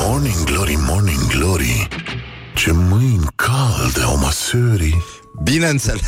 [0.00, 1.88] Morning Glory, Morning Glory.
[2.54, 5.04] Ce mâini calde o măsării
[5.42, 6.00] Bineînțeles.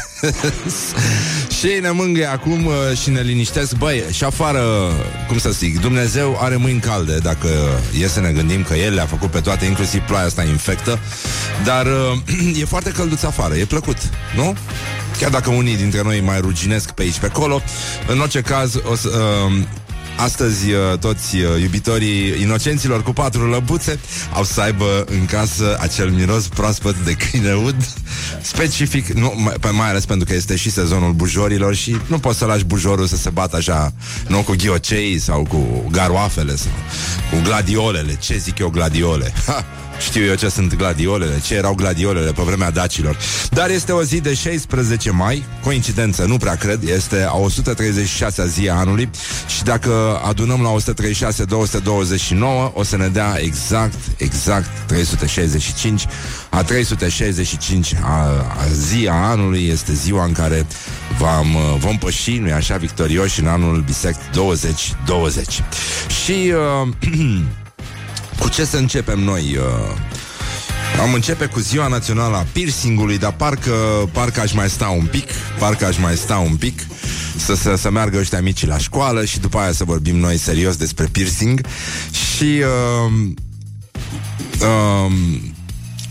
[1.58, 3.76] Și ne mângâie acum uh, și ne liniștesc.
[3.76, 4.62] Băi, și afară,
[5.28, 7.48] cum să zic Dumnezeu are mâini calde Dacă
[8.00, 10.98] e să ne gândim că El le-a făcut pe toate Inclusiv ploaia asta infectă.
[11.64, 13.96] Dar uh, e foarte călduț afară E plăcut,
[14.36, 14.56] nu?
[15.18, 17.62] Chiar dacă unii dintre noi mai ruginesc pe aici pe acolo.
[18.06, 19.62] În orice caz o să, uh,
[20.16, 23.98] Astăzi uh, toți uh, iubitorii inocenților cu patru lăbuțe
[24.32, 27.76] au să aibă în casă acel miros proaspăt de câine ud
[28.42, 32.44] specific, nu, mai, mai ales pentru că este și sezonul bujorilor și nu poți să
[32.44, 33.92] lași bujorul să se bată așa,
[34.28, 36.72] nu cu ghiocei sau cu garoafele sau
[37.30, 38.16] cu gladiolele.
[38.16, 39.32] Ce zic eu gladiole?
[39.46, 39.64] Ha!
[40.00, 43.18] Știu eu ce sunt gladiolele, ce erau gladiolele pe vremea dacilor.
[43.50, 48.68] Dar este o zi de 16 mai, coincidență, nu prea cred, este a 136-a zi
[48.68, 49.10] a anului
[49.46, 56.06] și dacă adunăm la 136 229, o să ne dea exact, exact 365.
[56.50, 58.08] A 365 a,
[58.58, 60.66] a zi a anului este ziua în care
[61.18, 65.62] vom, vom păși, nu așa, victorioși în anul bisect 2020.
[66.24, 66.52] Și...
[66.82, 66.88] Uh,
[68.40, 69.56] Cu ce să începem noi?
[69.56, 69.96] Uh,
[71.00, 73.70] am începe cu ziua națională a piercingului, dar parcă,
[74.12, 76.80] parcă aș mai sta un pic, parcă aș mai sta un pic
[77.36, 80.76] să, să, să meargă ăștia mici la școală și după aia să vorbim noi serios
[80.76, 81.60] despre piercing.
[82.10, 83.12] Și uh,
[84.60, 85.12] uh,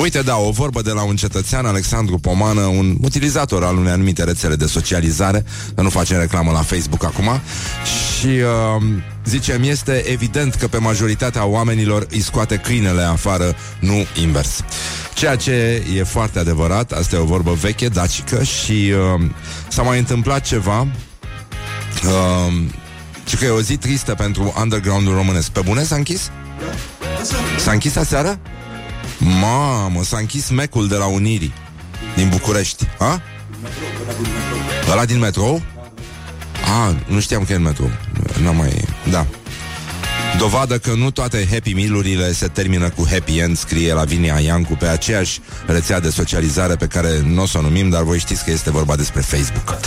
[0.02, 4.24] Uite, da, o vorbă de la un cetățean, Alexandru Pomană, un utilizator al unei anumite
[4.24, 7.42] rețele de socializare, că nu facem reclamă la Facebook acum,
[8.20, 8.84] și uh,
[9.26, 14.64] zicem, este evident că pe majoritatea oamenilor îi scoate câinele afară, nu invers.
[15.14, 19.26] Ceea ce e foarte adevărat, asta e o vorbă veche, dacică, și uh,
[19.68, 22.54] s-a mai întâmplat ceva, uh,
[23.26, 25.50] și că e o zi tristă pentru underground-ul românesc.
[25.50, 26.32] Pe bune s-a închis?
[27.58, 28.40] S-a închis aseară?
[29.20, 31.54] Mamă, s-a închis mecul de la Unirii
[32.16, 33.22] Din București A?
[34.92, 35.62] Ăla din metrou?
[36.82, 37.90] A, nu știam că e în metrou
[38.42, 38.86] Nu mai...
[39.12, 39.26] Da
[40.38, 44.86] Dovadă că nu toate Happy Meal-urile se termină cu Happy End, scrie Lavinia Iancu pe
[44.86, 48.52] aceeași rețea de socializare pe care nu o să o numim, dar voi știți că
[48.52, 49.78] este vorba despre Facebook.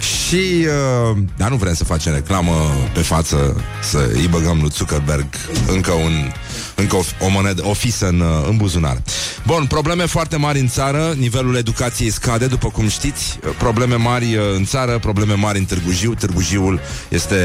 [0.00, 2.52] Și, uh, dar nu vrem să facem reclamă
[2.94, 5.26] pe față, să îi băgăm lui Zuckerberg
[5.66, 6.32] încă un
[6.78, 9.02] încă o, o monedă, o fisă în, în buzunar.
[9.46, 14.42] Bun, probleme foarte mari în țară, nivelul educației scade, după cum știți, probleme mari uh,
[14.54, 16.14] în țară, probleme mari în Târgu Jiu.
[16.14, 17.36] Târgu Jiul este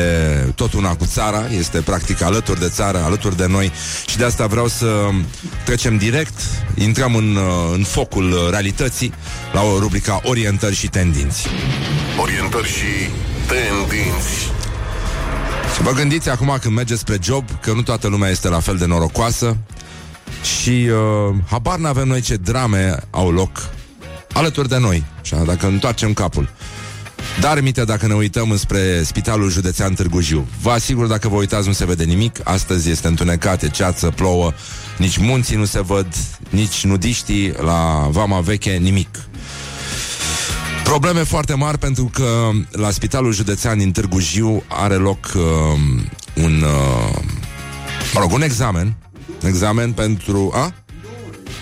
[0.55, 3.71] tot una cu țara, este practic alături de țară, alături de noi
[4.07, 5.09] și de asta vreau să
[5.65, 6.39] trecem direct,
[6.75, 9.13] intrăm în, uh, în focul realității
[9.53, 11.47] la o rubrica Orientări și tendinți.
[12.19, 13.09] Orientări și
[13.47, 14.62] tendinți.
[15.75, 18.77] Și vă gândiți acum când mergeți spre job că nu toată lumea este la fel
[18.77, 19.57] de norocoasă
[20.43, 23.69] și uh, habar n-avem noi ce drame au loc
[24.33, 26.49] alături de noi, așa, dacă întoarcem capul.
[27.39, 30.47] Dar minte dacă ne uităm înspre Spitalul Județean Târgu Jiu.
[30.61, 32.39] Vă asigur, dacă vă uitați, nu se vede nimic.
[32.43, 34.53] Astăzi este întunecat, e ceață, plouă,
[34.97, 36.07] nici munții nu se văd,
[36.49, 39.09] nici nudiștii la Vama Veche, nimic.
[40.83, 45.43] Probleme foarte mari pentru că la Spitalul Județean din Târgu Jiu are loc uh,
[46.43, 47.15] un, uh,
[48.13, 48.95] mă rog, un examen.
[49.45, 50.51] Examen pentru...
[50.55, 50.73] A?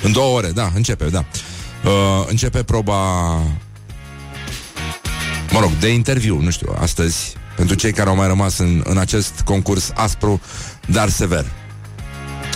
[0.03, 1.25] În două ore, da, începe, da.
[1.85, 3.33] Uh, începe proba
[5.51, 8.97] mă rog, de interviu, nu știu, astăzi, pentru cei care au mai rămas în, în
[8.97, 10.41] acest concurs aspru,
[10.87, 11.45] dar sever.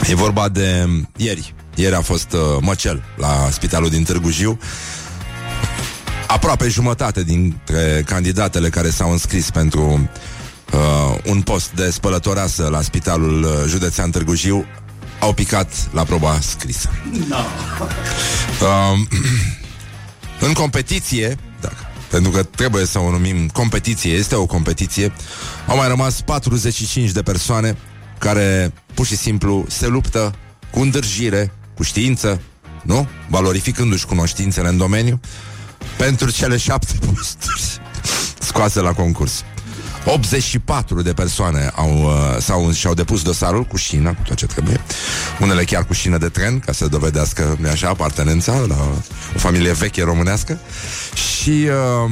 [0.09, 1.53] E vorba de ieri.
[1.75, 4.59] Ieri a fost uh, măcel la spitalul din Târgu Jiu
[6.27, 10.09] aproape jumătate dintre candidatele care s-au înscris pentru
[10.73, 14.65] uh, un post de spălătoreasă la Spitalul uh, Județean Târgu Jiu
[15.19, 16.89] au picat la proba scrisă.
[17.27, 17.35] No.
[18.61, 18.99] Uh,
[20.47, 21.69] în competiție, da,
[22.09, 25.13] pentru că trebuie să o numim competiție, este o competiție,
[25.67, 27.77] au mai rămas 45 de persoane
[28.17, 30.35] care pur și simplu se luptă
[30.69, 32.41] cu îndârjire, cu știință,
[32.83, 33.07] nu?
[33.29, 35.19] Valorificându-și cunoștințele în domeniu
[35.97, 37.79] pentru cele șapte posturi
[38.47, 39.43] scoase la concurs.
[40.05, 44.81] 84 de persoane au, uh, sau, și-au depus dosarul cu șină, cu tot ce trebuie.
[45.39, 48.77] Unele chiar cu șină de tren, ca să dovedească, nu așa, apartenența la
[49.35, 50.59] o familie veche românească.
[51.13, 52.11] Și uh,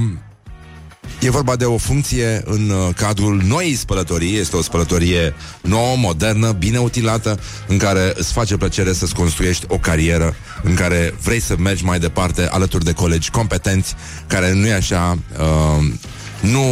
[1.24, 4.38] E vorba de o funcție în uh, cadrul noii spălătorii.
[4.38, 9.78] Este o spălătorie nouă, modernă, bine utilată, în care îți face plăcere să-ți construiești o
[9.78, 13.96] carieră, în care vrei să mergi mai departe alături de colegi competenți,
[14.28, 15.94] care nu e așa, uh,
[16.42, 16.66] nu,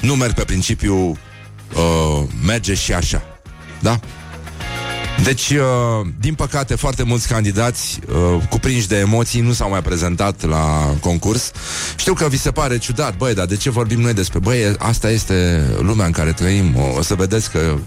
[0.00, 0.96] nu merg pe principiu
[1.74, 3.22] uh, merge și așa.
[3.80, 4.00] Da?
[5.22, 10.44] Deci, uh, din păcate, foarte mulți candidați uh, cuprinși de emoții nu s-au mai prezentat
[10.44, 11.52] la concurs.
[11.96, 14.38] Știu că vi se pare ciudat, băi, dar de ce vorbim noi despre...
[14.38, 16.76] Băi, asta este lumea în care trăim.
[16.76, 17.78] O, o să vedeți că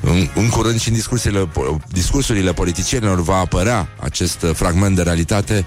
[0.00, 1.48] în, în curând și în discursurile,
[1.92, 5.64] discursurile politicienilor va apărea acest fragment de realitate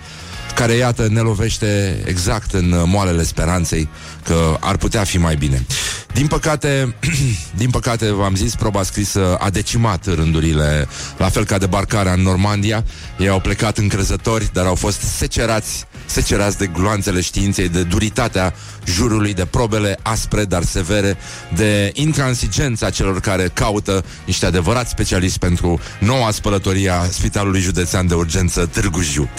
[0.56, 3.90] care, iată, ne lovește exact în moalele speranței
[4.24, 5.66] că ar putea fi mai bine.
[6.14, 6.96] Din păcate,
[7.62, 10.88] din păcate, v-am zis, proba scrisă a decimat rândurile,
[11.18, 12.84] la fel ca debarcarea în Normandia.
[13.18, 18.54] Ei au plecat încrezători, dar au fost secerați secerați de gloanțele științei, de duritatea
[18.86, 21.18] jurului, de probele aspre, dar severe,
[21.56, 28.14] de intransigența celor care caută niște adevărați specialiști pentru noua spălătorie a Spitalului Județean de
[28.14, 29.30] Urgență Târgu Jiu.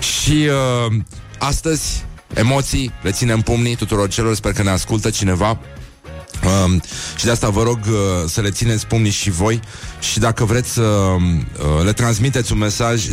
[0.00, 0.94] Și uh,
[1.38, 5.58] astăzi, emoții, le ținem pumnii tuturor celor, sper că ne ascultă cineva
[6.64, 6.82] Um,
[7.16, 7.94] și de asta vă rog uh,
[8.26, 9.60] să le țineți pumnii și voi
[10.00, 11.16] și dacă vreți să uh,
[11.84, 13.10] le transmiteți un mesaj 0729001122,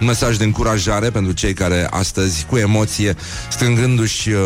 [0.00, 3.16] un mesaj de încurajare pentru cei care astăzi cu emoție,
[3.50, 4.38] strângându-și uh,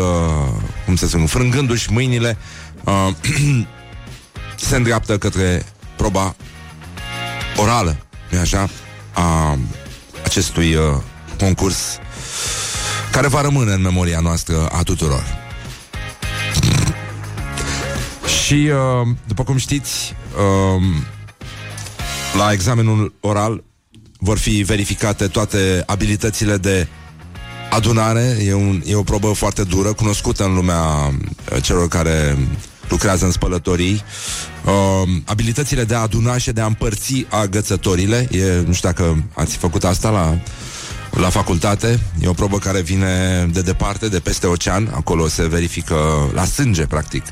[0.85, 2.37] cum să spun, frângându-și mâinile
[2.83, 3.09] uh,
[4.67, 6.35] se îndreaptă către proba
[7.55, 7.97] orală,
[8.29, 8.69] nu așa,
[9.13, 9.57] a
[10.23, 10.81] acestui uh,
[11.39, 11.97] concurs
[13.11, 15.46] care va rămâne în memoria noastră a tuturor.
[18.47, 20.83] Și, uh, după cum știți, uh,
[22.37, 23.63] la examenul oral
[24.19, 26.87] vor fi verificate toate abilitățile de
[27.69, 28.37] adunare.
[28.45, 32.37] E, un, e o probă foarte dură, cunoscută în lumea uh, celor care
[32.89, 34.03] lucrează în spălătorii.
[34.65, 38.27] Uh, abilitățile de a aduna și de a împărți agățătorile.
[38.31, 40.39] E, nu știu dacă ați făcut asta la
[41.19, 41.99] la facultate.
[42.21, 44.91] E o probă care vine de departe, de peste ocean.
[44.93, 45.95] Acolo se verifică
[46.33, 47.23] la sânge, practic,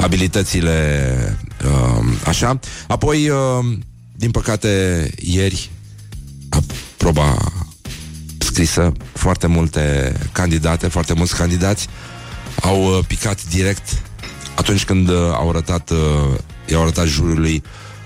[0.00, 2.58] abilitățile uh, așa.
[2.88, 3.38] Apoi, uh,
[4.16, 5.70] din păcate, ieri,
[6.48, 6.58] a,
[6.96, 7.36] proba
[8.38, 11.88] scrisă, foarte multe candidate, foarte mulți candidați
[12.60, 14.02] au uh, picat direct
[14.54, 15.98] atunci când uh, au arătat, uh,
[16.66, 17.62] i-au arătat jurului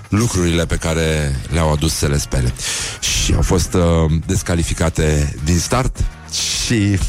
[0.09, 2.53] lucrurile pe care le-au adus să le spele.
[2.99, 3.83] Și au fost uh,
[4.25, 5.97] descalificate din start
[6.31, 6.99] și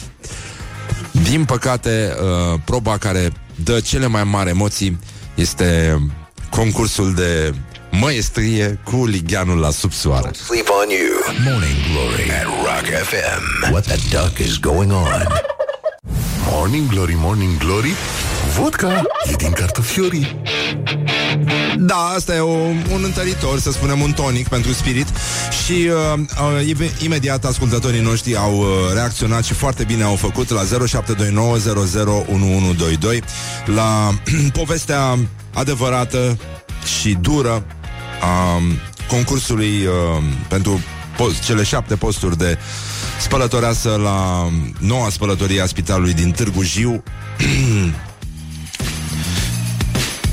[1.11, 3.33] din păcate uh, proba care
[3.65, 4.99] dă cele mai mari emoții
[5.35, 5.99] este
[6.51, 7.55] concursul de
[7.91, 10.31] măestrie cu ligheanul la subsoare.
[10.45, 11.53] Sleep on you.
[11.53, 13.71] Morning Glory at Rock FM.
[13.73, 15.27] What the duck is going on?
[16.51, 17.93] Morning Glory, Morning Glory
[18.59, 20.37] Vodka e din cartofiorii
[21.79, 22.53] da, asta e o,
[22.93, 25.07] un întăritor, să spunem un tonic pentru spirit.
[25.65, 26.21] Și uh,
[26.69, 30.65] uh, imediat ascultătorii noștri au uh, reacționat și foarte bine au făcut La 0729001122
[33.65, 34.15] La
[34.61, 35.19] povestea
[35.55, 36.39] adevărată
[37.01, 37.65] și dură
[38.21, 38.61] A
[39.09, 40.81] concursului uh, pentru
[41.17, 42.59] post, cele șapte posturi de
[43.21, 44.49] spălătoreasă la
[44.79, 47.03] noua spălătorie a spitalului din Târgu Jiu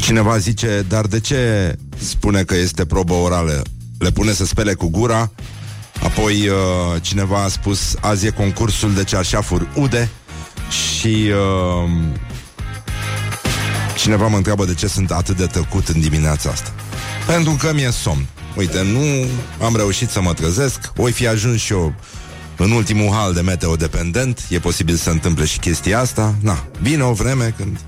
[0.05, 3.61] Cineva zice, dar de ce spune că este probă orală?
[3.99, 5.31] Le pune să spele cu gura?
[6.03, 10.09] Apoi uh, cineva a spus Azi e concursul de cearșafuri ude.
[10.69, 11.31] Și
[11.85, 11.91] uh,
[13.97, 16.73] Cineva mă întreabă de ce sunt atât de tăcut în dimineața asta.
[17.25, 18.25] Pentru că mi-e somn.
[18.55, 19.27] Uite, nu
[19.65, 21.93] am reușit să mă trezesc Voi fi ajuns și eu
[22.57, 27.03] în ultimul hal de meteo dependent E posibil să întâmple și chestia asta Na, vine
[27.03, 27.79] o vreme când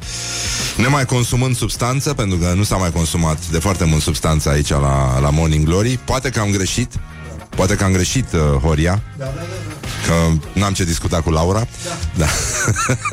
[0.78, 4.70] Ne mai consumând substanță Pentru că nu s-a mai consumat de foarte mult substanță aici
[4.70, 6.92] la, la Morning Glory Poate că am greșit
[7.56, 9.78] Poate că am greșit, uh, Horia da, da, da, da.
[10.08, 12.28] Că n-am ce discuta cu Laura Da, da.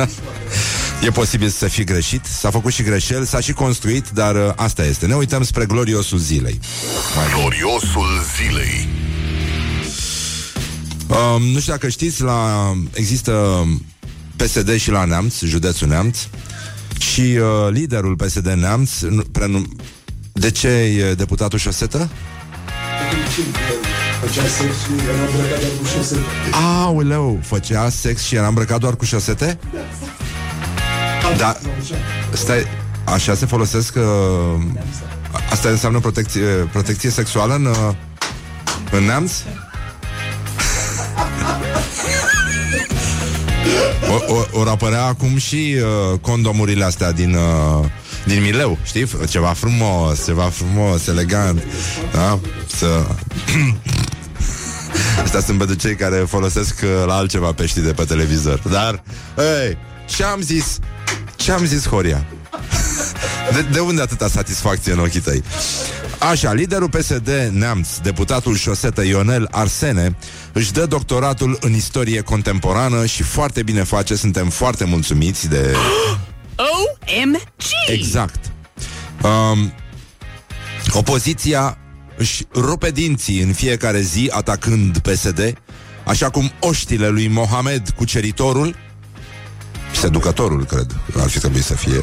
[1.04, 4.84] E posibil să fi greșit, s-a făcut și greșel, s-a și construit, dar uh, asta
[4.84, 5.06] este.
[5.06, 6.60] Ne uităm spre gloriosul zilei.
[7.34, 8.88] Gloriosul zilei.
[11.14, 13.64] Um, nu știu dacă știți, la, există
[14.36, 16.18] PSD și la Neamț, județul Neamț,
[16.98, 18.90] și uh, liderul PSD Neamț,
[19.32, 19.76] prenum...
[20.32, 22.10] de ce e deputatul Șosetă?
[24.20, 26.20] Făcea sex și era îmbrăcat doar cu șosete.
[26.52, 29.58] Aoleu, făcea sex și era îmbrăcat doar cu șosete?
[31.36, 31.56] Da.
[32.32, 32.66] Stai,
[33.04, 33.94] așa se folosesc...
[33.96, 34.62] Uh,
[35.50, 37.94] asta înseamnă protecție, protecție sexuală în, uh,
[38.90, 39.32] în neamț?
[44.10, 47.34] O, o, or apărea acum și uh, condomurile astea din...
[47.34, 47.84] Uh,
[48.26, 49.08] din Mileu, știi?
[49.28, 51.62] Ceva frumos, ceva frumos, elegant
[52.12, 52.38] Da?
[52.76, 52.86] Să...
[55.24, 59.02] Astea sunt pentru cei care folosesc uh, la altceva pești de pe televizor Dar,
[59.36, 59.78] hei,
[60.16, 60.78] ce am zis?
[61.36, 62.26] Ce am zis, Horia?
[63.52, 65.42] De, de unde atâta satisfacție în ochii tăi?
[66.18, 70.16] Așa, liderul PSD Neamț, deputatul șosetă Ionel Arsene,
[70.52, 75.74] își dă doctoratul în istorie contemporană și foarte bine face, suntem foarte mulțumiți de...
[77.22, 77.38] OMG!
[77.86, 78.52] Exact.
[79.22, 79.72] Um,
[80.92, 81.78] opoziția
[82.16, 85.54] își rupe dinții în fiecare zi atacând PSD,
[86.04, 88.76] așa cum oștile lui Mohamed Cuceritorul,
[89.92, 92.02] seducătorul, cred, ar fi trebuit să fie,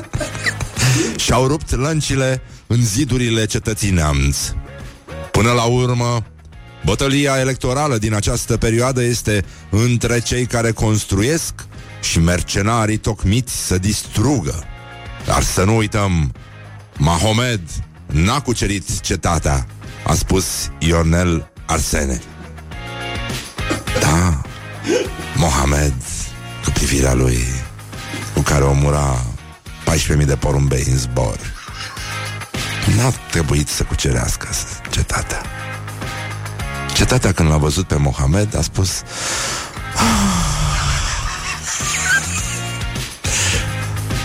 [1.24, 4.36] și-au rupt lăncile în zidurile cetății neamț.
[5.30, 6.24] Până la urmă,
[6.84, 11.54] bătălia electorală din această perioadă este între cei care construiesc
[12.02, 14.64] și mercenarii tocmiți să distrugă.
[15.26, 16.32] Dar să nu uităm,
[16.98, 17.60] Mahomed
[18.06, 19.66] n-a cucerit cetatea,
[20.04, 22.20] a spus Ionel Arsene.
[24.00, 24.42] Da,
[25.36, 25.94] Mohamed,
[26.64, 27.38] cu privirea lui,
[28.34, 29.24] cu care omura
[29.90, 31.38] 14.000 de porumbei în zbor.
[32.96, 34.48] N-a trebuit să cucerească
[34.90, 35.42] cetatea.
[36.94, 39.02] Cetatea când l-a văzut pe Mohamed a spus
[39.96, 40.42] ah.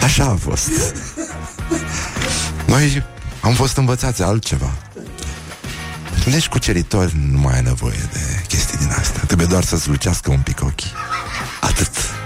[0.03, 0.69] Așa a fost
[2.65, 3.03] Noi
[3.41, 4.71] am fost învățați altceva
[6.23, 10.31] Când ești cuceritor Nu mai ai nevoie de chestii din astea Trebuie doar să-ți lucească
[10.31, 10.91] un pic ochii
[11.61, 12.16] Atât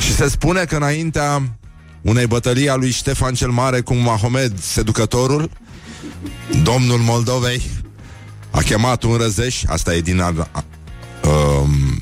[0.00, 1.56] Și se spune că înaintea
[2.02, 5.50] unei bătălii a lui Ștefan cel Mare cu Mahomed seducătorul,
[6.62, 7.62] domnul Moldovei
[8.50, 10.20] a chemat un răzeș, asta e din...
[10.20, 10.64] A, a,
[11.28, 12.00] um,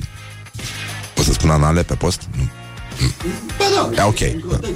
[1.17, 2.21] o să spun anale pe post?
[2.37, 2.49] Nu.
[3.57, 4.01] Da, da.
[4.01, 4.19] E ok.
[4.49, 4.59] Da.
[4.59, 4.69] Da.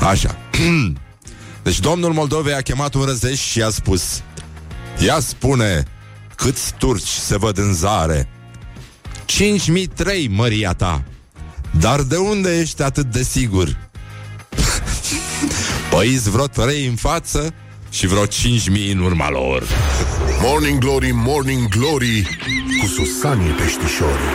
[0.08, 0.36] Așa.
[1.62, 4.22] Deci domnul Moldovei a chemat un răzeș și a spus
[4.98, 5.84] Ia spune
[6.40, 8.28] câți turci se văd în zare?
[9.24, 11.02] 5003, măria ta.
[11.70, 13.76] Dar de unde ești atât de sigur?
[15.90, 17.54] păi vreo trei în față
[17.90, 19.62] Și vreo 5000 în urma lor.
[20.42, 22.38] Morning Glory, Morning Glory
[22.80, 24.34] Cu Susanii Peștișorii.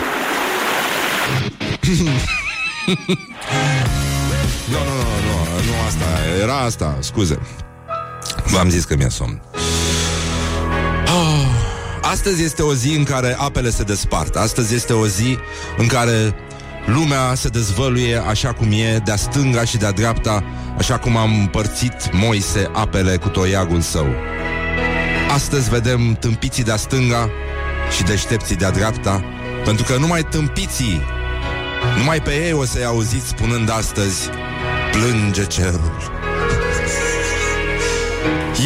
[4.70, 6.06] Nu, nu, nu, nu, nu asta
[6.42, 7.38] Era asta, scuze.
[8.44, 9.42] V-am zis că mi-e somn.
[9.52, 9.55] oh.
[12.16, 14.36] Astăzi este o zi în care apele se despart.
[14.36, 15.38] Astăzi este o zi
[15.76, 16.34] în care
[16.86, 20.44] lumea se dezvăluie așa cum e, de-a stânga și de-a dreapta,
[20.78, 24.06] așa cum am împărțit Moise apele cu toiagul său.
[25.34, 27.30] Astăzi vedem tâmpiții de-a stânga
[27.96, 29.24] și deștepții de-a dreapta,
[29.64, 31.00] pentru că numai tâmpiții,
[31.96, 34.28] numai pe ei o să-i auziți spunând astăzi,
[34.92, 36.12] plânge cerul.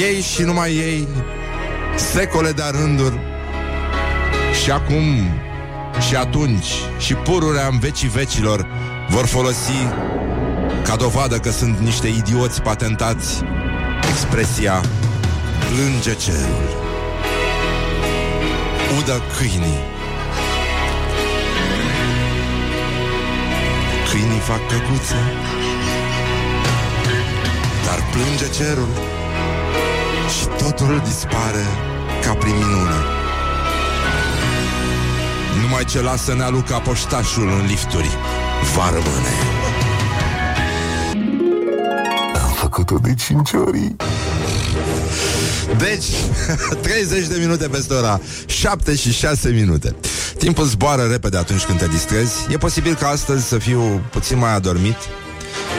[0.01, 1.09] Ei și numai ei,
[1.97, 3.30] secole de rânduri,
[4.63, 5.05] și acum
[6.09, 8.67] și atunci și pururea în vecii vecilor
[9.09, 9.87] vor folosi
[10.85, 13.43] ca dovadă că sunt niște idioți patentați
[14.09, 14.81] expresia
[15.69, 16.69] plânge cerul.
[18.99, 19.79] Udă câinii.
[24.11, 25.21] Câinii fac căcuțe,
[27.87, 28.89] dar plânge cerul
[30.39, 31.65] și totul dispare
[32.23, 33.20] ca prin minune.
[35.61, 38.11] Numai ce lasă Nealuca poștașul în lifturi.
[38.75, 39.35] Va rămâne.
[42.43, 43.95] Am făcut-o de 5 ori.
[45.79, 46.07] Deci,
[46.83, 49.95] 30 de minute peste ora 7 și 6 minute.
[50.39, 52.35] Timpul zboară repede atunci când te distrezi.
[52.49, 54.97] E posibil ca astăzi să fiu puțin mai adormit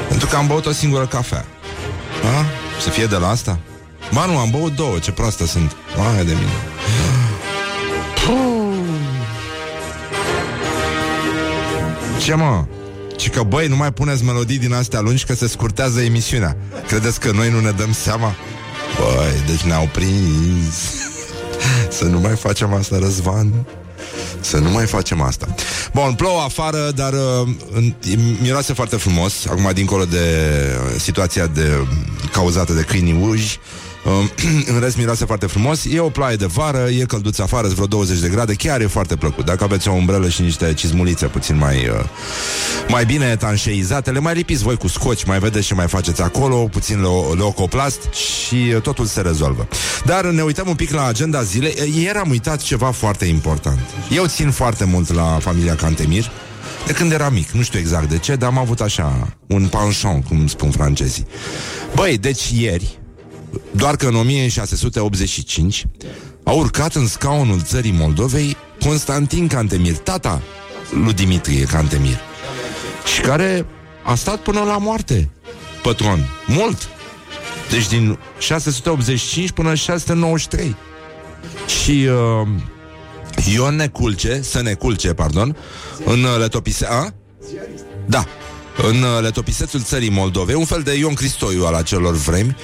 [0.10, 1.46] Pentru că am băut o singură cafea.
[2.24, 2.46] A?
[2.82, 3.60] Să fie de la asta?
[4.14, 5.76] Ba nu, am băut două, ce proastă sunt.
[5.98, 7.21] Mai de mine
[12.32, 12.66] Ce mă?
[13.18, 16.58] Și că, băi, nu mai puneți melodii din astea lungi că se scurtează emisiunea.
[16.88, 18.36] Credeți că noi nu ne dăm seama?
[19.00, 20.76] Băi, deci ne-au prins.
[21.98, 23.66] Să nu mai facem asta, Răzvan.
[24.40, 25.56] Să nu mai facem asta.
[25.94, 27.50] Bun, plouă afară, dar uh,
[28.42, 29.46] miroase foarte frumos.
[29.46, 31.88] Acum, dincolo de uh, situația de
[32.32, 33.60] cauzată de câinii uji,
[34.74, 35.86] în rest miroase foarte frumos.
[35.90, 39.16] E o ploaie de vară, e călduț afară Vreo 20 de grade, chiar e foarte
[39.16, 39.46] plăcut.
[39.46, 42.06] Dacă aveți o umbrelă și niște cizmulițe Puțin mai, uh,
[42.88, 46.56] mai bine etanșeizate Le mai lipiți voi cu scoci Mai vedeți ce mai faceți acolo
[46.56, 47.02] Puțin
[47.38, 49.68] leucoplast și uh, totul se rezolvă.
[50.06, 51.94] Dar ne uităm un pic la agenda zilei.
[51.96, 53.80] Ieri am uitat ceva foarte important.
[54.16, 56.32] Eu țin foarte mult la familia Cantemir
[56.86, 60.26] de când era mic, nu știu exact de ce, dar am avut așa un penchant,
[60.26, 61.28] cum spun francezii.
[61.96, 63.00] Băi, deci ieri,
[63.72, 65.86] doar că în 1685
[66.44, 70.42] a urcat în scaunul țării Moldovei Constantin Cantemir, tata
[71.04, 72.20] lui Dimitrie Cantemir
[73.14, 73.66] și care
[74.04, 75.30] a stat până la moarte
[75.84, 76.30] pe tron.
[76.48, 76.90] Mult.
[77.70, 80.76] Deci din 685 până 693.
[81.82, 82.48] Și uh,
[83.54, 85.58] Ion Neculce, să ne culce, pardon,
[86.06, 86.86] în letopise...
[86.86, 87.14] A?
[88.06, 88.26] Da,
[88.78, 92.56] în letopisețul țării Moldovei, un fel de Ion Cristoiu al acelor vremi,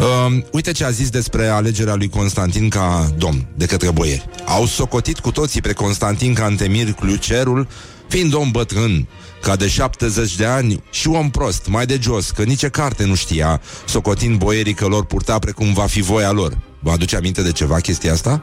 [0.00, 4.28] Uh, uite ce a zis despre alegerea lui Constantin ca domn de către boieri.
[4.46, 7.68] Au socotit cu toții pe Constantin Cantemir Clucerul,
[8.08, 9.08] fiind om bătrân,
[9.42, 13.14] ca de 70 de ani și om prost, mai de jos, că nici carte nu
[13.14, 16.58] știa, socotind boierii că lor purta precum va fi voia lor.
[16.78, 18.42] Vă aduce aminte de ceva chestia asta?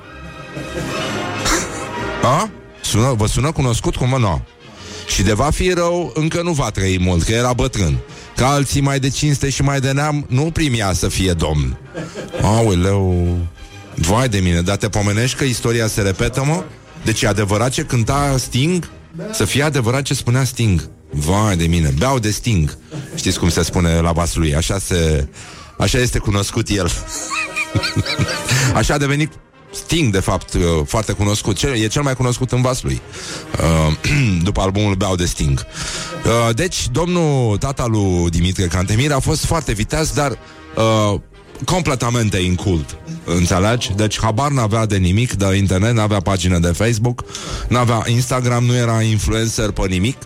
[2.24, 2.50] A?
[2.82, 3.96] Sună, vă sună cunoscut?
[3.96, 4.42] Cum mă, nu?
[5.08, 7.98] Și de va fi rău, încă nu va trăi mult, că era bătrân.
[8.36, 11.78] Ca alții mai de cinste și mai de neam Nu primia să fie domn
[12.42, 13.38] Aoleu
[13.96, 16.64] Vai de mine, dar te pomenești că istoria se repetă, mă?
[17.04, 18.90] Deci e adevărat ce cânta Sting?
[19.32, 22.78] Să fie adevărat ce spunea Sting Vai de mine, beau de Sting
[23.16, 25.28] Știți cum se spune la vas lui Așa se...
[25.78, 26.92] Așa este cunoscut el
[28.80, 29.32] Așa a devenit
[29.74, 31.64] Sting, de fapt, uh, foarte cunoscut.
[31.64, 33.02] E cel mai cunoscut în vas lui.
[33.62, 33.94] Uh,
[34.48, 35.66] după albumul Beau de Sting.
[36.26, 40.32] Uh, deci, domnul tata lui Dimitrie Cantemir a fost foarte viteaz, dar
[40.76, 41.20] uh,
[41.66, 42.98] completamente incult.
[43.26, 43.92] Înțelegi?
[43.96, 47.24] Deci habar n-avea de nimic de internet, n-avea pagină de Facebook,
[47.68, 50.18] n-avea Instagram, nu era influencer pe nimic.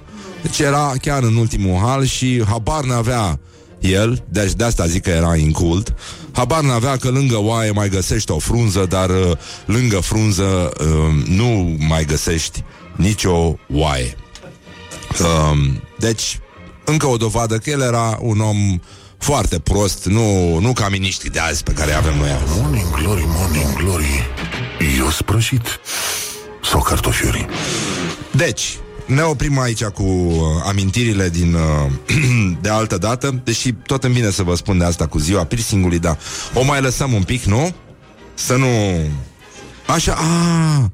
[0.41, 3.39] Deci era chiar în ultimul hal și habar n-avea
[3.81, 5.95] el, deci de asta zic că era incult,
[6.31, 9.31] habar n-avea că lângă oaie mai găsești o frunză, dar uh,
[9.65, 12.63] lângă frunză uh, nu mai găsești
[12.95, 14.15] nicio oaie.
[15.19, 15.57] Uh,
[15.99, 16.39] deci,
[16.85, 18.79] încă o dovadă că el era un om
[19.17, 22.59] foarte prost, nu, nu ca miniștri de azi pe care avem noi azi.
[22.59, 24.29] Morning glory, morning glory,
[24.97, 25.79] eu sprășit
[26.63, 27.45] sau cartofiuri?
[28.31, 28.77] Deci,
[29.13, 31.91] ne oprim aici cu uh, amintirile din uh,
[32.61, 35.99] de altă dată, deși tot îmi vine să vă spun de asta cu ziua piercingului,
[35.99, 36.17] dar
[36.53, 37.73] o mai lăsăm un pic, nu?
[38.33, 38.67] Să nu...
[39.87, 40.91] Așa, a,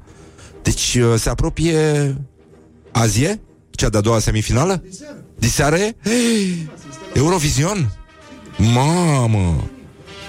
[0.62, 2.16] deci uh, se apropie
[2.92, 3.40] azie?
[3.70, 4.84] Cea de-a doua semifinală?
[5.38, 5.96] Diseară e?
[6.04, 6.68] Hey,
[7.14, 7.92] Eurovision?
[8.56, 9.64] Mamă!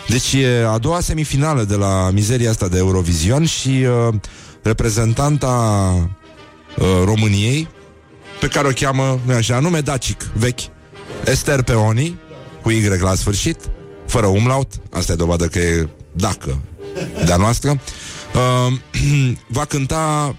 [0.08, 4.14] Deci e a doua semifinală de la mizeria asta de Eurovision și uh,
[4.62, 5.48] reprezentanta
[6.78, 7.68] uh, României
[8.40, 10.60] pe care o cheamă, nu așa, nume dacic, vechi,
[11.26, 12.20] Esther Peoni,
[12.62, 13.58] cu Y la sfârșit,
[14.08, 16.58] fără umlaut, asta e dovadă că e dacă
[17.26, 17.80] de-a noastră,
[18.34, 18.74] uh,
[19.58, 20.36] va cânta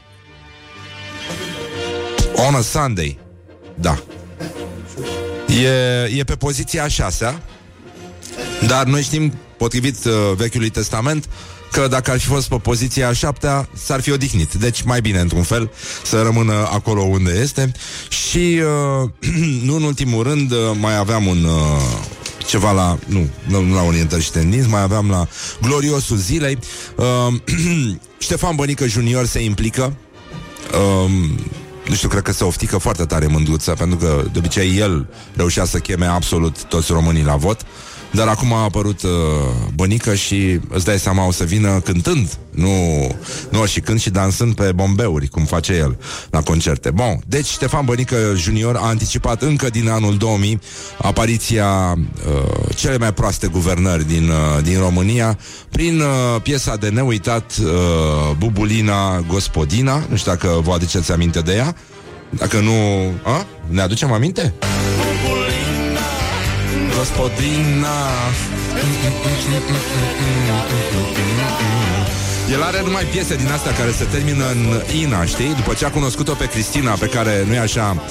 [2.48, 3.18] On a Sunday.
[3.74, 4.02] Da.
[5.62, 7.42] E, e pe poziția a șasea,
[8.66, 11.28] dar noi știm, potrivit uh, Vechiului Testament,
[11.70, 14.54] că dacă ar fi fost pe poziția a șaptea, s-ar fi odihnit.
[14.54, 15.70] Deci mai bine, într-un fel,
[16.04, 17.72] să rămână acolo unde este.
[18.08, 18.60] Și,
[19.02, 19.10] uh,
[19.66, 21.44] nu în ultimul rând, uh, mai aveam un...
[21.44, 21.52] Uh,
[22.46, 25.28] ceva la, nu, nu la orientări și tendinți, mai aveam la
[25.62, 26.58] gloriosul zilei.
[26.96, 27.34] Uh,
[28.18, 29.96] Ștefan Bănică Junior se implică.
[30.72, 31.10] Uh,
[31.88, 35.06] nu știu, cred că se oftică foarte tare mândruță, pentru că de obicei el
[35.36, 37.60] reușea să cheme absolut toți românii la vot.
[37.60, 39.10] Uh, dar acum a apărut uh,
[39.74, 42.70] Bănică și îți dai seama o să vină cântând, nu,
[43.50, 45.98] nu și când și dansând pe bombeuri, cum face el
[46.30, 46.90] la concerte.
[46.90, 50.60] Bun, deci Ștefan Bănică Junior a anticipat încă din anul 2000
[51.02, 55.38] apariția uh, cele mai proaste guvernări din, uh, din România
[55.70, 57.68] prin uh, piesa de neuitat uh,
[58.38, 61.76] Bubulina Gospodina, nu știu dacă vă aduceți aminte de ea,
[62.30, 62.72] dacă nu...
[63.22, 63.46] A?
[63.66, 64.54] Ne aducem aminte?
[67.00, 67.96] Gospodina
[72.52, 75.54] el are numai piese din astea care se termină în Ina, știi?
[75.54, 78.02] După ce a cunoscut-o pe Cristina, pe care, nu-i așa,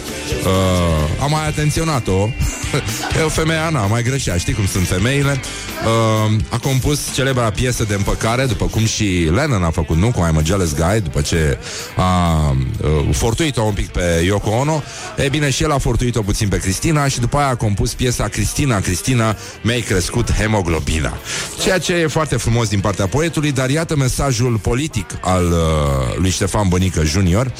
[0.46, 2.30] uh, a mai atenționat-o.
[3.20, 5.40] e o femeie Ana, mai greșea, știi cum sunt femeile.
[5.86, 10.12] Uh, a compus celebra piesă de împăcare, după cum și Lennon a făcut, nu?
[10.12, 11.58] Cu I'm a Jealous Guy, după ce
[11.98, 14.84] a uh, fortuit-o un pic pe Yoko Ono.
[15.18, 18.28] E bine, și el a fortuit-o puțin pe Cristina și după aia a compus piesa
[18.28, 21.18] Cristina, Cristina, mi-ai crescut hemoglobina.
[21.62, 23.96] Ceea ce e foarte frumos din partea poetului, dar iată
[24.30, 27.54] mesajul politic al uh, lui Ștefan Bănică Junior,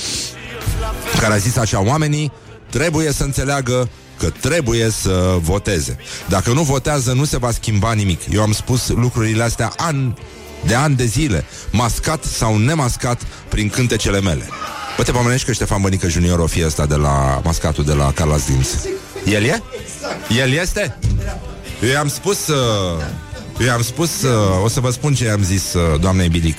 [1.20, 2.32] care a zis așa, oamenii
[2.70, 5.98] trebuie să înțeleagă că trebuie să voteze.
[6.28, 8.22] Dacă nu votează, nu se va schimba nimic.
[8.32, 10.14] Eu am spus lucrurile astea an
[10.66, 14.50] de ani de zile, mascat sau nemascat prin cântecele mele.
[14.98, 18.12] Bă, te pomenești că Ștefan Bănică Junior o fie ăsta de la mascatul de la
[18.12, 18.70] Carla Dins.
[19.26, 19.64] El e?
[20.42, 20.98] El este?
[21.82, 22.48] Eu i-am spus...
[22.48, 22.58] Uh,
[23.60, 24.22] eu i-am spus...
[24.22, 26.58] Uh, o să vă spun ce i-am zis uh, doamnei Bilic.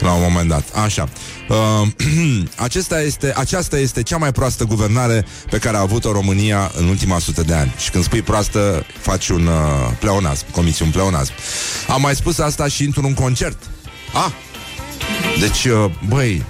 [0.00, 0.64] La un moment dat.
[0.84, 1.08] Așa.
[1.48, 1.88] Uh,
[2.66, 7.18] acesta este, aceasta este cea mai proastă guvernare pe care a avut-o România în ultima
[7.18, 7.74] sută de ani.
[7.78, 9.54] Și când spui proastă, faci un uh,
[9.98, 11.32] pleonasm, comiți un pleonasm.
[11.88, 13.58] Am mai spus asta și într-un concert.
[14.12, 14.30] Ah!
[15.40, 16.44] Deci, uh, băi,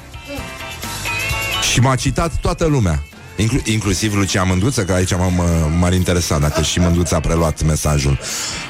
[1.72, 3.05] și m-a citat toată lumea.
[3.36, 8.18] Inclu- inclusiv Lucia Mânduță, că aici m- m-ar interesa dacă și Mânduță a preluat mesajul.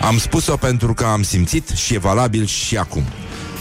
[0.01, 3.03] Am spus-o pentru că am simțit și e valabil și acum.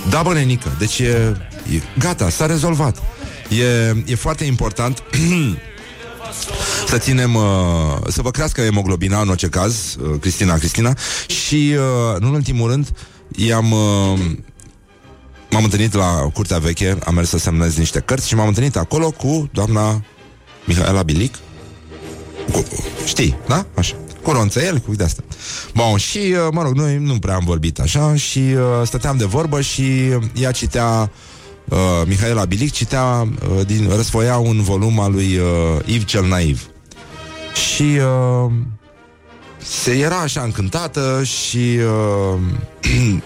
[0.09, 1.37] Da, bă, nenică, deci e,
[1.73, 2.97] e gata, s-a rezolvat.
[3.49, 5.03] E, e foarte important
[6.89, 7.43] să ținem, uh,
[8.07, 10.93] să vă crească hemoglobina în orice caz, uh, Cristina, Cristina,
[11.27, 12.87] și, uh, nu în ultimul rând,
[13.35, 13.71] i-am...
[13.71, 14.19] Uh,
[15.49, 19.11] m-am întâlnit la Curtea Veche, am mers să semnez niște cărți și m-am întâlnit acolo
[19.11, 20.03] cu doamna
[20.65, 21.35] Mihaela Bilic.
[22.51, 22.65] Cu,
[23.05, 23.65] știi, da?
[23.73, 23.95] Așa.
[24.21, 25.23] Cu ronțăiel, cu de-asta.
[25.73, 29.25] Bun, și, uh, mă rog, noi nu prea am vorbit așa și uh, stăteam de
[29.25, 29.83] vorbă și
[30.33, 31.11] ea citea
[31.69, 36.69] uh, Mihaela Bilic citea, uh, din, răsfoia un volum al lui uh, Yves cel Naiv.
[37.53, 38.51] Și uh,
[39.57, 41.79] se era așa încântată și
[42.33, 42.39] uh,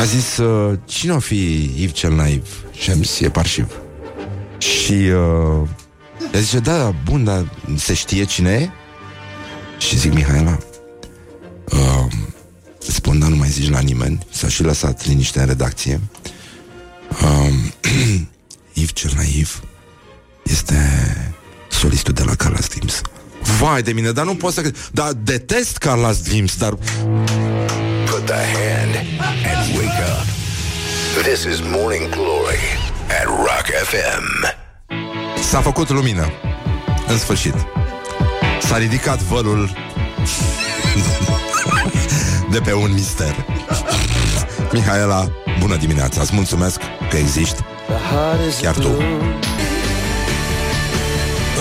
[0.00, 2.48] a zis, uh, cine o fi Yves cel Naiv?
[2.72, 3.72] Și am zis, e parșiv.
[4.58, 5.68] Și uh,
[6.34, 8.70] ea zice, da, da, bun, dar se știe cine e?
[9.78, 10.58] Și zic, Mihaela,
[11.70, 12.12] uh,
[12.78, 16.00] spun, dar nu mai zici la nimeni, s-a și lăsat liniște în redacție.
[17.22, 17.54] Uh,
[18.72, 19.62] Yves cel Naiv
[20.42, 20.76] este
[21.70, 23.00] solistul de la Carlos Dreams.
[23.60, 24.72] Vai de mine, dar nu pot să...
[24.92, 26.74] Dar detest Carlos Dreams, dar...
[28.04, 30.26] Put the hand and wake up.
[31.22, 32.60] This is Morning Glory
[33.20, 34.57] at Rock FM.
[35.42, 36.32] S-a făcut lumină.
[37.06, 37.54] În sfârșit.
[38.62, 39.70] S-a ridicat vălul
[42.52, 43.46] de pe un mister.
[44.72, 46.20] Mihaela, bună dimineața.
[46.20, 47.62] Îți mulțumesc că existi.
[48.60, 48.88] Chiar tu.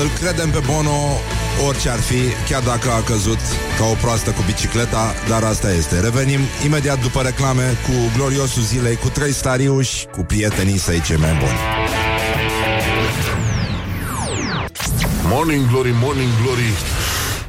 [0.02, 1.20] Îl credem pe Bono
[1.68, 3.40] orice ar fi, chiar dacă a căzut
[3.78, 6.00] ca o proastă cu bicicleta, dar asta este.
[6.00, 11.34] Revenim imediat după reclame cu gloriosul zilei, cu trei stariuși, cu prietenii săi cei mai
[11.40, 11.58] buni.
[15.30, 16.72] Morning Glory, Morning Glory.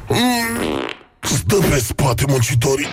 [0.07, 0.89] Mm,
[1.21, 2.87] stă pe spate muncitorii.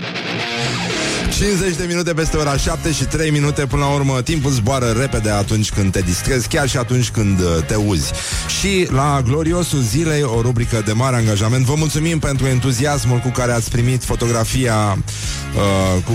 [1.38, 5.30] 50 de minute peste ora 7 și 3 minute Până la urmă timpul zboară repede
[5.30, 8.12] atunci când te distrezi Chiar și atunci când uh, te uzi
[8.60, 13.52] Și la gloriosul zilei O rubrică de mare angajament Vă mulțumim pentru entuziasmul cu care
[13.52, 16.12] ați primit Fotografia uh, Cu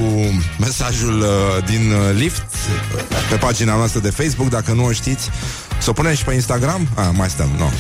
[0.60, 2.46] mesajul uh, din uh, lift
[3.30, 5.30] Pe pagina noastră de Facebook Dacă nu o știți
[5.82, 6.88] să o punem și pe Instagram?
[6.96, 7.72] Ah, mai stăm, nu.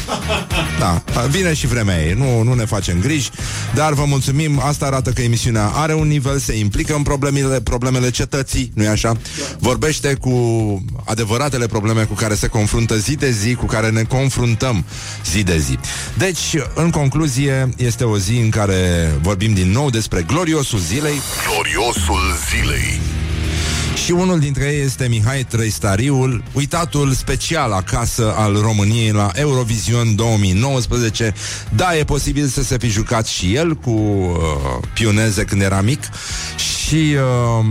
[0.79, 3.29] Da, vine și vremea ei, nu, nu ne facem griji,
[3.73, 8.09] dar vă mulțumim, asta arată că emisiunea are un nivel, se implică în problemele, problemele
[8.09, 9.17] cetății, nu-i așa?
[9.59, 10.31] Vorbește cu
[11.05, 14.85] adevăratele probleme cu care se confruntă zi de zi, cu care ne confruntăm
[15.31, 15.77] zi de zi.
[16.17, 21.21] Deci, în concluzie, este o zi în care vorbim din nou despre gloriosul zilei.
[21.47, 23.20] Gloriosul zilei.
[23.95, 31.34] Și unul dintre ei este Mihai Trăistariul, uitatul special acasă al României la Eurovision 2019.
[31.75, 34.38] Da, e posibil să se fi jucat și el cu uh,
[34.93, 36.04] pioneze când era mic
[36.58, 37.15] și...
[37.60, 37.65] Uh,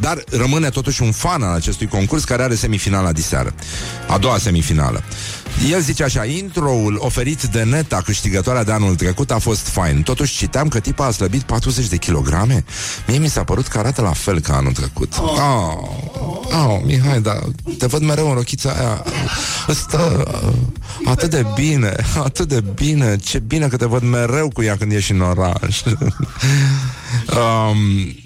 [0.00, 3.54] dar rămâne totuși un fan al acestui concurs care are semifinala diseară.
[4.08, 5.02] A doua semifinală.
[5.70, 10.02] El zice așa, introul oferit de Neta, câștigătoarea de anul trecut, a fost fain.
[10.02, 12.64] Totuși citeam că tipa a slăbit 40 de kilograme.
[13.06, 15.18] Mie mi s-a părut că arată la fel ca anul trecut.
[15.18, 15.28] Oh,
[16.52, 17.38] oh Mihai, dar
[17.78, 19.04] te văd mereu în rochița aia.
[19.74, 20.24] Stă
[21.04, 23.16] atât de bine, atât de bine.
[23.16, 25.82] Ce bine că te văd mereu cu ea când ieși în oraș.
[25.84, 27.76] um,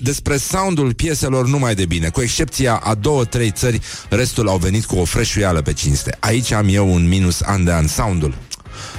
[0.03, 4.85] despre soundul pieselor numai de bine, cu excepția a două, trei țări, restul au venit
[4.85, 6.17] cu o freșuială pe cinste.
[6.21, 8.35] Aici am eu un minus an de an soundul.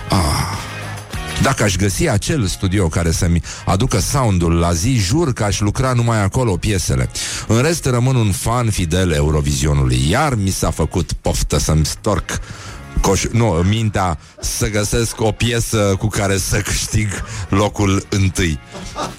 [0.09, 0.57] Ah,
[1.41, 5.93] dacă aș găsi acel studio care să-mi aducă soundul la zi, jur că aș lucra
[5.93, 7.09] numai acolo piesele.
[7.47, 10.09] În rest rămân un fan fidel Eurovizionului.
[10.09, 12.39] Iar mi s-a făcut poftă să-mi storc
[13.01, 17.07] coș, nu, mintea să găsesc o piesă cu care să câștig
[17.49, 18.59] locul întâi.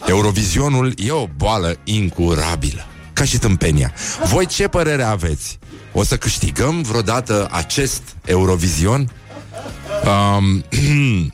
[0.06, 2.86] Eurovizionul e o boală incurabilă.
[3.12, 3.92] Ca și tâmpenia.
[4.30, 5.58] Voi ce părere aveți?
[5.96, 9.10] O să câștigăm vreodată acest Eurovision?
[10.04, 10.64] Um,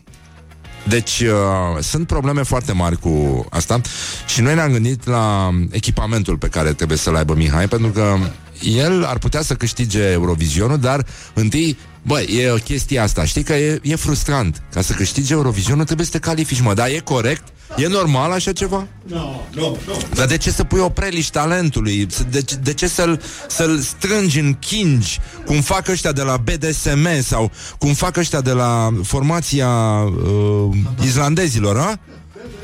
[0.89, 3.81] Deci uh, sunt probleme foarte mari cu asta
[4.27, 8.17] și noi ne-am gândit la echipamentul pe care trebuie să-l aibă Mihai, pentru că
[8.63, 13.25] el ar putea să câștige Eurovizionul, dar întâi Băi, e o chestie asta.
[13.25, 14.63] Știi că e, e frustrant.
[14.73, 16.75] Ca să câștigi Eurovisionul trebuie să te califici, mă.
[16.75, 17.43] Dar e corect?
[17.77, 18.87] E normal așa ceva?
[19.07, 19.77] Nu, no, nu, no, nu.
[19.87, 19.95] No.
[20.15, 22.07] Dar de ce să pui o preliș talentului?
[22.31, 27.51] De, de ce să-l, să-l strângi în kingi, cum fac ăștia de la BDSM sau
[27.79, 31.99] cum fac ăștia de la formația uh, islandezilor, a?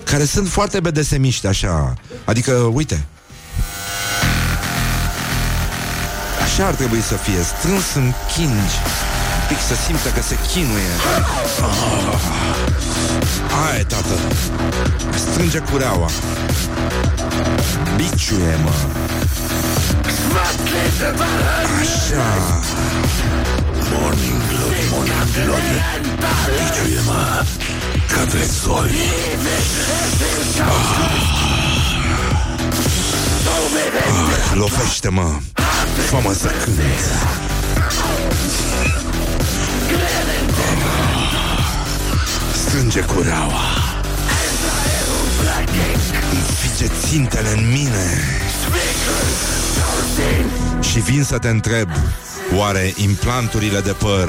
[0.05, 1.95] Care sunt foarte BDSMiști, așa.
[2.25, 3.07] Adică, uite,
[6.43, 8.77] Așa ar trebui să fie, strâns în kingi
[9.49, 10.93] pic să simtă că se chinuie.
[11.61, 12.19] Oh.
[13.57, 14.15] Hai, tată.
[15.15, 16.11] Strânge cureaua.
[17.97, 18.71] Biciuie, mă.
[21.81, 22.29] Așa.
[23.93, 25.77] Morning glory, morning glory.
[26.59, 27.45] Biciuie, mă.
[28.13, 28.95] Ca tresori
[30.59, 30.67] ah.
[30.69, 31.17] ah.
[34.55, 35.41] Lovește-mă
[36.09, 36.79] Fă-mă să cânt
[42.53, 43.63] Strânge cureaua.
[46.31, 48.21] Înfige țintele în mine.
[50.81, 51.89] Și vin să te întreb
[52.57, 54.29] Oare implanturile de păr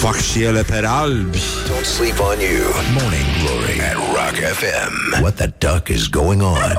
[0.00, 1.38] Fac și ele pe albi?
[1.38, 3.00] Don't sleep on you.
[3.00, 3.80] Morning Glory.
[3.80, 6.76] At Rock FM What the duck is going on?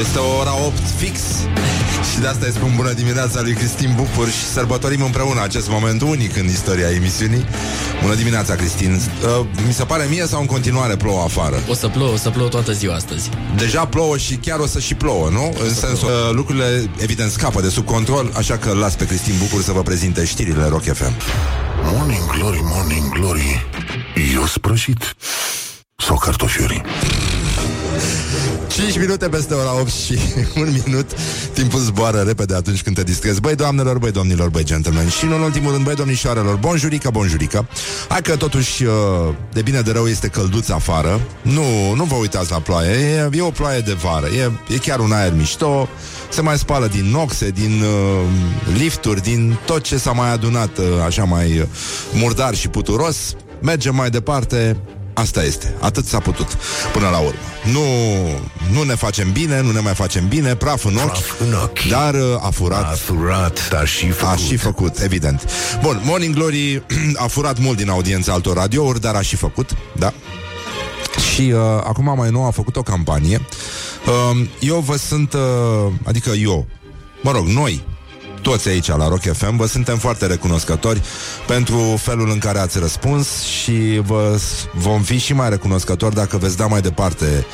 [0.00, 1.20] Este ora 8 fix.
[2.12, 6.02] Și de asta îi spun bună dimineața lui Cristin Bucur Și sărbătorim împreună acest moment
[6.02, 7.44] unic în istoria emisiunii.
[8.02, 8.92] Bună dimineața, Cristin.
[8.94, 11.62] Uh, Mi se pare mie sau în continuare plouă afară?
[11.68, 13.30] O să plouă, o să plouă toată ziua astăzi.
[13.56, 15.54] Deja plouă și chiar o să și plouă, nu?
[15.60, 19.34] O în sensul, uh, lucrurile evident scapă de sub control Așa că las pe Cristin
[19.38, 21.12] Bucur să vă prezinte știrile Rock FM
[21.82, 23.66] Morning Glory, Morning Glory.
[24.34, 25.14] Eu sprășit.
[25.96, 26.82] Sau cartofiuri?
[28.68, 30.18] 5 minute peste ora 8 și
[30.60, 31.10] un minut.
[31.52, 33.40] Timpul zboară repede atunci când te distrezi.
[33.40, 35.08] Băi doamnelor, băi domnilor, băi gentlemen.
[35.08, 37.68] Și în ultimul rând, băi domnișoarelor Bonjurică, bonjurică.
[38.08, 38.92] Hai că totuși uh,
[39.52, 41.20] de bine de rău este călduț afară.
[41.42, 42.90] Nu, nu vă uitați la ploaie.
[42.90, 44.26] E, e o ploaie de vară.
[44.26, 45.88] E, e chiar un aer mișto.
[46.30, 48.24] Se mai spală din noxe, din uh,
[48.76, 51.66] lifturi, din tot ce s-a mai adunat uh, așa mai uh,
[52.12, 53.16] murdar și puturos.
[53.60, 54.76] Mergem mai departe,
[55.18, 55.74] Asta este.
[55.80, 56.46] Atât s-a putut
[56.92, 57.38] până la urmă.
[57.72, 57.82] Nu,
[58.72, 61.88] nu ne facem bine, nu ne mai facem bine, praf în ochi, praf în ochi.
[61.88, 62.92] dar uh, a furat.
[62.92, 64.34] A furat, dar și făcut.
[64.34, 65.50] A și făcut, evident.
[65.82, 66.82] Bun, Morning Glory
[67.24, 70.12] a furat mult din audiența altor radiouri, dar a și făcut, da?
[71.34, 73.40] Și uh, acum mai nou a făcut o campanie.
[74.06, 75.40] Uh, eu vă sunt, uh,
[76.04, 76.66] adică eu,
[77.22, 77.84] mă rog, noi,
[78.42, 81.02] toți aici la Rock FM, vă suntem foarte recunoscători
[81.46, 84.38] pentru felul în care ați răspuns și vă
[84.74, 87.46] vom fi și mai recunoscători dacă veți da mai departe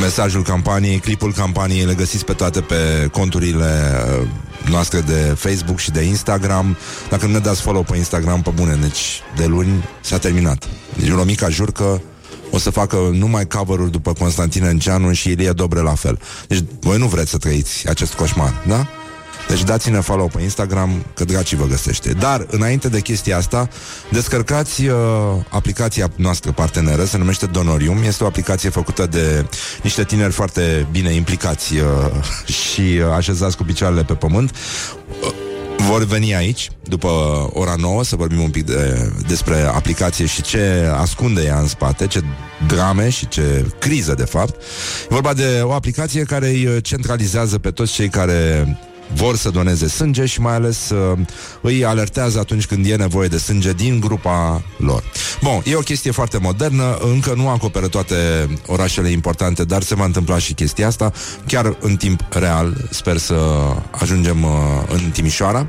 [0.00, 4.26] mesajul campaniei, clipul campaniei, le găsiți pe toate pe conturile uh,
[4.70, 6.76] noastre de Facebook și de Instagram.
[7.10, 10.68] Dacă nu ne dați follow pe Instagram, pe bune, deci de luni s-a terminat.
[10.98, 12.00] Deci Romica jur că
[12.50, 16.18] o să facă numai cover după Constantin Enceanu și Ilie Dobre la fel.
[16.48, 18.86] Deci voi nu vreți să trăiți acest coșmar, da?
[19.48, 22.12] Deci dați-ne follow pe Instagram, că dracii vă găsește.
[22.12, 23.68] Dar, înainte de chestia asta,
[24.10, 24.96] descărcați uh,
[25.48, 28.02] aplicația noastră parteneră, se numește Donorium.
[28.02, 29.46] Este o aplicație făcută de
[29.82, 31.84] niște tineri foarte bine implicați uh,
[32.72, 34.56] și uh, așezați cu picioarele pe pământ.
[35.22, 35.32] Uh,
[35.76, 37.08] vor veni aici, după
[37.52, 42.06] ora 9, să vorbim un pic de, despre aplicație și ce ascunde ea în spate,
[42.06, 42.22] ce
[42.66, 44.62] drame și ce criză, de fapt.
[45.02, 48.66] E vorba de o aplicație care îi centralizează pe toți cei care
[49.14, 51.18] vor să doneze sânge și mai ales uh,
[51.60, 55.02] îi alertează atunci când e nevoie de sânge din grupa lor.
[55.42, 58.14] Bun, e o chestie foarte modernă, încă nu acoperă toate
[58.66, 61.12] orașele importante, dar se va întâmpla și chestia asta,
[61.46, 63.34] chiar în timp real, sper să
[63.90, 64.50] ajungem uh,
[64.88, 65.66] în Timișoara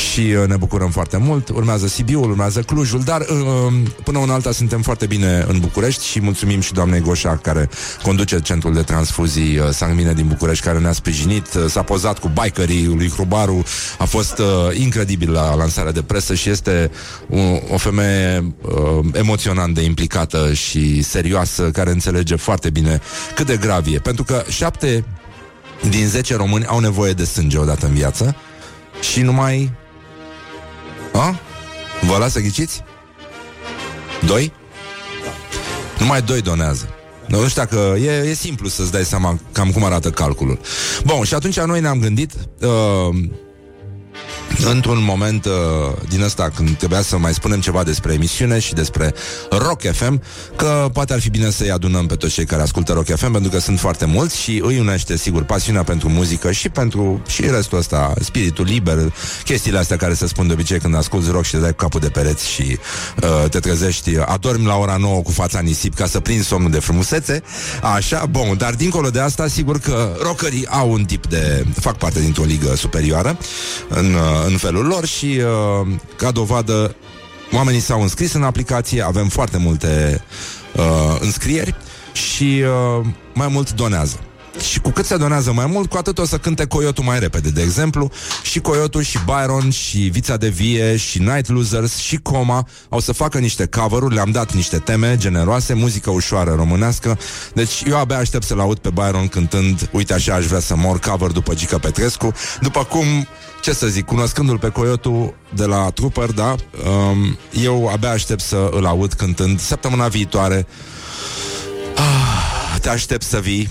[0.00, 1.48] și uh, ne bucurăm foarte mult.
[1.48, 6.04] Urmează Sibiul, urmează Clujul, dar uh, um, până în alta suntem foarte bine în București
[6.04, 7.68] și mulțumim și doamnei Goșa care
[8.02, 12.86] conduce centrul de transfuzii uh, Sangmine din București care ne-a sprijinit, s-a pozat cu bikerii
[12.86, 13.62] lui Hrubaru,
[13.98, 14.40] a fost
[14.72, 16.90] incredibil la lansarea de presă și este
[17.30, 18.54] o, o femeie
[19.12, 23.00] emoționant de implicată și serioasă care înțelege foarte bine
[23.34, 25.04] cât de grav e, pentru că șapte
[25.88, 28.36] din 10 români au nevoie de sânge odată în viață
[29.00, 29.79] și numai...
[31.12, 31.40] A?
[32.00, 32.84] Vă las să ghiciți?
[34.26, 34.52] Doi?
[35.98, 36.88] Numai doi donează.
[37.26, 40.58] Nu știu dacă e, e simplu să-ți dai seama cam cum arată calculul.
[41.04, 43.18] Bun, și atunci noi ne-am gândit uh,
[44.68, 45.52] într-un moment uh,
[46.08, 49.14] din ăsta când trebuia să mai spunem ceva despre emisiune și despre
[49.50, 50.22] Rock FM,
[50.56, 53.50] că poate ar fi bine să-i adunăm pe toți cei care ascultă Rock FM, pentru
[53.50, 57.78] că sunt foarte mulți și îi unește, sigur, pasiunea pentru muzică și pentru și restul
[57.78, 59.12] ăsta, spiritul liber,
[59.44, 62.00] chestiile astea care se spun de obicei când asculti rock și te dai cu capul
[62.00, 62.78] de pereți și
[63.22, 66.78] uh, te trezești, adormi la ora 9 cu fața nisip ca să prinzi somnul de
[66.78, 67.42] frumusețe,
[67.94, 72.20] așa, bun, dar dincolo de asta, sigur că rockerii au un tip de, fac parte
[72.20, 73.38] dintr-o ligă superioară
[74.00, 75.86] în, uh, în felul lor și uh,
[76.16, 76.94] ca dovadă
[77.52, 80.24] oamenii s-au înscris în aplicație, avem foarte multe
[80.76, 81.74] uh, înscrieri
[82.12, 84.20] și uh, mai mult donează.
[84.58, 87.50] Și cu cât se donează mai mult, cu atât o să cânte Coyotul mai repede,
[87.50, 88.10] de exemplu.
[88.42, 93.12] Și Coyotul, și Byron, și Vița de Vie, și Night Losers, și Coma au să
[93.12, 97.18] facă niște cover-uri, le-am dat niște teme generoase, muzică ușoară românească.
[97.54, 100.98] Deci eu abia aștept să-l aud pe Byron cântând Uite așa aș vrea să mor,
[100.98, 102.32] cover după Gica Petrescu.
[102.60, 103.06] După cum
[103.62, 106.54] ce să zic, cunoscându-l pe Coyotul de la Trooper, da,
[106.86, 110.66] um, eu abia aștept să îl aud cântând săptămâna viitoare.
[111.94, 113.68] Ah, te aștept să vii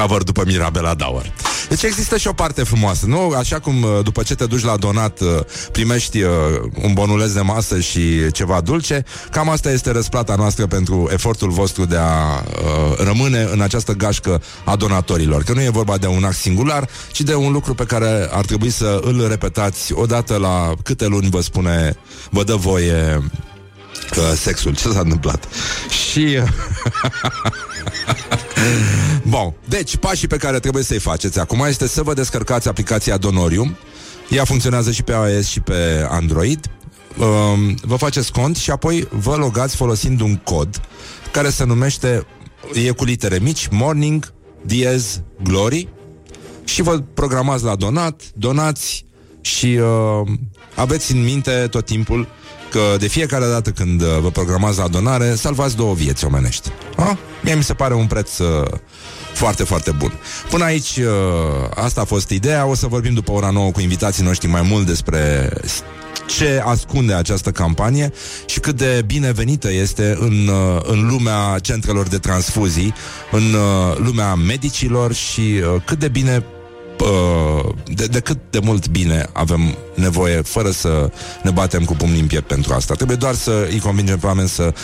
[0.00, 1.32] cover după Mirabela Dauer.
[1.68, 3.34] Deci există și o parte frumoasă, nu?
[3.36, 5.28] Așa cum uh, după ce te duci la donat uh,
[5.72, 6.30] primești uh,
[6.82, 11.84] un bonuleț de masă și ceva dulce, cam asta este răsplata noastră pentru efortul vostru
[11.84, 15.42] de a uh, rămâne în această gașcă a donatorilor.
[15.42, 18.44] Că nu e vorba de un act singular, ci de un lucru pe care ar
[18.44, 21.96] trebui să îl repetați odată la câte luni vă spune,
[22.30, 23.22] vă dă voie
[24.10, 25.48] că sexul, ce s-a întâmplat?
[26.10, 26.38] Și...
[29.22, 33.76] Bun, deci pașii pe care trebuie să-i faceți acum este să vă descărcați aplicația Donorium.
[34.28, 36.70] Ea funcționează și pe iOS și pe Android.
[37.18, 40.80] Um, vă faceți cont și apoi vă logați folosind un cod
[41.32, 42.26] care se numește,
[42.74, 44.32] e cu litere mici, Morning
[44.62, 45.88] Diez Glory
[46.64, 49.04] și vă programați la donat, donați
[49.40, 50.28] și uh,
[50.74, 52.28] aveți în minte tot timpul
[52.70, 56.68] că de fiecare dată când uh, vă programați la donare, salvați două vieți omenești.
[56.96, 57.18] Ha?
[57.42, 58.66] Mie mi se pare un preț uh,
[59.32, 60.12] foarte, foarte bun.
[60.50, 61.04] Până aici, uh,
[61.74, 62.66] asta a fost ideea.
[62.66, 65.52] O să vorbim după ora 9 cu invitații noștri mai mult despre
[66.36, 68.12] ce ascunde această campanie
[68.46, 72.94] și cât de binevenită este în, uh, în lumea centrelor de transfuzii,
[73.30, 76.44] în uh, lumea medicilor și uh, cât de bine
[77.84, 81.10] de, de cât de mult bine avem nevoie fără să
[81.42, 82.94] ne batem cu pumnii în piept pentru asta.
[82.94, 84.74] Trebuie doar să îi convingem pe oameni să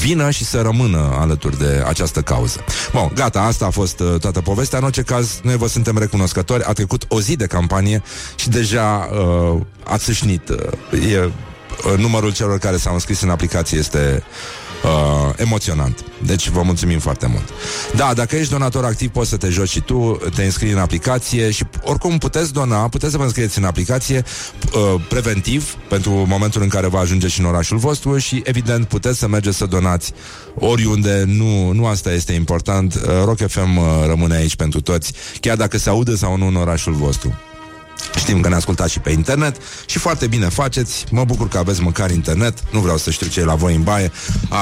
[0.00, 2.64] vină și să rămână alături de această cauză.
[2.92, 4.78] Bun, gata, asta a fost uh, toată povestea.
[4.78, 6.64] În orice caz, noi vă suntem recunoscători.
[6.64, 8.02] A trecut o zi de campanie
[8.36, 10.48] și deja uh, ați sâșnit.
[10.48, 11.30] Uh, e,
[11.92, 14.65] uh, numărul celor care s-au înscris în aplicație este uh,
[15.36, 16.04] emoționant.
[16.26, 17.48] Deci vă mulțumim foarte mult.
[17.96, 21.50] Da, dacă ești donator activ, poți să te joci și tu, te înscrii în aplicație
[21.50, 24.24] și oricum puteți dona, puteți să vă înscrieți în aplicație
[24.74, 29.18] uh, preventiv pentru momentul în care va ajunge și în orașul vostru și evident puteți
[29.18, 30.12] să mergeți să donați
[30.54, 32.94] oriunde, nu, nu asta este important.
[32.94, 36.56] Uh, Rock FM uh, rămâne aici pentru toți, chiar dacă se aude sau nu în
[36.56, 37.38] orașul vostru.
[38.18, 39.56] Știm că ne ascultați și pe internet
[39.86, 41.04] și foarte bine faceți.
[41.10, 42.58] Mă bucur că aveți măcar internet.
[42.72, 44.12] Nu vreau să știu ce e la voi în baie.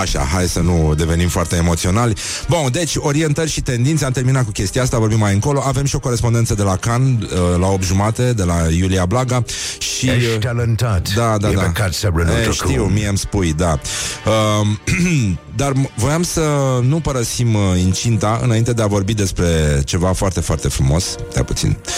[0.01, 2.15] Așa, hai să nu devenim foarte emoționali.
[2.49, 4.05] Bun, deci orientări și tendințe.
[4.05, 5.63] Am terminat cu chestia asta, vorbim mai încolo.
[5.67, 9.45] Avem și o corespondență de la Can uh, la 8 jumate, de la Iulia Blaga.
[9.79, 11.09] Și, Ești uh, talentat.
[11.15, 11.61] Da, da, E da.
[11.63, 12.53] păcat să renunți E, acum.
[12.71, 13.79] știu, mie îmi spui, da.
[14.27, 14.67] Uh,
[15.57, 16.41] dar m- voiam să
[16.83, 21.05] nu părăsim uh, incinta înainte de a vorbi despre ceva foarte, foarte frumos.
[21.31, 21.77] Stai puțin.
[21.87, 21.93] Uh,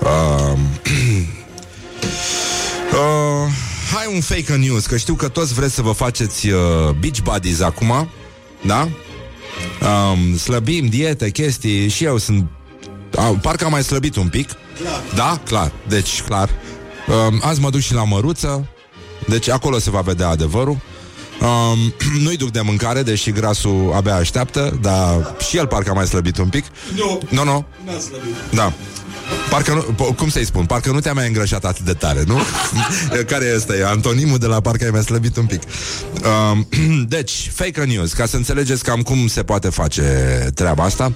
[2.92, 3.52] uh,
[3.92, 7.60] hai un fake news, că știu că toți vreți să vă faceți uh, beach buddies
[7.60, 8.08] acum,
[8.66, 8.88] da?
[9.80, 12.46] Um, slăbim, diete, chestii și eu sunt...
[13.16, 14.48] Uh, parcă am mai slăbit un pic.
[15.14, 15.72] Da, clar.
[15.88, 16.50] Deci, clar.
[17.28, 18.68] Um, azi mă duc și la măruță,
[19.26, 20.78] deci acolo se va vedea adevărul.
[21.40, 26.06] Um, nu-i duc de mâncare, deși grasul abia așteaptă, dar și el parcă a mai
[26.06, 26.64] slăbit un pic.
[26.94, 27.20] Nu.
[27.30, 27.64] Nu, nu.
[27.84, 28.34] N-a slăbit.
[28.50, 28.72] Da.
[29.50, 30.64] Parcă nu, po- cum să-i spun?
[30.66, 32.38] Parcă nu te-a mai îngrășat atât de tare, nu?
[33.32, 33.76] Care este?
[33.78, 35.62] E antonimul de la parcă ai mai slăbit un pic.
[36.52, 36.68] Um,
[37.08, 40.02] deci, fake news, ca să înțelegeți cam cum se poate face
[40.54, 41.12] treaba asta.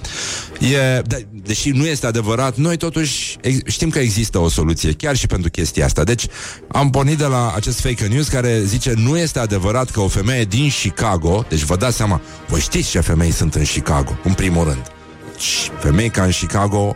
[0.59, 5.15] E, de, deși nu este adevărat, noi totuși ex, știm că există o soluție, chiar
[5.15, 6.03] și pentru chestia asta.
[6.03, 6.25] Deci,
[6.67, 10.43] am pornit de la acest fake news care zice nu este adevărat că o femeie
[10.43, 14.63] din Chicago, deci vă dați seama, voi știți ce femei sunt în Chicago, în primul
[14.63, 14.91] rând
[15.31, 16.95] Deci, femei ca în Chicago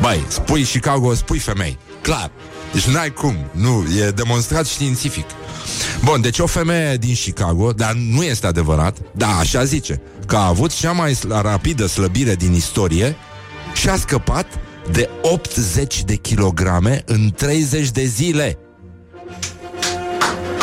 [0.00, 1.78] Băi, spui Chicago, spui femei.
[2.02, 2.30] Clar.
[2.72, 3.36] Deci n-ai cum.
[3.50, 5.24] Nu, e demonstrat științific.
[6.04, 10.46] Bun, deci o femeie din Chicago Dar nu este adevărat Da, așa zice Că a
[10.46, 13.16] avut cea mai rapidă slăbire din istorie
[13.74, 14.46] Și a scăpat
[14.90, 18.58] de 80 de kilograme în 30 de zile.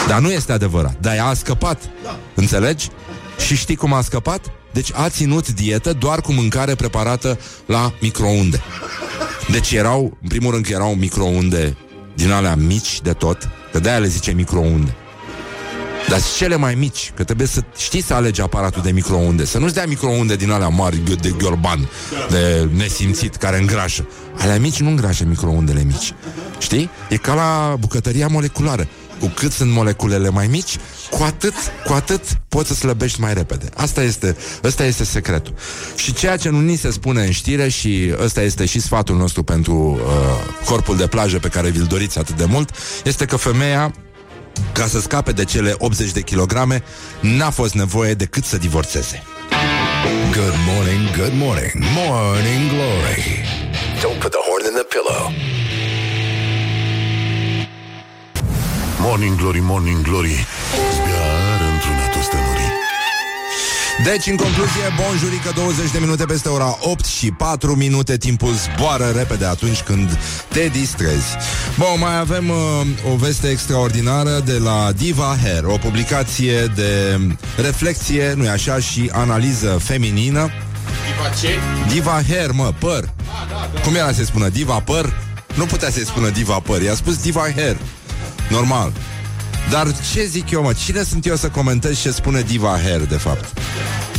[0.08, 0.96] Dar nu este adevărat.
[1.00, 1.90] Dar ea a scăpat.
[2.36, 2.90] Înțelegi?
[3.46, 4.52] Și știi cum a scăpat?
[4.72, 8.62] Deci a ținut dietă doar cu mâncare preparată la microunde.
[9.52, 11.78] Deci erau, în primul rând că erau microunde
[12.16, 14.96] din alea mici de tot, că de-aia le zice microunde.
[16.10, 19.74] Dar cele mai mici, că trebuie să știi să alegi aparatul de microunde, să nu-ți
[19.74, 21.90] dea microunde din alea mari de ghiorban,
[22.30, 24.08] de nesimțit, care îngrașă.
[24.38, 26.14] Alea mici nu îngrașă microundele mici.
[26.60, 26.90] Știi?
[27.10, 28.88] E ca la bucătăria moleculară.
[29.20, 30.78] Cu cât sunt moleculele mai mici,
[31.18, 31.54] cu atât,
[31.86, 33.70] cu atât poți să slăbești mai repede.
[33.76, 35.54] Asta este, ăsta este secretul.
[35.96, 39.44] Și ceea ce nu ni se spune în știre și ăsta este și sfatul nostru
[39.44, 42.70] pentru uh, corpul de plajă pe care vi-l doriți atât de mult,
[43.04, 43.94] este că femeia
[44.72, 46.84] ca să scape de cele 80 de kilograme,
[47.20, 49.24] n-a fost nevoie decât să divorțeze.
[50.32, 53.46] Good morning, good morning, morning glory.
[54.02, 55.32] Don't put the horn in the pillow.
[59.00, 60.46] Morning glory, morning glory
[64.04, 69.12] Deci, în concluzie, bonjurică 20 de minute peste ora 8 și 4 minute Timpul zboară
[69.16, 71.36] repede atunci când te distrezi
[71.78, 77.20] Bun, mai avem uh, o veste extraordinară de la Diva Hair O publicație de
[77.58, 80.50] reflexie, nu-i așa, și analiză feminină
[81.06, 81.60] Diva ce?
[81.94, 83.80] Diva Hair, mă, păr da, da, da.
[83.80, 84.50] Cum era să spună?
[84.50, 85.14] Diva păr?
[85.54, 87.78] Nu putea să-i spună Diva păr, i-a spus Diva Hair
[88.50, 88.92] Normal.
[89.70, 90.74] Dar ce zic eu, mă?
[90.74, 93.60] Cine sunt eu să comentez ce spune Diva Hair, de fapt?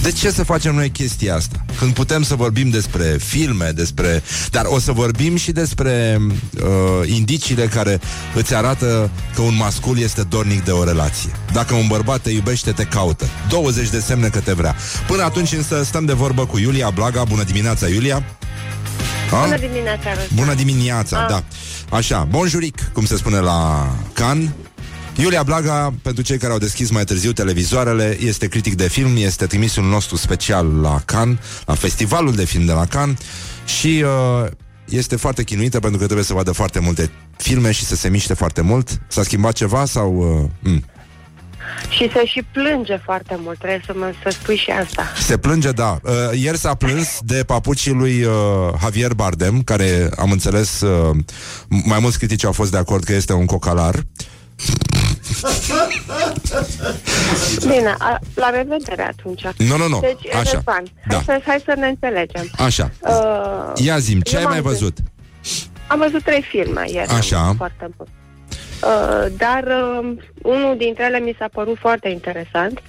[0.03, 1.64] De ce să facem noi chestia asta?
[1.78, 4.22] Când putem să vorbim despre filme, despre...
[4.51, 8.01] Dar o să vorbim și despre uh, indiciile care
[8.34, 11.30] îți arată că un mascul este dornic de o relație.
[11.53, 13.24] Dacă un bărbat te iubește, te caută.
[13.49, 14.76] 20 de semne că te vrea.
[15.07, 17.24] Până atunci însă stăm de vorbă cu Iulia Blaga.
[17.24, 18.24] Bună dimineața, Iulia!
[19.30, 21.28] Bună dimineața, Bună dimineața, ah.
[21.28, 21.45] da.
[21.97, 24.55] Așa, bonjuric, cum se spune la Can.
[25.16, 29.46] Iulia Blaga, pentru cei care au deschis mai târziu televizoarele, este critic de film, este
[29.46, 33.16] trimisul nostru special la Can, la festivalul de film de la Can
[33.64, 34.04] și
[34.42, 34.50] uh,
[34.88, 38.34] este foarte chinuită pentru că trebuie să vadă foarte multe filme și să se miște
[38.34, 38.88] foarte mult.
[39.08, 40.14] S-a schimbat ceva sau...
[40.16, 40.84] Uh, mm.
[41.88, 45.12] Și se și plânge foarte mult, trebuie să mă să spui și asta.
[45.16, 45.98] Se plânge, da.
[46.02, 48.32] Uh, ieri s-a plâns de papucii lui uh,
[48.80, 51.16] Javier Bardem, care am înțeles, uh,
[51.68, 53.94] mai mulți critici au fost de acord că este un cocalar.
[57.66, 59.42] Bine, a, la revedere atunci.
[59.58, 60.00] Nu, nu, nu.
[60.00, 60.50] Deci, Așa.
[60.52, 61.14] Răzvan, Da.
[61.14, 62.50] hai, să, hai să ne înțelegem.
[62.58, 62.90] Așa.
[63.00, 64.96] Uh, Ia zim, ce eu ai m-am mai gândit- văzut?
[65.86, 67.08] Am văzut trei filme ieri.
[67.10, 67.38] Așa.
[67.46, 68.06] am- Foarte bun.
[68.82, 70.12] Uh, dar uh,
[70.42, 72.82] unul dintre ele mi s-a părut foarte interesant.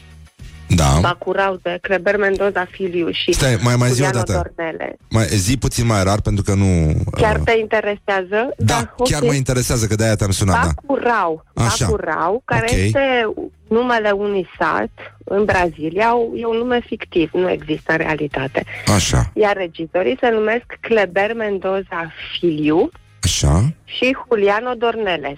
[0.67, 0.97] Da.
[1.01, 4.51] Bacurau de Creber Mendoza Filiu și Stai, mai- mai zi o Juliano dată.
[4.55, 4.97] Dornele.
[5.09, 6.93] Mai, zi puțin mai rar pentru că nu...
[7.11, 8.53] Chiar uh, te interesează?
[8.57, 9.07] da, ok.
[9.09, 10.69] chiar mă interesează că de-aia te-am sunat, da.
[10.75, 11.43] Bacurau.
[11.55, 11.85] Așa.
[11.85, 12.77] Bacurau, care Ok.
[12.77, 13.33] este
[13.69, 14.89] numele unui sat
[15.23, 16.13] în Brazilia.
[16.35, 18.63] E un nume fictiv, nu există în realitate.
[18.95, 22.89] Așa, Iar regizorii se numesc Kleber Mendoza Filiu
[23.23, 23.73] așa.
[23.85, 25.37] și Juliano Dorneles.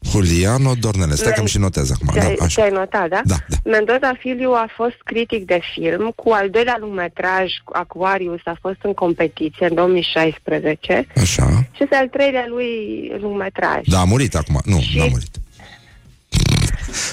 [0.00, 1.12] Juliano Dornele.
[1.14, 2.08] Stai că Men- îmi și notez acum.
[2.12, 2.60] Ți-ai, Da, așa.
[2.62, 3.20] ți-ai notat, da?
[3.24, 3.56] Da, da.
[3.70, 8.92] Mendoza Filiu a fost critic de film, cu al doilea lungmetraj, Aquarius, a fost în
[8.94, 11.48] competiție în 2016 Așa.
[11.72, 12.68] și este al treilea lui
[13.20, 13.80] lungmetraj.
[13.86, 14.60] Da, a murit acum.
[14.64, 15.30] Nu, Și- n-a murit.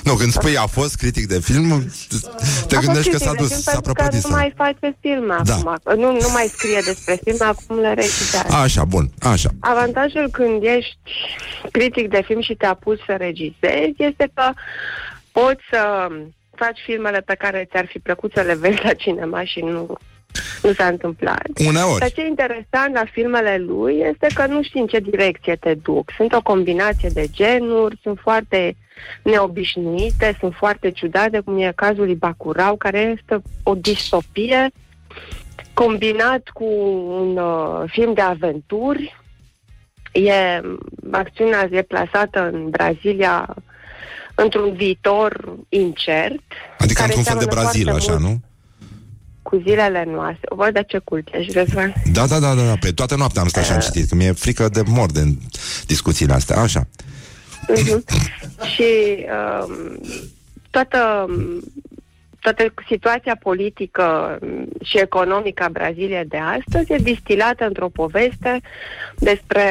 [0.03, 1.91] Nu, când spui a fost critic de film,
[2.67, 4.21] te A gândești că fost s-a critic de dus, film s-a pentru prăpădit.
[4.21, 5.53] că nu mai face filme Da.
[5.53, 5.99] acum.
[6.01, 8.53] Nu, nu mai scrie despre filme, acum le regizează.
[8.53, 9.49] Așa, bun, așa.
[9.59, 10.97] Avantajul când ești
[11.71, 14.51] critic de film și te apuci să regizezi este că
[15.31, 16.07] poți să
[16.55, 19.97] faci filmele pe care ți-ar fi plăcut să le vezi la cinema și nu,
[20.61, 21.47] nu s-a întâmplat.
[21.49, 22.13] Dar Uneori.
[22.13, 26.11] ce e interesant la filmele lui este că nu știi în ce direcție te duc.
[26.17, 28.75] Sunt o combinație de genuri, sunt foarte
[29.23, 34.71] neobișnuite, sunt foarte ciudate, cum e cazul lui Bacurau, care este o distopie
[35.73, 36.65] combinat cu
[37.07, 39.23] un uh, film de aventuri.
[40.11, 40.61] E,
[41.11, 43.55] acțiunea e plasată în Brazilia
[44.35, 46.43] într-un viitor incert.
[46.77, 48.39] Adică care într-un fel de seamănă Brazil, foarte așa, mult nu?
[49.45, 50.47] Cu zilele noastre.
[50.55, 51.93] Văd de ce cult ești, Răzvan.
[52.13, 52.73] Da, da, da, da, da.
[52.79, 55.37] Pe toată noaptea am stat și am citit, că mi-e frică de mor de
[55.85, 56.59] discuțiile astea.
[56.61, 56.87] Așa.
[57.67, 58.03] Mhm.
[58.75, 58.85] și
[59.65, 59.99] um,
[60.69, 61.63] toată um,
[62.51, 68.61] toată situația politică mm, și economică a Braziliei de astăzi e distilată într-o poveste
[69.17, 69.65] despre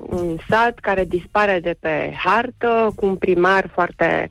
[0.00, 4.30] un sat care dispare de pe hartă, cu un primar foarte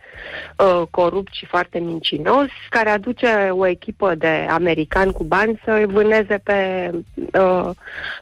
[0.58, 5.86] uh, corupt și foarte mincinos, care aduce o echipă de americani cu bani să îi
[5.86, 7.70] vâneze pe uh,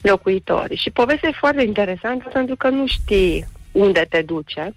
[0.01, 0.75] locuitori.
[0.75, 4.73] Și povestea e foarte interesantă pentru că nu știi unde te duce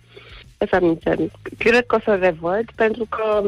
[0.58, 1.30] să aminte.
[1.58, 3.42] Cred că o să revăd pentru că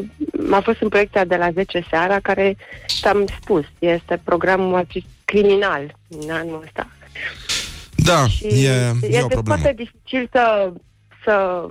[0.50, 2.56] a fost în proiecția de la 10 seara care
[3.00, 4.86] ți-am spus, este programul
[5.24, 6.88] criminal în anul ăsta.
[7.96, 9.42] Da, Și e, e o este problemă.
[9.44, 10.72] foarte dificil să
[11.24, 11.66] să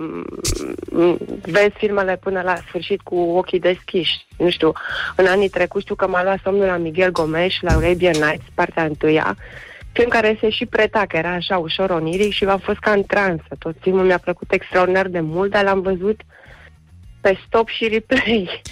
[0.90, 4.26] mm, vezi filmele până la sfârșit cu ochii deschiși.
[4.36, 4.72] Nu știu,
[5.16, 8.84] în anii trecuți știu că m-a luat somnul la Miguel Gomes la Arabian Nights, partea
[8.84, 9.36] întâia,
[9.98, 13.02] film care se și preta, că era așa ușor oniric și a fost ca în
[13.02, 13.52] transă.
[13.58, 16.20] Tot filmul mi-a plăcut extraordinar de mult, dar l-am văzut
[17.20, 18.62] pe stop și replay.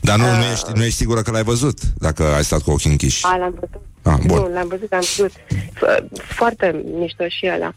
[0.00, 2.90] Dar nu, nu, ești, nu ești sigură că l-ai văzut, dacă ai stat cu ochii
[2.90, 3.26] închiși.
[3.26, 3.80] A, l-am văzut.
[4.02, 4.38] Ah, bun.
[4.38, 5.32] Nu, l-am văzut, am văzut.
[5.74, 7.72] F- Foarte mișto și ăla.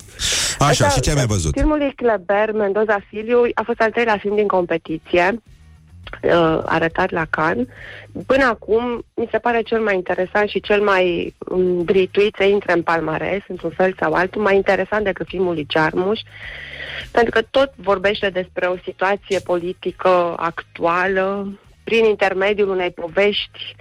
[0.59, 1.53] Așa, Asta- și ce ai mai văzut?
[1.57, 5.41] Filmul lui Kleber, Mendoza Filiu, a fost al treilea film din competiție,
[6.21, 7.67] uh, arătat la Cannes.
[8.25, 12.73] Până acum, mi se pare cel mai interesant și cel mai um, drituit să intre
[12.73, 16.23] în palmares, într-un fel sau altul, mai interesant decât filmul lui Jarmusch,
[17.11, 23.75] pentru că tot vorbește despre o situație politică actuală, prin intermediul unei povești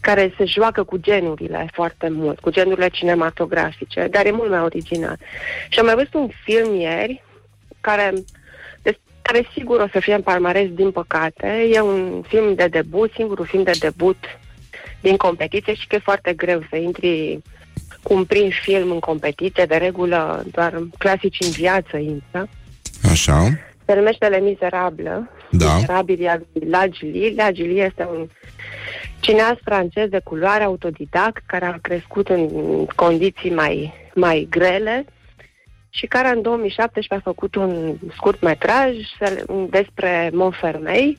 [0.00, 5.16] care se joacă cu genurile foarte mult, cu genurile cinematografice, dar e mult mai original.
[5.68, 7.22] Și am mai văzut un film ieri
[7.80, 8.24] care, des-
[9.30, 11.68] care sigur o să fie în palmares, din păcate.
[11.72, 14.16] E un film de debut, singurul film de debut
[15.00, 17.38] din competiție și că e foarte greu să intri
[18.02, 22.48] cu un prim film în competiție, de regulă doar clasici în viață intră.
[23.10, 23.48] Așa.
[23.86, 25.30] Se numește Le Miserable.
[25.50, 25.74] Da.
[25.74, 27.34] Miserabili al lui Lagili.
[27.36, 28.26] Lagili este un
[29.20, 32.48] cineast francez de culoare autodidact care a crescut în
[32.94, 35.04] condiții mai, mai grele
[35.90, 38.94] și care în 2017 a făcut un scurt metraj
[39.70, 41.18] despre Montfermeil,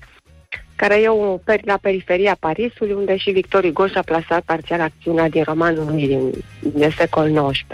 [0.76, 5.30] care e o, per- la periferia Parisului, unde și Victor Hugo și-a plasat parțial acțiunea
[5.30, 7.66] din romanul lui din, din secol XIX.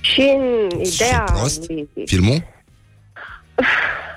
[0.00, 1.68] Și în ideea Și prost?
[1.70, 2.42] lui, Filmul?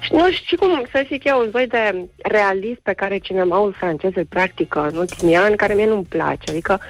[0.00, 4.10] și nu știu cum să zic eu, un soi de realist pe care cinemaul francez
[4.14, 6.50] îl practică în ultimii ani, care mie nu-mi place.
[6.50, 6.80] Adică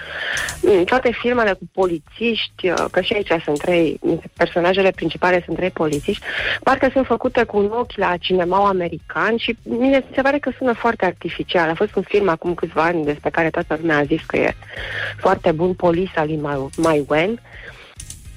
[0.62, 4.00] m, toate filmele cu polițiști, uh, că și aici sunt trei,
[4.36, 6.24] personajele principale sunt trei polițiști,
[6.62, 10.50] parcă sunt făcute cu un ochi la cinemaul american și mie mi se pare că
[10.58, 11.68] sună foarte artificial.
[11.68, 14.54] A fost un film acum câțiva ani despre care toată lumea a zis că e
[15.16, 17.40] foarte bun, Polisa lui Mai- Mai Wen,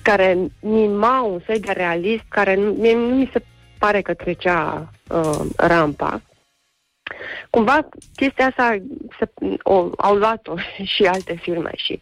[0.01, 3.41] care mima un soi de realist care nu, mie nu mi se
[3.79, 6.21] pare că trecea uh, rampa.
[7.49, 8.77] Cumva chestia asta
[9.19, 9.29] se,
[9.63, 10.55] o, au luat-o
[10.95, 12.01] și alte filme și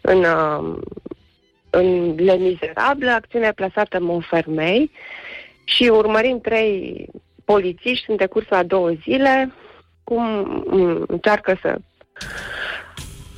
[0.00, 0.78] în, uh,
[1.70, 4.90] în Le Miserable, acțiunea e plasată în Montfermeil
[5.64, 7.08] și urmărim trei
[7.44, 9.52] polițiști în decursul a două zile
[10.04, 10.24] cum
[10.66, 11.78] mm, încearcă să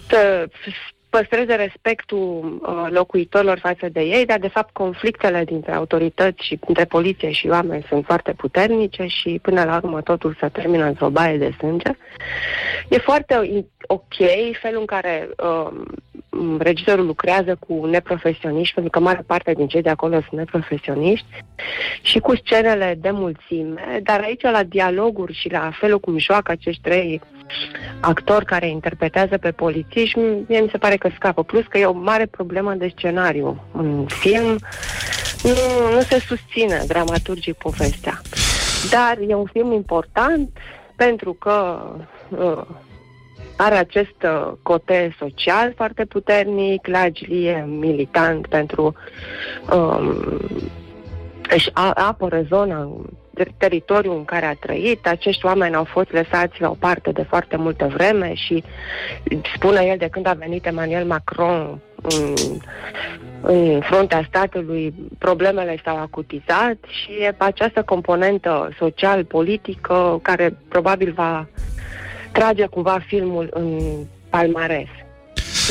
[0.09, 0.49] să
[1.19, 6.85] păstreze respectul uh, locuitorilor față de ei, dar de fapt conflictele dintre autorități și între
[6.85, 11.39] poliție și oameni sunt foarte puternice și până la urmă totul se termină într-o baie
[11.39, 11.91] de sânge.
[12.89, 14.15] E foarte i- ok
[14.61, 15.71] felul în care uh,
[16.59, 21.27] regizorul lucrează cu neprofesioniști, pentru că mare parte din cei de acolo sunt neprofesioniști,
[22.03, 26.83] și cu scenele de mulțime, dar aici la dialoguri și la felul cum joacă acești
[26.83, 27.21] trei
[28.01, 31.43] actori care interpretează pe polițiști, mie mi se pare că scapă.
[31.43, 33.63] Plus că e o mare problemă de scenariu.
[33.73, 34.59] În film
[35.43, 35.55] nu,
[35.95, 38.21] nu se susține dramaturgic povestea.
[38.91, 40.51] Dar e un film important
[40.97, 41.83] pentru că
[42.29, 42.63] uh,
[43.57, 48.95] are acest uh, cote social foarte puternic, Lagli e militant pentru
[49.73, 50.17] um,
[51.51, 52.91] își a- apără zona,
[53.35, 55.07] ter- teritoriul în care a trăit.
[55.07, 58.65] Acești oameni au fost lăsați la o parte de foarte multă vreme și
[59.55, 62.35] spune el de când a venit Emmanuel Macron în,
[63.41, 71.47] în fruntea statului, problemele s-au acutizat și e această componentă social-politică care probabil va
[72.39, 73.81] trage cumva filmul în
[74.31, 74.89] palmares.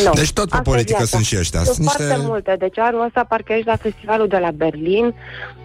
[0.05, 0.11] No.
[0.13, 1.15] Deci tot pe Asta e politică viața.
[1.15, 1.63] sunt și ăștia.
[1.63, 2.27] Sunt Sunt foarte niște...
[2.27, 2.55] multe.
[2.59, 5.13] Deci anul ăsta parcă ești la festivalul de la Berlin.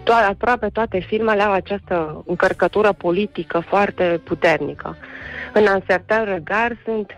[0.03, 4.97] To- aproape toate filmele au această încărcătură politică foarte puternică.
[5.53, 7.11] În Uncertain Regard sunt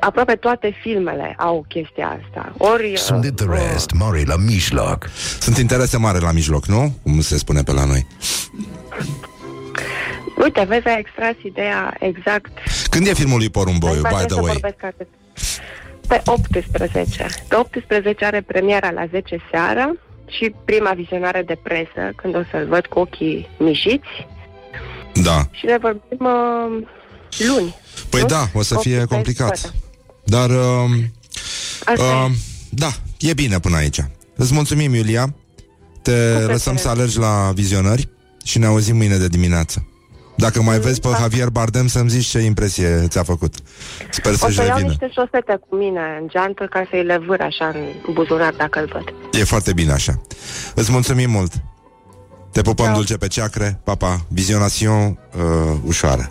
[0.00, 2.52] aproape toate filmele au chestia asta.
[2.58, 5.08] Ori Sunt de the uh, rest, mare la mijloc.
[5.40, 6.92] Sunt interese mari la mijloc, nu?
[7.02, 8.06] Cum se spune pe la noi.
[10.42, 12.50] Uite, vezi, ai extras ideea exact.
[12.90, 14.52] Când e filmul lui Porumboiu, Mai by face the să way?
[14.52, 15.08] vorbesc atât.
[16.08, 17.26] Pe 18.
[17.48, 19.92] Pe 18 are premiera la 10 seara
[20.28, 24.26] și prima vizionare de presă, când o să-l văd cu ochii mișiți
[25.22, 25.48] Da.
[25.50, 26.86] și ne vorbim uh,
[27.48, 27.74] luni.
[28.10, 28.26] Păi nu?
[28.26, 29.58] da, o să fie 18 complicat.
[29.58, 29.72] fără.
[30.24, 30.90] Dar, uh,
[31.84, 32.34] Asta uh, e.
[32.70, 33.98] da, e bine până aici.
[34.36, 35.34] Îți mulțumim, Iulia.
[36.02, 36.52] Te plăcere.
[36.52, 38.08] lăsăm să alergi la vizionări
[38.44, 39.86] și ne auzim mâine de dimineață.
[40.38, 43.54] Dacă mai vezi pe Javier Bardem să-mi zici ce impresie ți-a făcut.
[44.10, 44.88] Sper O să-și să iau revină.
[44.88, 48.90] niște șosete cu mine în geantă ca să-i le vâr așa în buzunar dacă îl
[48.92, 49.14] văd.
[49.40, 50.20] E foarte bine așa.
[50.74, 51.52] Îți mulțumim mult.
[52.52, 52.94] Te pupăm Ciao.
[52.94, 53.80] dulce pe ceacre.
[53.84, 54.20] Pa, pa.
[54.28, 56.30] Vizionațion uh, ușoară.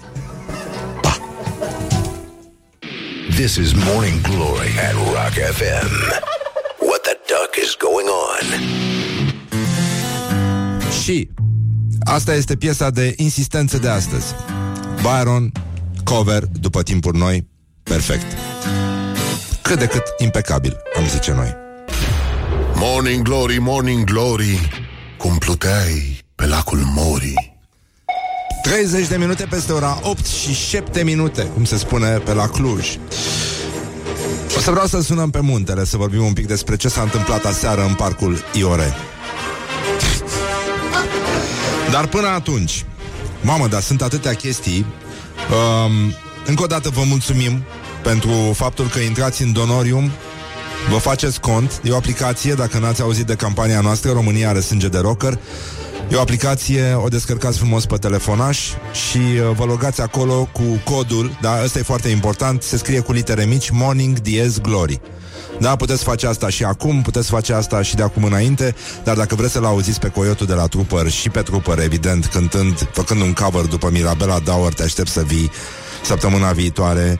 [3.35, 5.91] This is Morning Glory at Rock FM.
[6.87, 8.45] What the duck is going on?
[11.03, 11.29] Și
[12.07, 14.25] asta este piesa de insistență de astăzi.
[15.01, 15.51] Byron,
[16.03, 17.47] cover, după timpuri noi,
[17.83, 18.25] perfect.
[19.61, 21.55] Cât de cât impecabil, am zice noi.
[22.75, 24.69] Morning Glory, Morning Glory
[25.17, 27.57] Cum pluteai pe lacul Mori
[28.61, 32.97] 30 de minute peste ora 8 și 7 minute, cum se spune pe la Cluj.
[34.57, 37.45] O să vreau să sunăm pe muntele Să vorbim un pic despre ce s-a întâmplat
[37.45, 38.93] aseară În parcul Iore
[41.91, 42.85] Dar până atunci
[43.41, 44.85] Mamă, dar sunt atâtea chestii.
[45.85, 46.13] Um,
[46.45, 47.63] Încă o dată vă mulțumim
[48.03, 50.11] Pentru faptul că intrați în Donorium.
[50.89, 51.81] Vă faceți cont.
[51.83, 55.39] E o aplicație, dacă n-ați auzit de campania noastră România are sânge de rocker.
[56.11, 58.59] E o aplicație, o descărcați frumos pe telefonaș
[59.07, 63.11] și uh, vă logați acolo cu codul, da, ăsta e foarte important, se scrie cu
[63.11, 65.01] litere mici, Morning Diez Glory.
[65.59, 69.35] Da, puteți face asta și acum, puteți face asta și de acum înainte, dar dacă
[69.35, 73.33] vreți să-l auziți pe Coyotul de la Trooper și pe Trooper, evident, cântând, făcând un
[73.33, 75.51] cover după Mirabela Dauer, te aștept să vii
[76.03, 77.19] săptămâna viitoare,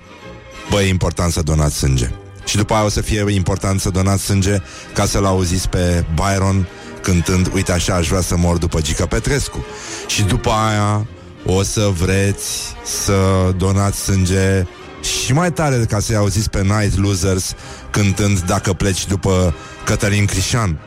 [0.69, 2.09] bă, e important să donați sânge.
[2.45, 4.61] Și după aia o să fie important să donați sânge
[4.93, 6.67] ca să-l auziți pe Byron
[7.01, 9.65] cântând Uite așa aș vrea să mor după Gica Petrescu
[10.07, 11.07] Și după aia
[11.45, 13.13] o să vreți să
[13.57, 14.67] donați sânge
[15.01, 17.53] și mai tare ca să-i auziți pe Night Losers
[17.91, 20.79] cântând Dacă pleci după Cătălin Crișan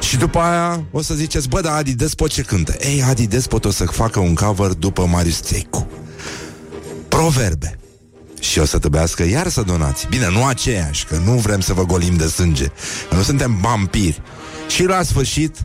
[0.00, 2.74] și după aia o să ziceți, bă, dar Adi Despot ce cântă?
[2.80, 5.90] Ei, Adi Despot o să facă un cover după Marius Țeicu.
[7.08, 7.78] Proverbe.
[8.40, 10.06] Și o să trebuiască iar să donați.
[10.06, 12.66] Bine, nu aceeași, că nu vrem să vă golim de sânge.
[13.08, 14.22] Că nu suntem vampiri.
[14.68, 15.56] Și la sfârșit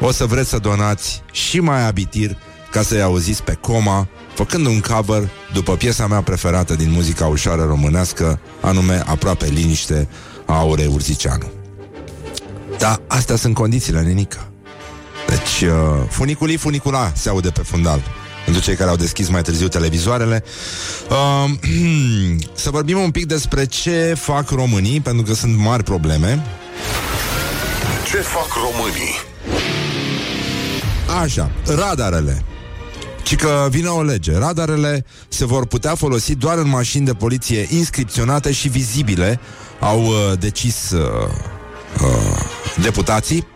[0.00, 2.36] o să vreți să donați și mai abitir
[2.70, 7.64] ca să-i auziți pe coma, făcând un cover după piesa mea preferată din muzica ușoară
[7.64, 10.08] românească, anume Aproape liniște
[10.46, 11.50] a Aurei Urzicianu.
[12.78, 14.50] Da, astea sunt condițiile, nenică.
[15.28, 18.02] Deci, uh, funiculii funicula se aude pe fundal.
[18.44, 20.44] Pentru cei care au deschis mai târziu televizoarele.
[21.10, 21.50] Uh,
[22.62, 26.46] să vorbim un pic despre ce fac românii, pentru că sunt mari probleme.
[28.10, 29.14] Ce fac românii?
[31.22, 32.44] Așa, radarele.
[33.22, 34.38] Ci că vine o lege.
[34.38, 39.40] Radarele se vor putea folosi doar în mașini de poliție inscripționate și vizibile,
[39.80, 41.00] au uh, decis uh,
[42.02, 42.42] uh,
[42.82, 43.46] deputații.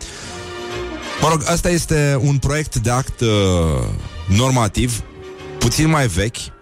[1.21, 3.27] Mă rog, asta este un proiect de act uh,
[4.37, 5.01] normativ,
[5.57, 6.54] puțin mai vechi, uh,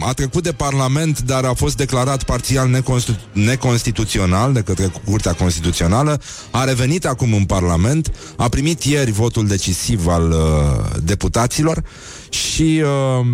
[0.00, 6.20] a trecut de Parlament, dar a fost declarat parțial neconstitu- neconstituțional de către Curtea Constituțională,
[6.50, 11.82] a revenit acum în Parlament, a primit ieri votul decisiv al uh, deputaților
[12.28, 13.26] și uh,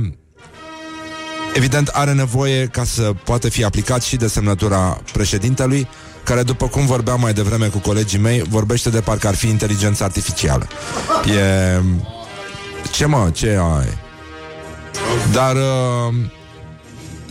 [1.55, 5.89] evident are nevoie ca să poată fi aplicat și de semnătura președintelui,
[6.25, 10.05] care, după cum vorbeam mai devreme cu colegii mei, vorbește de parcă ar fi inteligență
[10.05, 10.67] artificială.
[11.27, 11.81] E...
[12.93, 13.31] Ce mă?
[13.33, 14.06] Ce ai?
[15.33, 15.57] Dar...
[15.57, 16.15] Uh...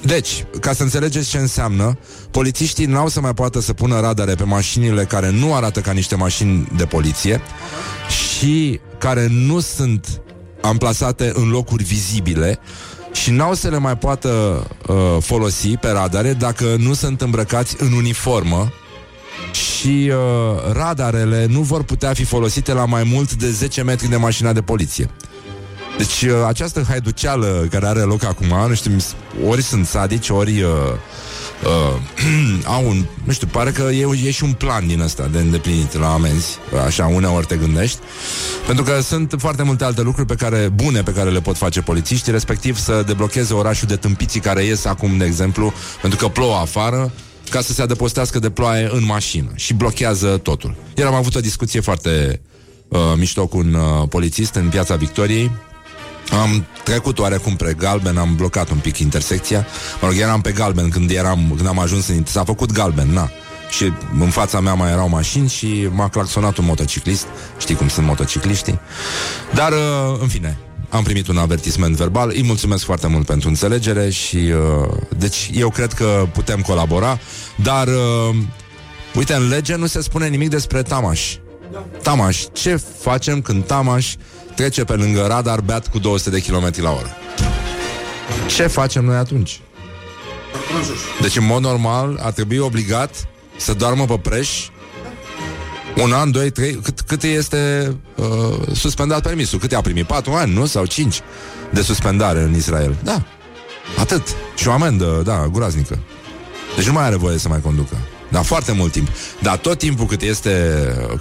[0.06, 1.98] Deci, ca să înțelegeți ce înseamnă,
[2.32, 6.16] polițiștii n-au să mai poată să pună radare pe mașinile care nu arată ca niște
[6.16, 7.42] mașini de poliție
[8.08, 10.22] și care nu sunt
[10.62, 12.60] amplasate în locuri vizibile
[13.12, 17.92] și n-au să le mai poată uh, folosi pe radare dacă nu sunt îmbrăcați în
[17.92, 18.72] uniformă
[19.52, 24.16] și uh, radarele nu vor putea fi folosite la mai mult de 10 metri de
[24.16, 25.10] mașina de poliție.
[25.98, 28.96] Deci uh, această haiduceală care are loc acum, nu știu,
[29.48, 30.70] ori sunt sadici, ori uh,
[31.64, 35.38] uh, au un, nu știu, pare că e, e și un plan din ăsta de
[35.38, 37.98] îndeplinit la amenzi, așa uneori te gândești,
[38.66, 41.82] pentru că sunt foarte multe alte lucruri pe care, bune pe care le pot face
[41.82, 46.56] polițiștii, respectiv să deblocheze orașul de tâmpiții care ies acum, de exemplu, pentru că plouă
[46.56, 47.12] afară,
[47.50, 50.76] ca să se adăpostească de ploaie în mașină și blochează totul.
[50.98, 52.42] Iar am avut o discuție foarte
[52.88, 55.52] uh, mișto cu un uh, polițist în piața Victoriei
[56.32, 59.68] Am trecut oarecum pe galben, am blocat un pic intersecția.
[60.02, 62.24] Mă rog, eram pe galben când, eram, când am ajuns în...
[62.26, 63.30] S-a făcut galben, na.
[63.70, 67.26] Și în fața mea mai erau mașini și m-a claxonat un motociclist.
[67.58, 68.80] Știi cum sunt motocicliștii.
[69.54, 70.58] Dar, uh, în fine,
[70.90, 72.32] am primit un avertisment verbal.
[72.34, 74.36] Îi mulțumesc foarte mult pentru înțelegere și...
[74.36, 77.20] Uh, deci, eu cred că putem colabora,
[77.56, 77.88] dar...
[77.88, 78.36] Uh,
[79.16, 81.36] uite, în lege nu se spune nimic despre Tamaș.
[82.02, 84.16] Tamaș, ce facem când Tamaș
[84.56, 87.18] trece pe lângă radar beat cu 200 de km la oră?
[88.48, 89.60] Ce facem noi atunci?
[91.22, 93.28] Deci, în mod normal, ar trebui obligat
[93.58, 94.70] să doarmă pe preș
[95.98, 98.26] un an, doi, trei, cât, cât este uh,
[98.74, 99.60] suspendat permisul?
[99.60, 100.06] Cât i-a primit?
[100.06, 100.66] Patru ani, nu?
[100.66, 101.22] Sau cinci
[101.70, 102.96] de suspendare în Israel.
[103.04, 103.24] Da.
[104.00, 104.36] Atât.
[104.56, 106.00] Și o amendă, da, groaznică.
[106.76, 107.98] Deci nu mai are voie să mai conducă.
[108.36, 109.08] Da, foarte mult timp.
[109.42, 110.52] Dar tot timpul cât este,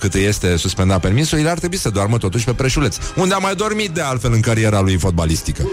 [0.00, 2.96] cât este suspendat permisul, el ar trebui să doarmă totuși pe preșuleț.
[3.16, 5.68] Unde a mai dormit de altfel în cariera lui fotbalistică.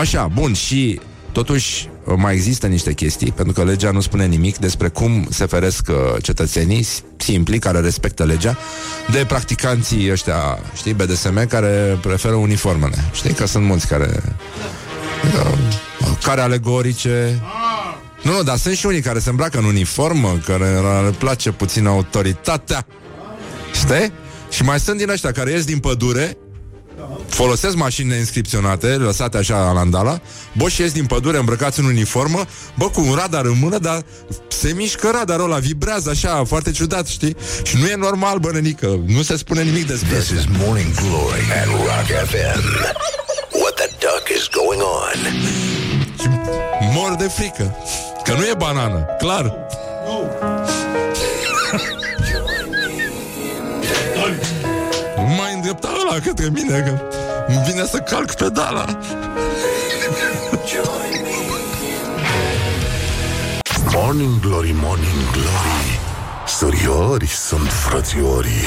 [0.00, 1.00] Așa, bun, și
[1.32, 5.88] Totuși, mai există niște chestii, pentru că legea nu spune nimic despre cum se feresc
[5.88, 6.86] uh, cetățenii
[7.16, 8.58] simpli, care respectă legea,
[9.10, 13.04] de practicanții ăștia, știi, BDSM, care preferă uniformele.
[13.12, 14.22] Știi că sunt mulți care...
[15.24, 15.58] Uh,
[16.22, 17.40] care alegorice...
[18.22, 20.64] Nu, nu, dar sunt și unii care se îmbracă în uniformă, care
[21.04, 22.86] le place puțin autoritatea.
[23.74, 24.12] Știi?
[24.50, 26.36] Și mai sunt din ăștia care ies din pădure
[27.28, 30.20] folosesc mașini inscripționate, lăsate așa la andala,
[30.52, 32.44] bă, și ies din pădure îmbrăcați în uniformă,
[32.74, 34.04] bă, cu un radar în mână, dar
[34.48, 37.36] se mișcă radarul ăla, vibrează așa, foarte ciudat, știi?
[37.62, 41.42] Și nu e normal, bă, nenică, nu se spune nimic despre This is Morning Glory
[41.60, 42.62] at Rock FM.
[43.60, 45.77] What the duck is going on?
[46.20, 46.28] Și
[46.94, 47.76] mor de frică.
[48.24, 49.54] Că nu e banană, clar.
[55.36, 57.00] mai îndrepta ăla către mine Că
[57.48, 58.84] îmi vine să calc pedala.
[63.92, 66.00] Morning Glory, Morning Glory.
[66.46, 68.66] Săriori sunt frățiorii.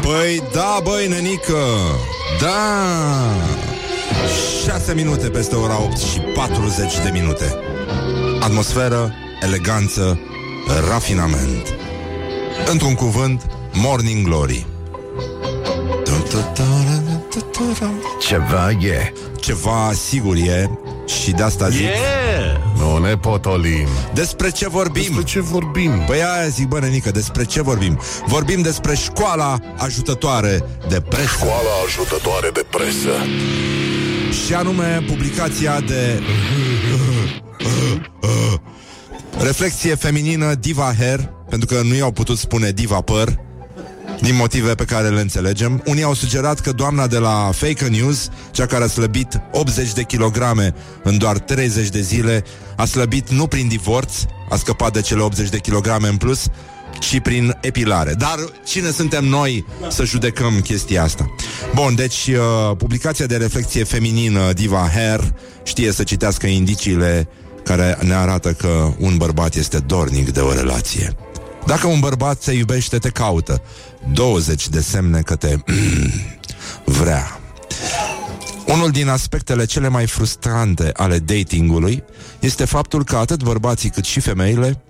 [0.00, 1.64] Păi da, băi, nenică.
[2.40, 3.71] Da
[4.64, 7.54] 6 minute peste ora 8 și 40 de minute
[8.40, 10.18] Atmosferă, eleganță,
[10.88, 11.74] rafinament
[12.70, 14.66] Într-un cuvânt, Morning Glory
[18.20, 19.12] Ceva e.
[19.40, 20.70] Ceva sigur e
[21.06, 22.60] Și de asta zic Yeah!
[22.76, 25.02] Nu ne potolim Despre ce vorbim?
[25.02, 26.02] Despre ce vorbim?
[26.06, 28.00] Păi aia zic, bă, nenică, despre ce vorbim?
[28.26, 33.10] Vorbim despre școala ajutătoare de presă Școala ajutătoare de presă
[34.32, 36.20] Și anume publicația de
[39.42, 43.40] Reflexie feminină Diva Hair Pentru că nu i-au putut spune Diva Păr
[44.20, 45.82] din motive pe care le înțelegem.
[45.86, 50.02] Unii au sugerat că doamna de la Fake News, cea care a slăbit 80 de
[50.02, 52.44] kilograme în doar 30 de zile,
[52.76, 54.14] a slăbit nu prin divorț,
[54.48, 56.46] a scăpat de cele 80 de kilograme în plus,
[57.00, 58.14] ci prin epilare.
[58.14, 61.34] Dar cine suntem noi să judecăm chestia asta?
[61.74, 67.28] Bun, deci uh, publicația de reflexie feminină Diva Hair știe să citească indiciile
[67.64, 71.16] care ne arată că un bărbat este dornic de o relație.
[71.66, 73.62] Dacă un bărbat te iubește, te caută.
[74.12, 75.56] 20 de semne că te
[76.84, 77.40] vrea.
[78.66, 82.02] Unul din aspectele cele mai frustrante ale datingului
[82.40, 84.82] este faptul că atât bărbații cât și femeile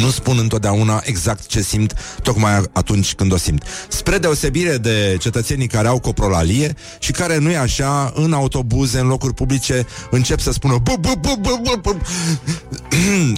[0.00, 3.64] nu spun întotdeauna exact ce simt tocmai atunci când o simt.
[3.88, 9.06] Spre deosebire de cetățenii care au coprolalie și care nu e așa, în autobuze, în
[9.06, 11.96] locuri publice, încep să spună bu, bu, bu, bu, bu, bu.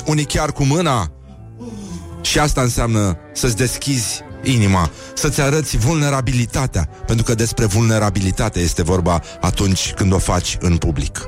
[0.11, 1.13] unii chiar cu mâna
[2.21, 9.23] și asta înseamnă să-ți deschizi inima, să-ți arăți vulnerabilitatea, pentru că despre vulnerabilitate este vorba
[9.41, 11.27] atunci când o faci în public.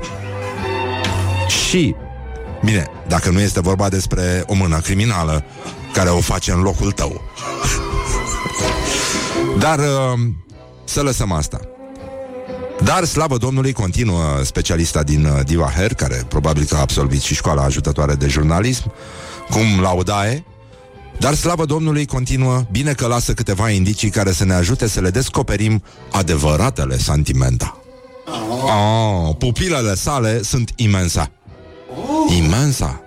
[1.67, 1.95] Și,
[2.63, 5.43] bine, dacă nu este vorba despre o mână criminală
[5.93, 7.21] care o face în locul tău.
[9.59, 10.19] Dar uh,
[10.85, 11.59] să lăsăm asta.
[12.83, 17.35] Dar, slavă Domnului, continuă specialista din uh, Diva Hair, care probabil că a absolvit și
[17.35, 18.91] școala ajutătoare de jurnalism,
[19.49, 20.43] cum laudae,
[21.19, 25.09] dar slavă Domnului continuă, bine că lasă câteva indicii care să ne ajute să le
[25.09, 27.81] descoperim adevăratele sentimenta.
[28.63, 31.31] Oh, pupilele sale sunt imensa.
[32.37, 33.01] Imensa?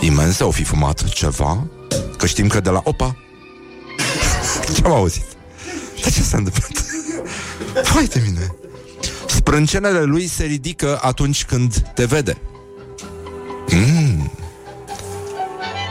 [0.00, 1.66] Imensa o fi fumat ceva?
[2.16, 3.16] Că știm că de la opa
[4.74, 5.24] Ce am auzit?
[6.02, 6.84] Dar ce s-a întâmplat?
[7.94, 8.54] Hai de mine
[9.26, 12.38] Sprâncenele lui se ridică atunci când te vede
[13.70, 14.32] mm.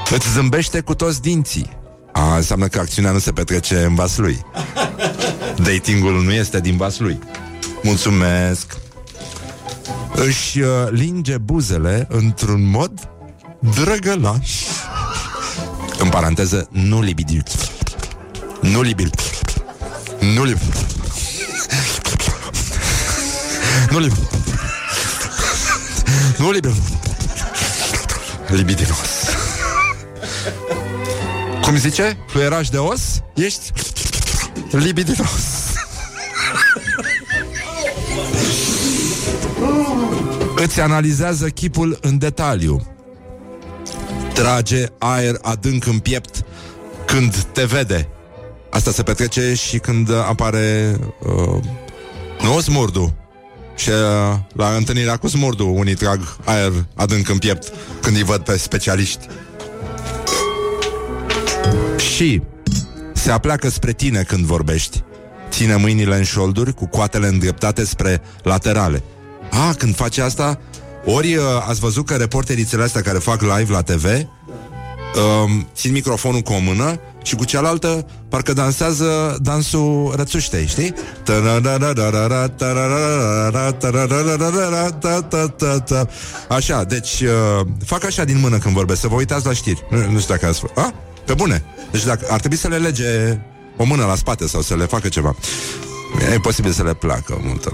[0.09, 1.77] Îți zâmbește cu toți dinții
[2.11, 4.45] A, înseamnă că acțiunea nu se petrece în vas lui
[5.63, 7.19] Datingul nu este din vas lui
[7.83, 8.77] Mulțumesc.
[10.13, 13.09] Își uh, linge buzele într-un mod
[13.59, 14.51] drăgălaș.
[15.99, 17.43] În paranteză, nu libidiu.
[18.61, 19.09] Nu libil.
[20.19, 20.73] Nu libil.
[23.89, 24.27] Nu libil.
[26.37, 26.73] Nu libil.
[28.47, 28.97] Libidinos.
[31.61, 32.17] Cum zice?
[32.27, 33.01] Fluieraj de os?
[33.33, 33.71] Ești
[34.71, 35.66] libidinos.
[40.63, 42.87] Îți analizează chipul în detaliu.
[44.33, 46.43] Trage aer adânc în piept
[47.05, 48.07] când te vede.
[48.69, 51.63] Asta se petrece și când apare uh,
[52.41, 53.15] nu smurdu.
[53.75, 53.95] Și uh,
[54.53, 59.27] la întâlnirea cu smurdu unii trag aer adânc în piept când îi văd pe specialiști.
[62.13, 62.41] Și
[63.13, 65.03] se apleacă spre tine când vorbești.
[65.49, 69.03] Ține mâinile în șolduri cu coatele îndreptate spre laterale.
[69.51, 70.59] A, când face asta,
[71.05, 74.05] ori uh, ați văzut că reporterițele astea care fac live la TV
[75.15, 80.93] um, țin microfonul cu o mână și cu cealaltă parcă dansează dansul rățuștei, știi?
[86.49, 89.83] Așa, deci uh, fac așa din mână când vorbesc, să vă uitați la știri.
[89.89, 90.61] Nu, nu știu dacă ați...
[90.75, 90.93] A?
[91.25, 91.63] Pe bune.
[91.91, 93.39] Deci dacă ar trebui să le lege
[93.77, 95.35] o mână la spate sau să le facă ceva.
[96.33, 97.71] E posibil să le placă mult.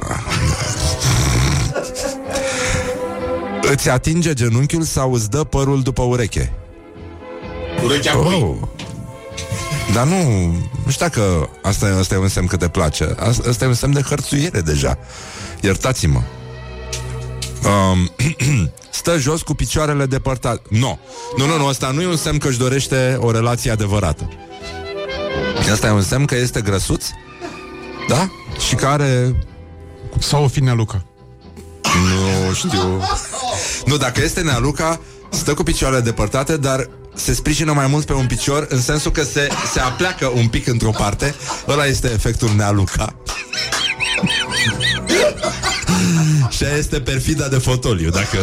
[3.72, 6.53] Îți atinge genunchiul sau îți dă părul după ureche?
[7.84, 8.55] Urechea Oh.
[9.93, 10.47] Dar nu,
[10.86, 13.16] nu știu dacă asta, e- asta e un semn că te place.
[13.20, 14.97] Asta, asta e un semn de hărțuiere deja.
[15.61, 16.22] Iertați-mă.
[17.66, 18.11] Um,
[18.91, 20.61] stă jos cu picioarele depărtate.
[20.70, 20.97] No.
[21.38, 24.30] Nu, nu, nu, asta nu e un semn că își dorește o relație adevărată.
[25.72, 27.05] Asta e un semn că este grăsuț,
[28.07, 28.30] da?
[28.68, 29.36] Și care
[30.20, 31.05] Sau o fi Luca.
[32.47, 33.01] nu știu.
[33.86, 38.25] Nu, dacă este Nealuca, stă cu picioarele depărtate, dar se sprijină mai mult pe un
[38.25, 41.36] picior, în sensul că se, se apleacă un pic într-o parte.
[41.67, 43.15] Ăla este efectul Nealuca.
[46.49, 48.38] Și aia este perfida de fotoliu, dacă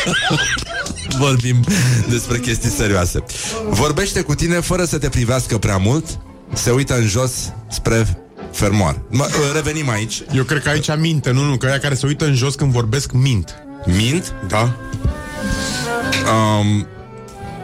[1.18, 1.64] vorbim
[2.08, 3.24] despre chestii serioase.
[3.68, 6.18] Vorbește cu tine fără să te privească prea mult,
[6.52, 7.32] se uită în jos
[7.70, 8.18] spre
[8.52, 9.00] fermoar.
[9.10, 10.22] Mă, revenim aici.
[10.34, 12.72] Eu cred că aici minte, nu, nu, că aia care se uită în jos când
[12.72, 13.65] vorbesc mint.
[13.86, 14.34] Mint?
[14.48, 14.76] Da?
[16.32, 16.86] Um,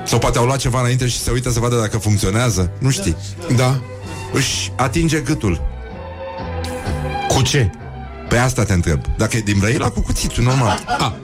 [0.04, 2.70] sau poate au luat ceva înainte și se uită să vadă dacă funcționează.
[2.78, 3.16] Nu știi.
[3.56, 3.80] Da.
[4.32, 5.60] Își atinge gâtul.
[7.28, 7.70] Cu ce?
[8.28, 9.00] Pe asta te întreb.
[9.16, 10.84] Dacă e din Brăila, cu cuțitul, normal.
[10.98, 11.14] A.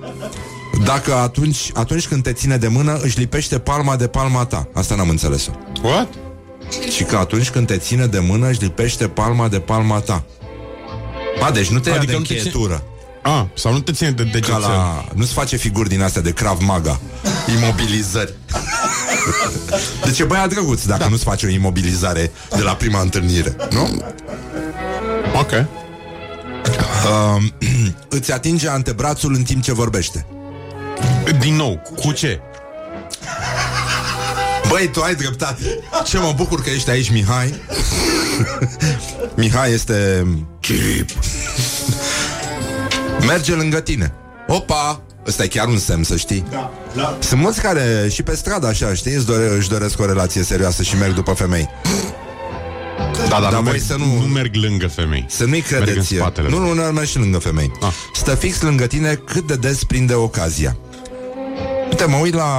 [0.85, 4.69] Dacă atunci, atunci când te ține de mână, își lipește palma de palma ta.
[4.75, 5.51] Asta n-am înțeles-o.
[5.83, 6.09] What?
[6.95, 10.25] Și că atunci când te ține de mână, își lipește palma de palma ta.
[11.47, 12.51] A, deci nu te Adică ia nu de te ține-
[13.23, 13.49] încheietură.
[13.49, 14.61] A, sau nu te ține de Ca degețel.
[14.61, 15.05] la...
[15.15, 17.01] Nu-ți face figuri din astea de Krav Maga
[17.57, 18.35] Imobilizări
[20.05, 21.09] Deci e băiat drăguț Dacă da.
[21.09, 24.03] nu-ți face o imobilizare De la prima întâlnire Nu?
[25.35, 25.51] Ok.
[25.51, 27.43] Uh,
[28.19, 30.27] îți atinge antebrațul în timp ce vorbește
[31.39, 32.41] Din nou, cu ce?
[34.69, 37.55] Băi, tu ai dreptate Ce mă bucur că ești aici, Mihai
[39.37, 40.27] Mihai este
[40.61, 41.11] Chirip
[43.27, 44.13] Merge lângă tine
[44.47, 45.01] Opa!
[45.27, 47.17] Ăsta e chiar un semn, să știi Da, da.
[47.21, 50.83] Sunt mulți care și pe stradă așa, știi, își, dore, își doresc o relație serioasă
[50.83, 51.69] și merg după femei.
[53.29, 55.27] Da, dar Dar nu, voi merg, să nu- nu merg lângă femei.
[55.29, 55.87] Să nu-i credeți.
[55.87, 56.75] Merg în spatele nu, lor.
[56.75, 57.73] nu, nu mergi și lângă femei.
[57.81, 57.93] Ah.
[58.15, 60.77] Stă fix lângă tine cât de des prinde ocazia.
[61.91, 62.51] Uite, mă uit la...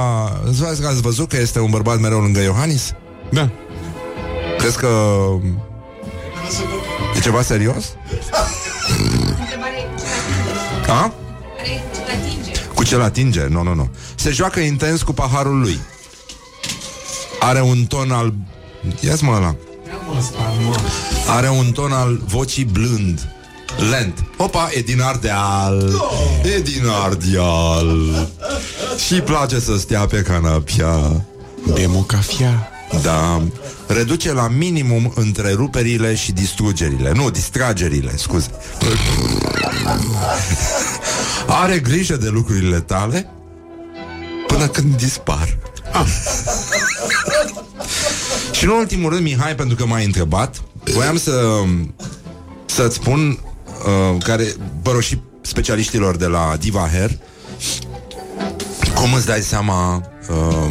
[0.48, 2.92] Îți văd că ați văzut că este un bărbat mereu lângă Iohannis?
[3.30, 3.50] Da.
[4.58, 4.88] Crezi că...
[7.16, 7.84] E ceva serios?
[10.90, 11.12] A?
[12.74, 13.46] Cu ce atinge?
[13.46, 13.90] Nu, nu, nu.
[14.14, 15.80] Se joacă intens cu paharul lui.
[17.40, 18.34] Are un ton al...
[19.00, 19.54] Ia-ți mă ăla.
[21.28, 23.32] Are un ton al vocii blând.
[23.90, 24.24] Lent.
[24.36, 25.92] Opa, e din Ardeal.
[26.56, 28.28] E din Ardeal.
[29.06, 31.24] Și place să stea pe canapia.
[31.74, 32.68] Democafia.
[33.02, 33.42] Da.
[33.86, 37.12] Reduce la minimum întreruperile și distrugerile.
[37.14, 38.50] Nu, distragerile, scuze.
[41.46, 43.30] Are grijă de lucrurile tale
[44.46, 45.58] până când dispar.
[45.92, 46.06] Ah.
[48.52, 50.62] și în ultimul rând, Mihai, pentru că m-ai întrebat,
[50.94, 51.62] voiam să
[52.66, 57.10] să-ți spun uh, care, vă rog, și specialiștilor de la Diva Hair
[58.94, 60.70] cum îți dai seama uh,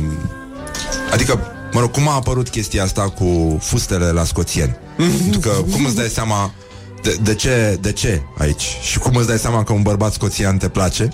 [1.11, 1.39] Adică,
[1.71, 4.75] mă rog, cum a apărut chestia asta cu fustele la scoțieni?
[4.95, 6.53] Pentru că, cum îți dai seama
[7.01, 8.77] De, de, ce, de ce aici?
[8.81, 11.09] Și cum îți dai seama că un bărbat scoțian te place?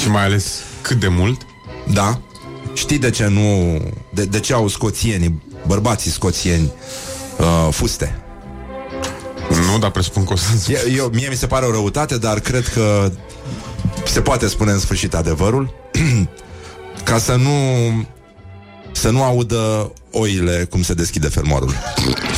[0.00, 0.44] Și mai ales
[0.80, 1.40] cât de mult?
[1.92, 2.20] Da.
[2.74, 3.78] Știi de ce nu...
[4.14, 6.72] De, de ce au scoțienii, bărbații scoțieni,
[7.38, 8.20] uh, fuste?
[9.48, 10.72] Nu, dar presupun că o să...
[10.72, 13.12] Eu, eu, mie mi se pare o răutate, dar cred că
[14.06, 15.74] se poate spune în sfârșit adevărul
[17.04, 17.50] ca să nu
[19.06, 21.74] să nu audă oile cum se deschide fermoarul.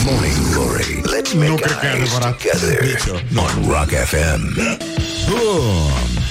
[0.05, 1.01] Morning Glory.
[1.01, 2.37] Let's make Nu cred că e eyes adevărat.
[2.37, 4.55] together on Rock FM.
[5.29, 6.23] Bun.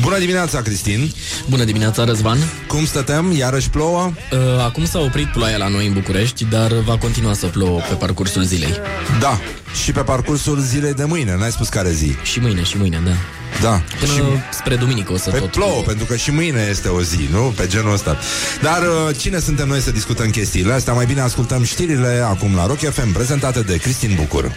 [0.00, 1.12] Bună dimineața, Cristin!
[1.48, 2.38] Bună dimineața, Răzvan.
[2.68, 3.32] Cum stătem?
[3.36, 4.12] Iarăși plouă?
[4.32, 7.94] Uh, Acum s-a oprit ploaia la noi în București, dar va continua să plouă pe
[7.94, 8.72] parcursul zilei.
[9.20, 9.40] Da.
[9.84, 12.14] Și pe parcursul zilei de mâine, n-ai spus care zi.
[12.22, 13.12] Și mâine, și mâine, da.
[13.60, 13.82] Da.
[14.00, 14.22] Până și...
[14.52, 17.52] spre duminică o să Pe tot plouă, pentru că și mâine este o zi, nu?
[17.56, 18.18] Pe genul ăsta.
[18.62, 20.92] Dar uh, cine suntem noi să discutăm chestiile astea?
[20.92, 24.52] Mai bine ascultăm știrile acum la Rock FM, prezentate de Cristin Bucur.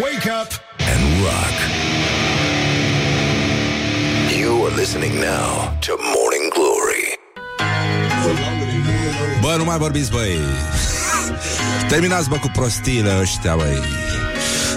[0.00, 0.50] Wake up
[0.92, 1.56] and rock.
[4.40, 7.18] You are listening now to Morning Glory.
[9.40, 10.38] Bă, nu mai vorbiți, băi
[11.88, 13.82] Terminați, bă, cu prostiile ăștia, băi.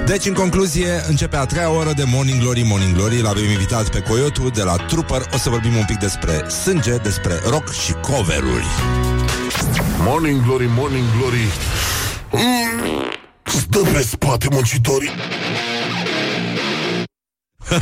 [0.05, 3.21] Deci, în concluzie, începe a treia oră de Morning Glory, Morning Glory.
[3.21, 5.21] L-avem invitat pe Coyotu de la Trooper.
[5.33, 8.65] O să vorbim un pic despre sânge, despre rock și coveruri.
[9.97, 11.47] Morning Glory, Morning Glory.
[12.31, 13.11] Mm,
[13.43, 15.09] Stă pe spate muncitorii.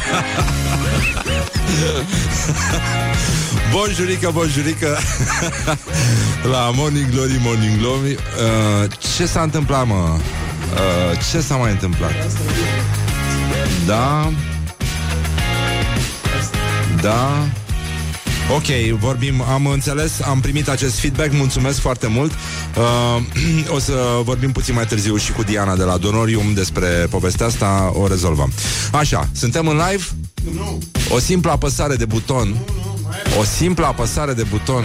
[3.72, 4.98] Bonjurică, bonjurică
[6.52, 9.94] La Morning Glory, Morning Glory uh, Ce s-a întâmplat, mă?
[9.94, 12.12] Uh, ce s-a mai întâmplat?
[13.86, 14.32] Da
[17.02, 17.48] Da
[18.54, 22.32] Ok, vorbim, am înțeles, am primit acest feedback, mulțumesc foarte mult.
[22.32, 23.22] Uh,
[23.76, 23.94] o să
[24.24, 28.52] vorbim puțin mai târziu și cu Diana de la Donorium despre povestea asta, o rezolvăm.
[28.92, 30.04] Așa, suntem în live?
[30.56, 30.78] Nu.
[31.10, 32.56] O simplă apăsare de buton.
[33.40, 34.84] O simplă apăsare de buton.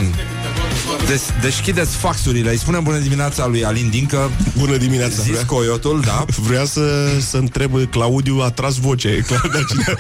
[1.12, 2.50] Des, deschideți faxurile.
[2.50, 4.30] Îi spunem bună dimineața lui Alin Dincă.
[4.58, 6.24] Bună dimineața Zis vrea, coiotul, da.
[6.48, 6.80] vrea să,
[7.30, 9.84] să întreb Claudiu a tras voce e clar de cine...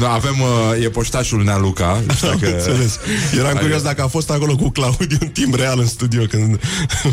[0.00, 2.02] da avem, uh, e poștașul Nea Luca.
[2.06, 2.98] Nu știu Am dacă- înțeles.
[3.38, 6.60] Eram curios dacă a fost acolo cu Claudiu în timp real în studio când...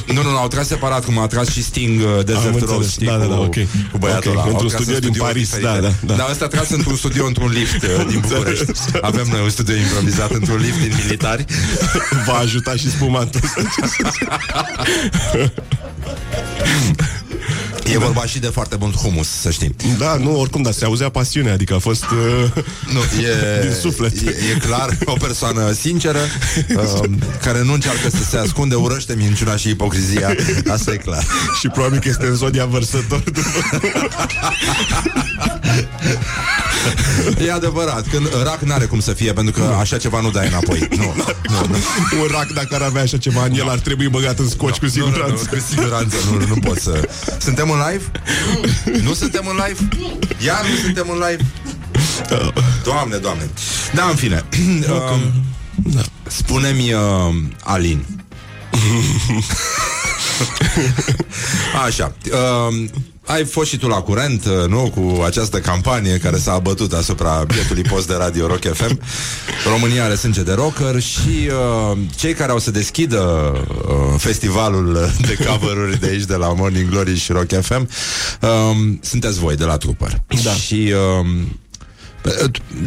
[0.05, 2.65] Nu, nu, nu, au tras separat, cum a tras și Sting uh, Desert Am Rose,
[2.65, 2.91] înțeles.
[2.91, 3.55] știi, Da, da, da, cu, ok.
[3.91, 4.41] cu băiatul Ok, ăla.
[4.43, 5.79] Au într-un tras studio în din studiouri Paris, diferite.
[5.81, 6.13] da, da, da.
[6.13, 8.65] Dar ăsta a tras într-un studio, într-un lift uh, din București.
[9.01, 9.75] Avem noi un studio
[10.09, 11.45] improvizat într-un lift din militari.
[12.27, 13.41] Va ajuta și spumantul.
[17.93, 19.75] E vorba și de foarte mult humus, să știi.
[19.97, 22.03] Da, nu, oricum, dar se auzea pasiunea, adică a fost...
[22.03, 22.63] Uh,
[22.93, 24.13] Nu, e, Din suflet.
[24.21, 26.19] E, e clar o persoană sinceră
[26.75, 27.09] uh,
[27.41, 30.35] care nu încearcă să se ascunde, urăște minciuna și ipocrizia.
[30.67, 31.25] Asta e clar.
[31.59, 33.79] și probabil că este în zodia vărsător după...
[37.45, 40.87] E adevărat, când rac n-are cum să fie, pentru că așa ceva nu dai înapoi.
[40.97, 41.13] Nu,
[41.49, 41.75] nu, nu.
[42.21, 44.85] Un rac, dacă ar avea așa ceva în el, ar trebui băgat în scoci cu
[44.85, 45.45] Nu, nu, nu, siguranță.
[45.49, 47.09] cu siguranță nu, nu pot să...
[47.37, 48.11] Suntem în live?
[49.07, 49.87] Nu suntem în live?
[50.45, 51.45] Iar nu suntem în live?
[52.83, 53.49] Doamne, doamne.
[53.93, 54.43] Da, în fine.
[54.89, 55.43] Um,
[56.27, 58.05] Spune-mi, uh, Alin.
[61.85, 62.15] Așa.
[62.67, 62.89] Um,
[63.29, 64.91] ai fost și tu la curent, uh, nu?
[64.95, 68.99] Cu această campanie care s-a abătut asupra bietului post de Radio Rock FM.
[69.71, 71.49] România are sânge de rocker și
[71.91, 73.51] uh, cei care au să deschidă
[73.87, 77.89] uh, festivalul de cover de aici, de la Morning Glory și Rock FM,
[78.41, 80.21] um, sunteți voi de la Trooper.
[80.43, 80.51] Da.
[80.51, 80.93] Și...
[81.19, 81.59] Um,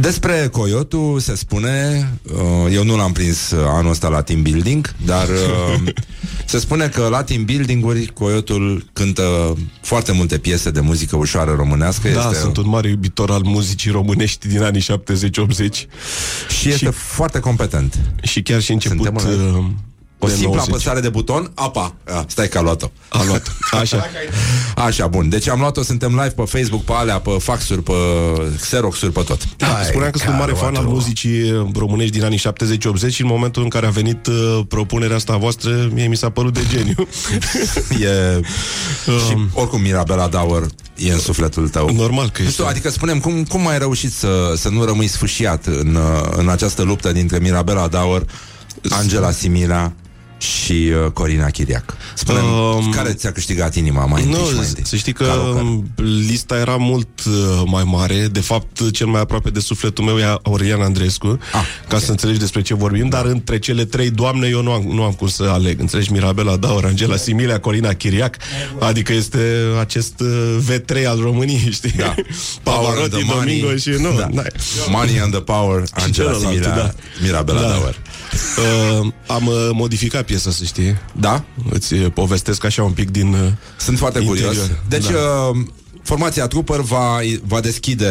[0.01, 4.95] despre Coyotu se spune, uh, eu nu l-am prins uh, anul ăsta la team building,
[5.07, 5.89] dar uh,
[6.47, 12.09] se spune că la team building-uri Coyotul cântă foarte multe piese de muzică ușoară românească.
[12.09, 15.87] Da, este, sunt un mare iubitor al muzicii românești din anii 70-80
[16.61, 17.99] și este și- foarte competent.
[18.23, 19.65] și chiar și început Suntem în- uh,
[20.25, 20.75] O de simplă 90.
[20.75, 21.95] apăsare de buton, apa.
[22.09, 22.91] A, stai că a luat-o.
[23.09, 23.57] A luat.
[23.81, 24.07] Așa.
[24.77, 25.29] Așa, bun.
[25.29, 27.93] Deci am luat-o, suntem live pe Facebook, pe alea, pe faxuri, pe
[28.61, 29.57] Xerox-uri, pe tot.
[29.57, 33.27] Da, spuneam că sunt un mare fan al muzicii românești din anii 70-80 și în
[33.27, 36.95] momentul în care a venit uh, propunerea asta voastră, mie mi s-a părut de geniu.
[38.01, 38.41] E...
[39.07, 40.63] și oricum Mirabela Dauer
[40.97, 41.91] e în sufletul tău.
[41.95, 42.51] Normal că Nu este.
[42.51, 46.49] știu, adică spunem, cum, cum ai reușit să, să nu rămâi sfâșiat în, uh, în
[46.49, 48.23] această luptă dintre Mirabela Dauer,
[48.91, 49.93] Angela Simila
[50.43, 50.73] și
[51.05, 51.97] uh, Corina Chiriac.
[52.15, 54.85] spune um, care ți-a câștigat inima mai întâi nu, și mai întâi?
[54.87, 55.55] Să știi că
[56.29, 58.29] lista era mult uh, mai mare.
[58.33, 62.01] De fapt, cel mai aproape de sufletul meu e Aurelian Andrescu, ah, ca okay.
[62.01, 65.13] să înțelegi despre ce vorbim, dar între cele trei doamne eu nu am, nu am
[65.13, 65.81] cum să aleg.
[65.81, 66.13] Înțelegi?
[66.13, 68.37] Mirabela Daur, Angela Similia, Corina Chiriac,
[68.79, 69.39] adică este
[69.81, 71.95] acest uh, V3 al României, știi?
[71.97, 72.15] Da.
[72.63, 74.17] Pavarotti, Domingo și nu.
[74.17, 74.43] Da.
[74.89, 76.95] Money and the Power, Angela Similia, da.
[77.23, 77.69] Mirabela da.
[77.69, 77.97] Daur.
[78.33, 80.97] Uh, am uh, modificat piesa, să știi.
[81.13, 81.45] Da?
[81.71, 84.49] Îți uh, povestesc așa un pic din uh, Sunt foarte interior.
[84.49, 84.71] curios.
[84.89, 85.19] Deci, da.
[85.19, 85.57] uh,
[86.03, 88.07] formația Trooper va, va deschide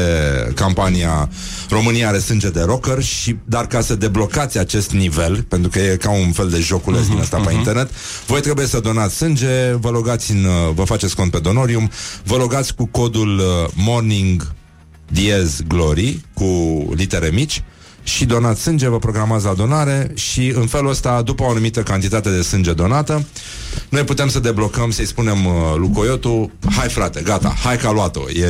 [0.55, 1.29] campania
[1.69, 5.95] România are sânge de rocker și, dar ca să deblocați acest nivel, pentru că e
[5.95, 7.43] ca un fel de joculeț uh-huh, din ăsta uh-huh.
[7.43, 7.57] pe mhm.
[7.57, 7.89] internet,
[8.27, 11.91] voi trebuie să donați sânge, vă logați în, uh, vă faceți cont pe Donorium,
[12.23, 14.51] vă logați cu codul uh, Morning
[15.07, 16.45] Diez Glory cu
[16.95, 17.63] litere mici
[18.03, 22.29] și donați sânge, vă programați la donare și în felul ăsta, după o anumită cantitate
[22.29, 23.25] de sânge donată,
[23.89, 27.91] noi putem să deblocăm, să-i spunem uh, lui Coyotu, hai frate, gata, hai că a
[27.91, 28.45] luat-o, e...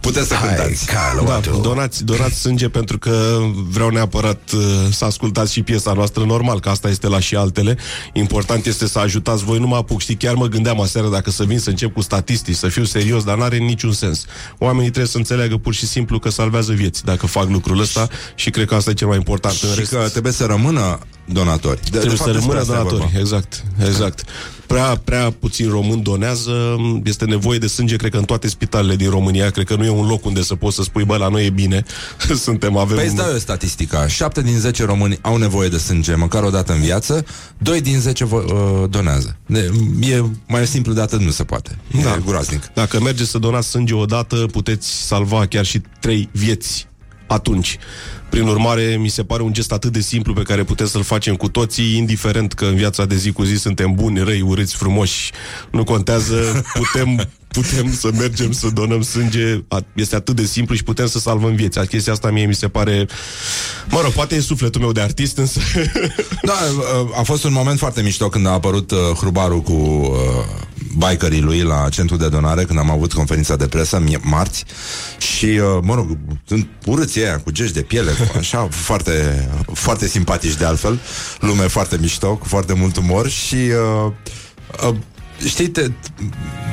[0.00, 0.86] puteți să hai, cântați.
[1.24, 3.38] Da, donați, donați sânge pentru că
[3.70, 4.60] vreau neapărat uh,
[4.90, 7.76] să ascultați și piesa noastră normal, că asta este la și altele.
[8.12, 11.44] Important este să ajutați voi, nu mă apuc, știi, chiar mă gândeam aseară dacă să
[11.44, 14.24] vin să încep cu statistici, să fiu serios, dar n-are niciun sens.
[14.58, 18.50] Oamenii trebuie să înțeleagă pur și simplu că salvează vieți dacă fac lucrul ăsta și
[18.58, 19.54] cred că asta e cel mai important.
[19.54, 19.90] Și în rest...
[19.90, 21.80] că trebuie să rămână donatori.
[21.82, 24.24] De, trebuie de fapt, să rămână donatori, exact, exact.
[24.66, 29.10] Prea, prea puțin români donează, este nevoie de sânge, cred că în toate spitalele din
[29.10, 31.46] România, cred că nu e un loc unde să poți să spui, bă, la noi
[31.46, 31.84] e bine,
[32.46, 32.96] suntem, avem...
[32.96, 36.50] Păi îți dau eu statistica, 7 din 10 români au nevoie de sânge măcar o
[36.50, 37.24] dată în viață,
[37.58, 38.40] 2 din 10 uh,
[38.90, 39.36] donează.
[39.46, 41.78] De, e mai simplu de atât nu se poate.
[42.02, 42.14] Da.
[42.14, 42.70] E groaznic.
[42.74, 46.88] Dacă mergeți să donați sânge o dată, puteți salva chiar și 3 vieți
[47.28, 47.78] atunci.
[48.30, 51.36] Prin urmare, mi se pare un gest atât de simplu pe care putem să-l facem
[51.36, 55.30] cu toții, indiferent că în viața de zi cu zi suntem buni, răi, urâți, frumoși.
[55.70, 59.64] Nu contează, putem, putem să mergem să donăm sânge.
[59.92, 61.86] Este atât de simplu și putem să salvăm vieți.
[61.86, 63.06] Chestia asta mie mi se pare...
[63.88, 65.60] Mă rog, poate e sufletul meu de artist, însă...
[66.42, 66.54] Da,
[67.18, 70.66] a fost un moment foarte mișto când a apărut uh, Hrubaru cu uh,
[70.96, 74.64] bikerii lui la centrul de donare când am avut conferința de presă marți
[75.18, 80.08] și, uh, mă rog, sunt urâți aia cu gești de piele, cu așa, foarte, foarte
[80.08, 80.98] simpatici de altfel,
[81.40, 84.12] lume foarte mișto, cu foarte mult umor și uh,
[84.88, 84.94] uh,
[85.46, 85.90] știi, te,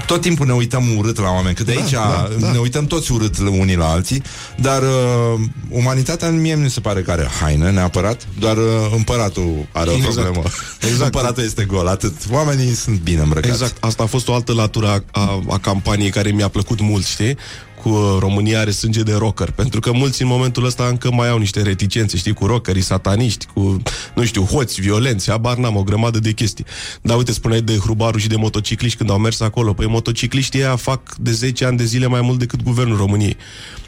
[0.06, 2.52] tot timpul ne uităm urât la oameni, că de da, aici da, da.
[2.52, 4.24] ne uităm toți urât unii la alții,
[4.56, 5.40] dar uh,
[5.70, 8.64] umanitatea mie nu se pare că are haine neapărat, doar uh,
[8.96, 10.16] împăratul are o exact.
[10.16, 10.44] problemă.
[10.82, 11.04] Exact.
[11.04, 12.14] împăratul este gol, atât.
[12.32, 13.54] Oamenii sunt bine îmbrăcați.
[13.54, 17.06] Exact, asta a fost o altă latură a, a, a campaniei care mi-a plăcut mult,
[17.06, 17.38] știi?
[17.86, 21.30] Cu uh, România are sânge de rocker, pentru că mulți în momentul ăsta încă mai
[21.30, 23.82] au niște reticențe, știi, cu rockerii sataniști, cu,
[24.16, 26.66] nu știu, hoți, violenți, abar n-am, o grămadă de chestii.
[27.02, 29.74] Dar uite, spuneai de hrubarul și de motocicliști când au mers acolo.
[29.74, 33.38] Păi motocicliștii ăia fac de 10 ani de zile mai mult decât guvernul României.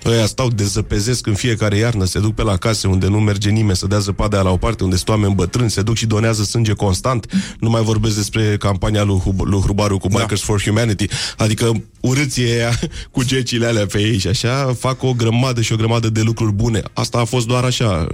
[0.06, 3.78] Ăia stau, dezăpezesc în fiecare iarnă, se duc pe la case unde nu merge nimeni
[3.78, 6.74] să dea zăpada la o parte, unde sunt oameni bătrâni, se duc și donează sânge
[6.74, 7.26] constant.
[7.60, 10.20] Nu mai vorbesc despre campania lui, Hub- lui Hrubaru cu da.
[10.20, 10.46] Bikers da.
[10.46, 11.08] for Humanity.
[11.38, 11.72] Adică
[12.08, 12.80] urâție aia
[13.12, 16.52] cu gecile alea pe ei și așa fac o grămadă și o grămadă de lucruri
[16.52, 16.82] bune.
[16.94, 18.08] Asta a fost doar așa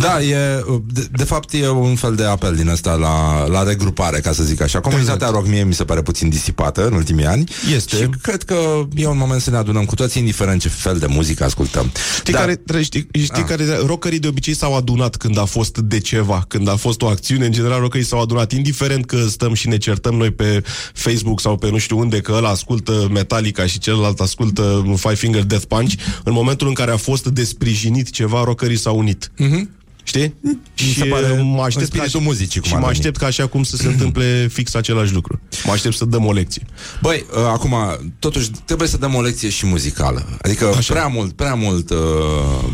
[0.00, 4.20] da, e, de, de fapt e un fel de apel din ăsta la, la regrupare,
[4.20, 4.80] ca să zic așa.
[4.80, 5.34] Comunitatea exact.
[5.34, 7.44] rock mie mi se pare puțin disipată în ultimii ani.
[7.74, 7.96] Este.
[7.96, 11.06] Și cred că e un moment să ne adunăm cu toții, indiferent ce fel de
[11.06, 11.92] muzică ascultăm.
[12.16, 12.38] Știi, da.
[12.38, 13.48] care, știi, știi ah.
[13.48, 17.06] care rockerii de obicei s-au adunat când a fost de ceva, când a fost o
[17.06, 21.40] acțiune, în general rockerii s-au adunat, indiferent că stăm și ne certăm noi pe Facebook
[21.40, 22.54] sau pe nu știu unde, că ăla
[22.84, 25.92] ascultă Metallica și celălalt ascultă Five Finger Death Punch,
[26.24, 29.30] în momentul în care a fost desprijinit ceva, rockerii s-au unit.
[29.40, 29.82] Mm-hmm.
[30.02, 30.34] Știi?
[30.40, 33.46] Mi și se pare mă aștept ca și, muzicii, cum și mă aștept ca așa
[33.46, 35.40] cum să se întâmple fix același lucru.
[35.64, 36.62] Mă aștept să dăm o lecție.
[37.00, 37.74] Băi, uh, acum,
[38.18, 40.26] totuși, trebuie să dăm o lecție și muzicală.
[40.42, 40.92] Adică așa.
[40.92, 41.98] prea mult, prea mult, uh,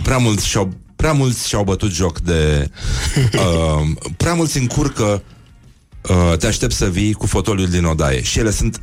[0.03, 2.71] prea mult și-au prea mulți și-au bătut joc de...
[3.35, 5.23] Uh, prea mulți încurcă
[6.03, 8.23] uh, te aștept să vii cu fotoliul din odaie.
[8.23, 8.81] Și ele sunt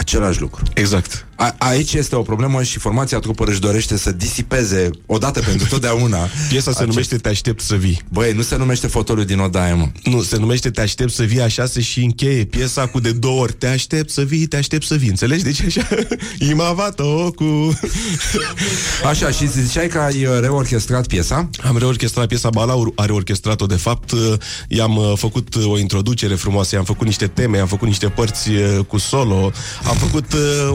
[0.00, 0.62] același lucru.
[0.74, 1.26] Exact.
[1.40, 6.18] A, aici este o problemă și formația trupă își dorește să disipeze odată pentru totdeauna.
[6.48, 6.88] Piesa se acest...
[6.88, 8.02] numește Te aștept să vii.
[8.08, 9.88] Băi, nu se numește fotoliu din odaie, mă.
[10.04, 13.40] Nu, se numește Te aștept să vii așa se și încheie piesa cu de două
[13.40, 13.52] ori.
[13.52, 15.08] Te aștept să vii, te aștept să vii.
[15.08, 15.42] Înțelegi?
[15.42, 15.88] Deci așa,
[16.50, 17.44] imavato cu...
[19.10, 21.48] Așa, și ziceai că ai uh, reorchestrat piesa?
[21.62, 24.10] Am reorchestrat piesa, Balaur a reorchestrat-o de fapt.
[24.10, 24.32] Uh,
[24.68, 28.50] i-am uh, făcut o introducere frumoasă, i-am făcut niște teme, i-am făcut niște părți
[28.86, 29.52] cu solo,
[29.84, 30.26] am făcut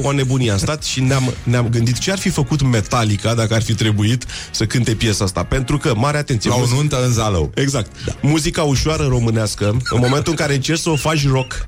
[0.02, 3.62] o nebunie am stat și ne-am, ne-am gândit ce ar fi făcut Metallica dacă ar
[3.64, 5.44] fi trebuit să cânte piesa asta.
[5.44, 7.52] Pentru că, mare atenție, La o muzica- nuntă în zalău.
[7.56, 7.92] Exact.
[8.06, 8.12] Da.
[8.22, 11.68] Muzica ușoară românească, în momentul în care încerci să o faci rock,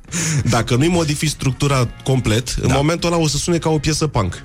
[0.50, 2.66] dacă nu-i modifici structura complet, da.
[2.68, 4.42] în momentul ăla o să sune ca o piesă punk.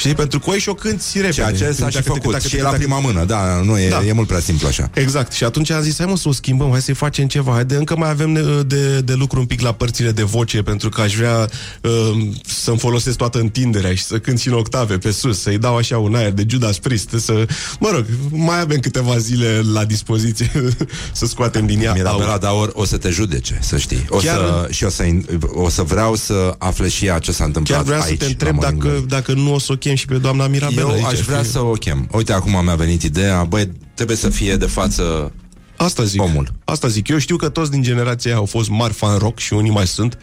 [0.00, 0.14] Știi?
[0.14, 1.30] Pentru că o și o cânti repede.
[1.32, 2.32] Ceea ce s-a și Tacă, tacă, făcut.
[2.32, 2.82] tacă, Și e tacă, la tacă.
[2.82, 4.04] prima mână, da, nu e, Da.
[4.04, 4.90] e mult prea simplu așa.
[4.94, 5.32] Exact.
[5.32, 7.52] Și atunci am zis, hai mă să o schimbăm, hai să-i facem ceva.
[7.52, 10.88] Haide, încă mai avem de, de, de lucru un pic la părțile de voce, pentru
[10.88, 11.48] că aș vrea
[11.82, 15.76] uh, să-mi folosesc toată întinderea și să cânt și în octave pe sus, să-i dau
[15.76, 17.46] așa un aer de Judas Priest, să...
[17.80, 20.50] Mă rog, mai avem câteva zile la dispoziție
[21.12, 22.38] să scoatem din ea Mirabela aur.
[22.38, 24.04] Daur o să te judece, să știi.
[24.08, 25.04] O Chiar- să, și o să,
[25.40, 28.10] o să vreau să afle și ea ce s-a întâmplat Chiar vreau aici.
[28.10, 29.08] să te la întreb Morning dacă, Glory.
[29.08, 30.80] dacă nu o să o chem și pe doamna Mirabela.
[30.88, 32.08] Eu aici, aș ar vrea fi- să o chem.
[32.12, 35.32] Uite, acum mi-a venit ideea, băi, trebuie să fie de față
[35.78, 36.22] Asta zic.
[36.22, 36.52] Omul.
[36.64, 37.08] Asta zic.
[37.08, 39.86] Eu știu că toți din generația aia au fost mari fan rock și unii mai
[39.86, 40.18] sunt.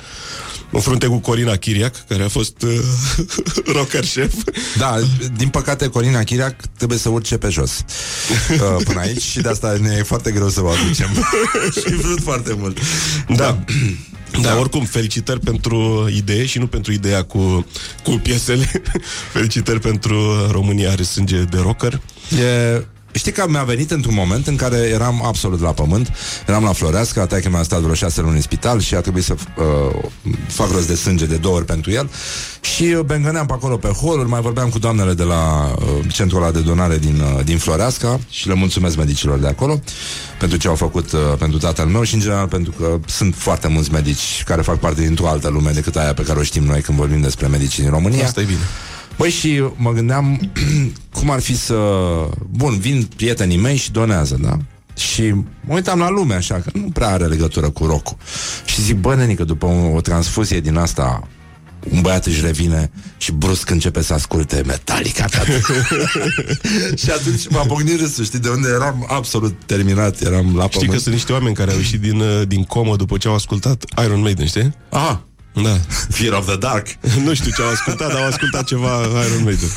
[0.72, 2.80] În frunte cu Corina Chiriac, care a fost uh,
[3.76, 4.34] rocker șef.
[4.78, 5.00] Da,
[5.36, 7.86] din păcate Corina Chiriac trebuie să urce pe jos
[8.52, 11.10] uh, Până aici Și de asta ne e foarte greu să o aducem
[11.82, 12.80] Și vrut foarte mult
[13.28, 13.64] Da.
[14.42, 17.66] Da, oricum, felicitări pentru idee și nu pentru ideea cu,
[18.04, 18.72] cu piesele.
[19.34, 22.02] felicitări pentru România are sânge de rocker.
[22.40, 22.84] E,
[23.18, 26.12] știi că mi-a venit într-un moment în care eram absolut la pământ
[26.48, 29.36] Eram la Floreasca, că mi-a stat vreo șase luni în spital Și a trebuit să
[29.58, 30.04] uh,
[30.48, 32.10] fac rost de sânge de două ori pentru el
[32.62, 36.42] Și uh, bengăneam pe acolo pe holuri Mai vorbeam cu doamnele de la uh, centrul
[36.42, 39.80] ăla de donare din, uh, din Floreasca Și le mulțumesc medicilor de acolo
[40.40, 43.68] Pentru ce au făcut uh, pentru tatăl meu Și în general pentru că sunt foarte
[43.68, 46.82] mulți medici Care fac parte dintr-o altă lume decât aia pe care o știm noi
[46.82, 48.64] Când vorbim despre medicii din România Asta e bine.
[49.18, 50.52] Băi, și mă gândeam
[51.20, 51.76] cum ar fi să...
[52.50, 54.58] Bun, vin prietenii mei și donează, da?
[54.98, 55.34] Și
[55.66, 58.16] mă uitam la lume așa, că nu prea are legătură cu rock
[58.66, 61.28] Și zic, bă, nenică, după o, o transfuzie din asta
[61.92, 65.52] un băiat își revine și brusc începe să asculte Metallica tată.
[67.02, 70.86] Și atunci m-a pocnit râsul, știi, de unde eram absolut terminat, eram la Știi că
[70.86, 71.02] pământ.
[71.02, 74.20] sunt niște oameni care au ieșit din, uh, din comă după ce au ascultat Iron
[74.20, 74.74] Maiden, știi?
[74.90, 75.24] Aha,
[75.64, 75.80] Da.
[76.18, 76.88] Fear of the Dark.
[77.24, 79.70] nu știu ce au ascultat, dar au ascultat ceva Iron Maiden.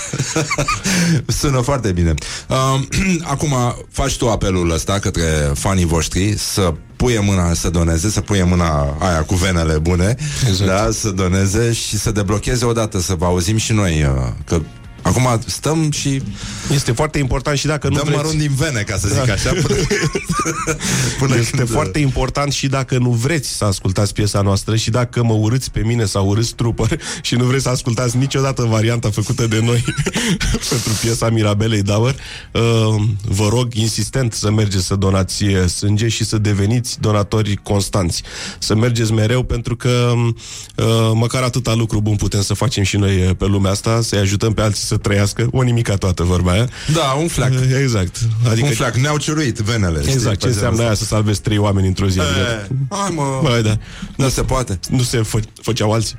[1.41, 2.15] Sună foarte bine.
[2.49, 2.81] Uh,
[3.33, 3.55] acum,
[3.91, 8.97] faci tu apelul ăsta către fanii voștri să puie mâna să doneze, să puie mâna
[8.99, 10.17] aia cu venele bune,
[10.49, 10.71] Exact.
[10.71, 14.61] da, să doneze și să deblocheze odată, să vă auzim și noi, uh, că
[15.09, 16.23] acum stăm și
[16.73, 18.17] Este foarte important și dacă nu dăm vreți...
[18.17, 19.75] mărunt din vene, ca să zic așa, până,
[21.19, 25.25] până Este când, foarte important și dacă nu vreți să ascultați piesa noastră și dacă
[25.25, 29.47] mă urâți pe mine sau urâți Trooper și nu vreți să ascultați niciodată varianta făcută
[29.47, 29.85] de noi
[30.71, 32.15] pentru piesa Mirabelei Dauer,
[32.53, 32.63] uh,
[33.25, 38.23] vă rog insistent să mergeți să donați uh, sânge și să deveniți donatori constanți.
[38.59, 40.13] Să mergeți mereu pentru că
[40.77, 44.19] uh, măcar atâta lucru bun putem să facem și noi uh, pe lumea asta, să-i
[44.19, 46.69] ajutăm pe alții să trăiască, o nimica toată vorba aia.
[46.95, 47.51] Da, un fleac.
[47.53, 48.16] Uh, Exact.
[48.51, 50.01] Adică Un fleac, ne-au ciuruit venele.
[50.01, 52.19] știi, Exact, pe ce înseamnă genul aia să salvezi trei oameni într-o zi?
[52.19, 52.31] ăsta.
[52.33, 53.79] adică- E, Hai mă, Băi, da.
[54.16, 54.79] nu se poate.
[54.91, 56.16] Nu se fă- făceau alții.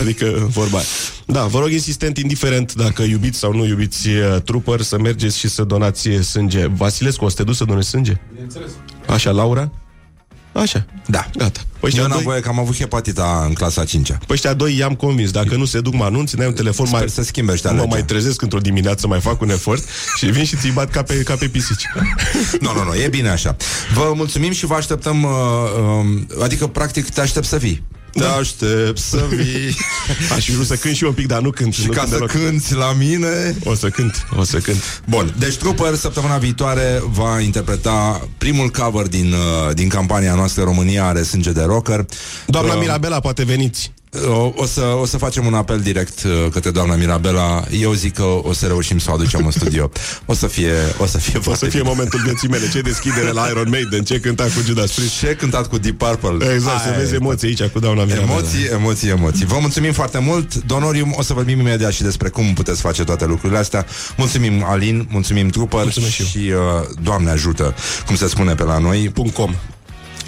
[0.00, 0.86] Adică, vorba aia.
[1.26, 5.48] Da, vă rog insistent, indiferent dacă iubiți sau nu iubiți uh, trooper, să mergeți și
[5.48, 6.66] să donați uh, sânge.
[6.66, 8.16] Vasilescu, o să te duci să donezi sânge?
[8.32, 8.70] Bineînțeles.
[9.08, 9.70] Așa, Laura?
[10.52, 10.86] Așa.
[11.06, 11.26] Da.
[11.36, 11.60] Gata.
[11.80, 14.54] Păi Eu ăștia, n-am doi, voie că am avut hepatita în clasa 5 pe ăștia
[14.54, 15.30] doi i-am convins.
[15.30, 17.08] Dacă nu se duc, mă anunți, n-ai un telefon Sper mai...
[17.08, 17.94] să schimbe ăștia nu mă legea.
[17.94, 19.84] mai trezesc într-o dimineață, mai fac un efort
[20.16, 21.86] și vin și ți-i bat ca pe, ca pe pisici.
[22.60, 23.56] Nu, nu, nu, e bine așa.
[23.94, 25.30] Vă mulțumim și vă așteptăm, uh,
[26.38, 27.82] uh, adică practic te aștept să vii.
[28.12, 29.76] Te aștept să vii
[30.36, 31.74] Aș fi vrut să cânt și eu un pic, dar nu cânt.
[31.74, 32.30] și nu ca cânt să deloc.
[32.30, 33.56] cânti la mine.
[33.64, 35.02] O să cânt, o să cânt.
[35.08, 41.06] Bun, deci Trooper săptămâna viitoare va interpreta primul cover din, uh, din campania noastră România
[41.06, 42.04] are sânge de rocker.
[42.46, 43.92] Doamna Uh, Mirabela, poate veniți.
[44.28, 47.64] O, o, să, o să facem un apel direct uh, către doamna Mirabela.
[47.80, 49.90] Eu zic că o să reușim să o aducem în studio.
[50.26, 51.92] O să fie, o să fie O foarte să fie bine.
[51.92, 52.68] momentul vieții mele.
[52.70, 55.18] Ce deschidere la Iron Maiden, ce cânta cu Judas Priest.
[55.18, 56.52] Ce cântat cu Deep Purple.
[56.54, 57.16] Exact, să Aia vezi e.
[57.16, 58.30] emoții aici cu doamna Mirabela.
[58.32, 59.44] Emoții, emoții, emoții.
[59.46, 60.54] Vă mulțumim foarte mult.
[60.54, 63.86] Donorium, o să vorbim imediat și despre cum puteți face toate lucrurile astea.
[64.16, 66.26] Mulțumim, Alin, mulțumim, Trooper Mulțumesc și eu.
[66.26, 67.74] și uh, Doamne ajută,
[68.06, 69.12] cum se spune pe la noi.
[69.34, 69.54] .com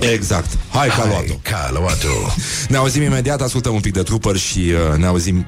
[0.00, 0.50] Exact.
[0.68, 2.30] Hai, ca luat Ca luat-o.
[2.68, 4.58] Ne auzim imediat, ascultăm un pic de Trooper și
[4.92, 5.46] uh, ne auzim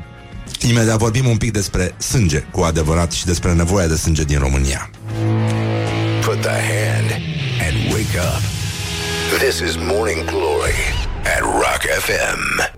[0.60, 4.90] imediat vorbim un pic despre sânge, cu adevărat, și despre nevoia de sânge din România.
[6.24, 7.10] Put the hand
[7.66, 8.42] and wake up.
[9.38, 10.80] This is Morning Glory
[11.36, 12.74] at Rock FM.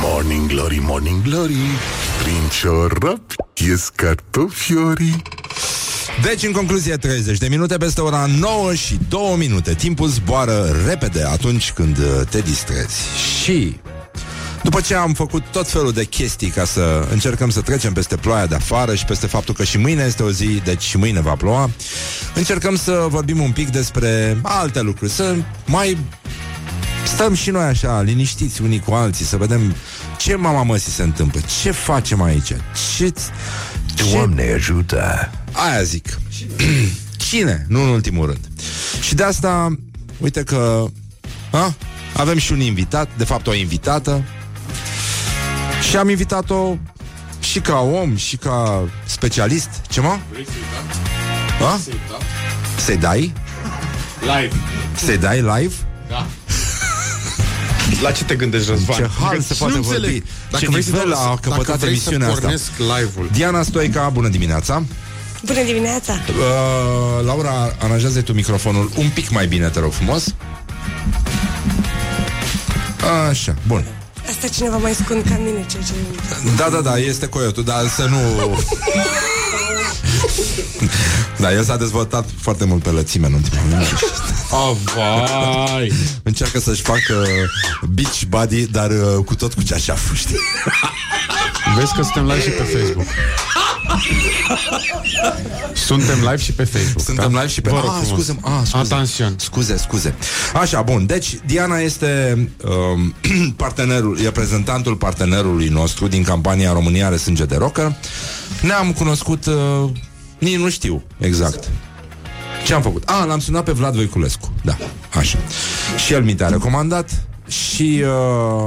[0.00, 1.56] Morning Glory, Morning Glory
[2.22, 3.20] Prin ciorap
[3.54, 5.22] ies cartofiorii
[6.22, 9.74] Deci, în concluzie, 30 de minute peste ora 9 și 2 minute.
[9.74, 12.96] Timpul zboară repede atunci când uh, te distrezi.
[13.42, 13.76] Și
[14.66, 18.46] După ce am făcut tot felul de chestii ca să încercăm să trecem peste ploaia
[18.46, 21.34] de afară și peste faptul că și mâine este o zi, deci și mâine va
[21.34, 21.70] ploua,
[22.34, 25.34] încercăm să vorbim un pic despre alte lucruri, să
[25.66, 25.98] mai
[27.04, 29.74] stăm și noi așa, liniștiți unii cu alții, să vedem
[30.18, 32.52] ce mama măsii se întâmplă, ce facem aici,
[32.96, 33.12] ce...
[34.12, 35.30] Doamne ajută!
[35.56, 36.18] Aia zic.
[37.28, 37.64] Cine?
[37.68, 38.40] Nu în ultimul rând.
[39.00, 39.78] Și de asta,
[40.18, 40.84] uite că
[41.50, 41.74] a?
[42.16, 44.22] avem și un invitat, de fapt o invitată,
[45.90, 46.76] și am invitat-o
[47.40, 49.68] și ca om, și ca specialist.
[49.88, 50.16] Ce mă?
[51.72, 51.80] A?
[52.84, 53.32] Să-i dai?
[54.20, 54.54] Live.
[54.96, 55.74] Să-i dai live?
[56.08, 56.26] Da.
[58.02, 58.96] La ce te gândești, Răzvan?
[58.96, 59.96] Ce hal se poate nu vorbi.
[59.98, 60.24] înțeleg.
[60.50, 62.40] Dacă Ce vrei să nivel dau- a dacă căpătat vrei să emisiunea asta.
[62.40, 63.28] pornesc live-ul.
[63.32, 64.82] Diana Stoica, bună dimineața!
[65.44, 66.12] Bună dimineața!
[66.12, 70.34] Uh, Laura, aranjează tu microfonul un pic mai bine, te rog frumos.
[73.28, 73.84] Așa, bun.
[74.28, 75.92] Asta cineva mai scund ca mine, ceea ce...
[76.56, 78.18] Da, da, da, este coyotul, dar să nu...
[81.38, 83.88] da, el s-a dezvoltat foarte mult pe lățime în ultimul moment.
[84.50, 85.92] Oh, vai!
[86.22, 87.26] Încearcă să-și facă
[87.88, 90.36] beach body, dar uh, cu tot cu ceașaful, știi?
[91.76, 93.06] Vezi că suntem live și pe Facebook.
[95.74, 97.04] Suntem live și pe Facebook.
[97.04, 97.38] Suntem da?
[97.40, 97.70] live și pe...
[97.70, 98.24] Vă rog Ah, frumos.
[98.24, 98.94] scuze, ah, scuze.
[98.94, 99.34] Atențion.
[99.38, 100.14] Scuze, scuze.
[100.60, 101.06] Așa, bun.
[101.06, 103.14] Deci, Diana este um,
[103.56, 107.94] partenerul, reprezentantul partenerului nostru din campania România are sânge de rocker.
[108.60, 109.90] Ne-am cunoscut, uh,
[110.38, 111.70] nici nu știu exact.
[112.64, 113.02] Ce am făcut?
[113.08, 114.52] Ah, l-am sunat pe Vlad Voiculescu.
[114.64, 114.76] Da,
[115.14, 115.38] așa.
[116.04, 118.02] Și el mi te-a recomandat și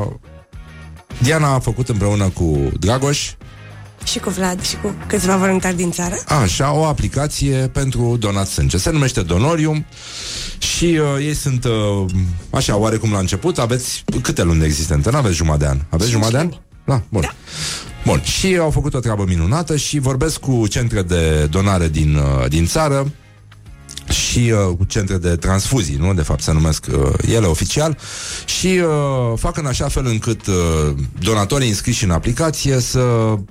[0.02, 0.08] uh,
[1.22, 3.32] Diana a făcut împreună cu Dragoș
[4.04, 6.16] Și cu Vlad și cu câțiva voluntari din țară.
[6.42, 8.78] Așa, o aplicație pentru donat sânge.
[8.78, 9.86] Se numește Donorium
[10.58, 12.06] și uh, ei sunt, uh,
[12.50, 15.12] așa, oarecum la început, aveți câte luni de existență?
[15.12, 15.80] Nu aveți jumătate de an.
[15.90, 16.50] Aveți jumătate de an?
[16.86, 17.22] Da, bun.
[17.22, 17.34] Da.
[18.06, 22.50] Bun, și au făcut o treabă minunată și vorbesc cu centre de donare din, uh,
[22.50, 23.12] din țară
[24.10, 26.14] și uh, cu centre de transfuzii, nu?
[26.14, 27.98] De fapt se numesc uh, ele oficial
[28.46, 30.56] și uh, fac în așa fel încât uh,
[31.20, 33.00] donatorii înscriși în aplicație să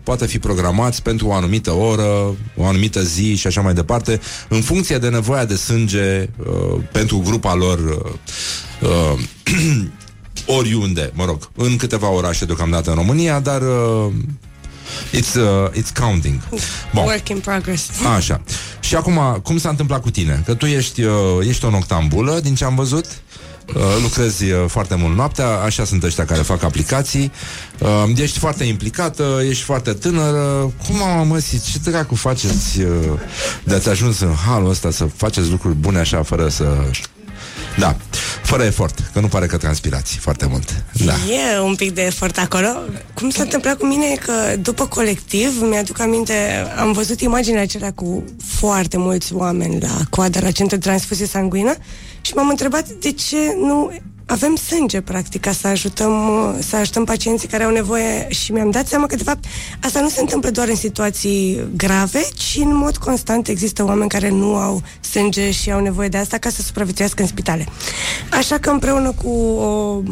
[0.02, 4.60] poată fi programați pentru o anumită oră, o anumită zi și așa mai departe, în
[4.60, 9.18] funcție de nevoia de sânge uh, pentru grupa lor uh, uh,
[10.56, 14.12] oriunde, mă rog, în câteva orașe deocamdată în România, dar uh,
[15.12, 16.40] it's, uh, it's counting.
[16.94, 17.02] Bun.
[17.04, 17.88] Work in progress.
[18.16, 18.40] Așa.
[18.80, 20.42] Și acum, cum s-a întâmplat cu tine?
[20.46, 21.12] Că tu ești, uh,
[21.48, 23.06] ești o noctambulă, din ce am văzut.
[23.74, 27.32] Uh, lucrezi uh, foarte mult noaptea, așa sunt ăștia care fac aplicații.
[27.78, 30.72] Uh, ești foarte implicată, ești foarte tânără.
[30.86, 32.86] Cum am mă, ce dracu faceți uh,
[33.64, 36.64] de ați ajuns în halul ăsta să faceți lucruri bune așa, fără să...
[37.78, 37.96] Da,
[38.42, 40.84] fără efort, că nu pare că transpirați foarte mult.
[41.04, 41.12] Da.
[41.12, 42.68] E un pic de efort acolo.
[43.14, 46.32] Cum s-a întâmplat cu mine e că după colectiv, mi-aduc aminte,
[46.78, 51.74] am văzut imaginea acelea cu foarte mulți oameni la coadă la centru de transfuzie sanguină
[52.20, 53.92] și m-am întrebat de ce nu
[54.28, 56.12] avem sânge, practic, ca să ajutăm,
[56.58, 59.44] să ajutăm pacienții care au nevoie și mi-am dat seama că, de fapt,
[59.80, 64.28] asta nu se întâmplă doar în situații grave, ci în mod constant există oameni care
[64.28, 67.66] nu au sânge și au nevoie de asta ca să supraviețuiască în spitale.
[68.30, 70.02] Așa că împreună cu o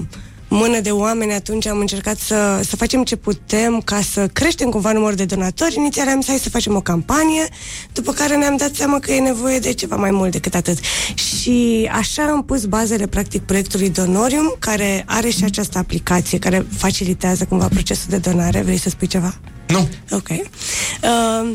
[0.49, 4.93] mână de oameni atunci am încercat să, să facem ce putem ca să creștem cumva
[4.93, 5.75] numărul de donatori.
[5.77, 7.49] Inițial am zis hai să facem o campanie,
[7.93, 10.79] după care ne-am dat seama că e nevoie de ceva mai mult decât atât.
[11.15, 17.45] Și așa am pus bazele practic proiectului Donorium, care are și această aplicație care facilitează
[17.45, 18.61] cumva procesul de donare.
[18.61, 19.35] Vrei să spui ceva?
[19.67, 19.89] Nu.
[20.11, 20.29] Ok.
[20.29, 21.53] Uh,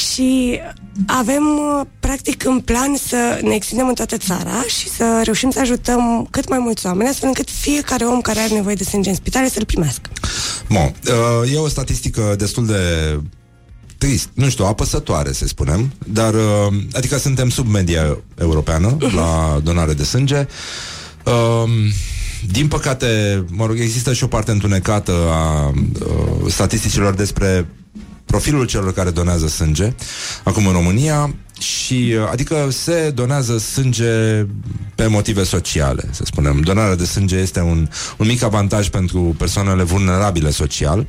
[0.00, 0.60] și
[1.06, 5.60] avem, uh, practic, în plan să ne extindem în toată țara și să reușim să
[5.60, 9.14] ajutăm cât mai mulți oameni, astfel încât fiecare om care are nevoie de sânge în
[9.14, 10.10] spitale să-l primească.
[10.68, 10.94] Bun,
[11.42, 12.80] uh, e o statistică destul de
[13.98, 19.92] trist, nu știu, apăsătoare, să spunem, dar, uh, adică suntem sub media europeană la donare
[19.92, 20.46] de sânge.
[21.24, 21.70] Uh,
[22.52, 27.66] din păcate, mă rog, există și o parte întunecată a uh, statisticilor despre
[28.30, 29.92] profilul celor care donează sânge
[30.42, 34.46] acum în România și uh, adică se donează sânge
[34.94, 36.60] pe motive sociale, să spunem.
[36.60, 41.06] Donarea de sânge este un, un mic avantaj pentru persoanele vulnerabile social,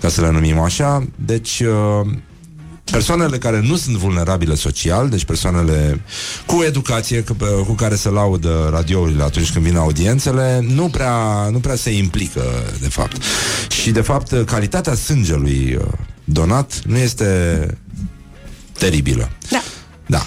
[0.00, 1.06] ca să le numim așa.
[1.24, 2.06] Deci uh,
[2.84, 6.00] persoanele care nu sunt vulnerabile social, deci persoanele
[6.46, 7.36] cu educație, cu,
[7.66, 12.42] cu care se laudă radiourile atunci când vin audiențele, nu prea, nu prea se implică,
[12.80, 13.22] de fapt.
[13.68, 15.84] Și, de fapt, calitatea sângelui uh,
[16.24, 17.66] donat nu este
[18.78, 19.30] teribilă.
[19.50, 19.62] Da.
[20.06, 20.26] Da.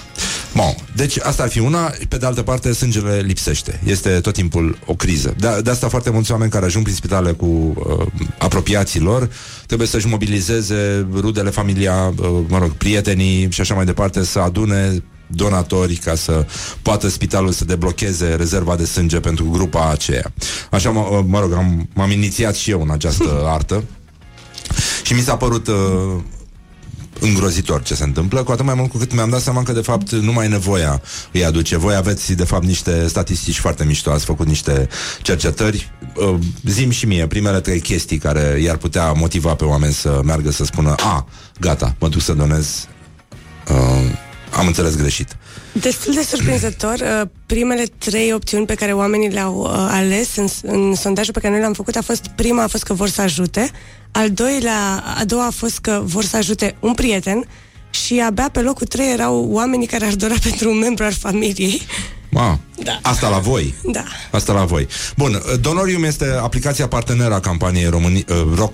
[0.56, 3.80] Bun, deci asta ar fi una, pe de altă parte sângele lipsește.
[3.84, 5.36] Este tot timpul o criză.
[5.38, 8.06] De, de asta foarte mulți oameni care ajung prin spitale cu uh,
[8.40, 9.30] apropiații lor
[9.66, 15.04] trebuie să-și mobilizeze rudele, familia, uh, mă rog, prietenii și așa mai departe, să adune
[15.28, 16.46] donatori ca să
[16.82, 20.34] poată spitalul să deblocheze rezerva de sânge pentru grupa aceea.
[20.72, 23.84] Așa, mă, mă rog, am, m-am inițiat și eu în această artă
[25.04, 25.76] și mi s-a părut uh,
[27.20, 29.82] îngrozitor ce se întâmplă, cu atât mai mult cu cât mi-am dat seama că de
[29.82, 31.02] fapt numai nevoia
[31.32, 31.78] îi aduce.
[31.78, 34.88] Voi aveți de fapt niște statistici foarte mișto, ați făcut niște
[35.22, 35.92] cercetări.
[36.16, 40.52] Uh, zim și mie primele trei chestii care i-ar putea motiva pe oameni să meargă
[40.52, 41.28] să spună a,
[41.60, 42.88] gata, mă duc să donez
[43.70, 44.12] uh,
[44.52, 45.38] am înțeles greșit.
[45.72, 50.96] Destul de surprinzător, uh, primele trei opțiuni pe care oamenii le-au uh, ales în, în
[50.96, 53.72] sondajul pe care noi l-am făcut a fost, prima a fost că vor să ajute,
[54.12, 57.48] al doilea, a doua a fost că vor să ajute un prieten
[57.90, 61.82] și abia pe locul trei erau oamenii care ar dora pentru un membru al familiei.
[62.30, 63.00] Ma, da.
[63.02, 63.74] Asta la voi.
[63.84, 64.04] Da.
[64.32, 64.88] Asta la voi.
[65.18, 68.74] Bun, uh, Donorium este aplicația parteneră a campaniei România, uh, rock.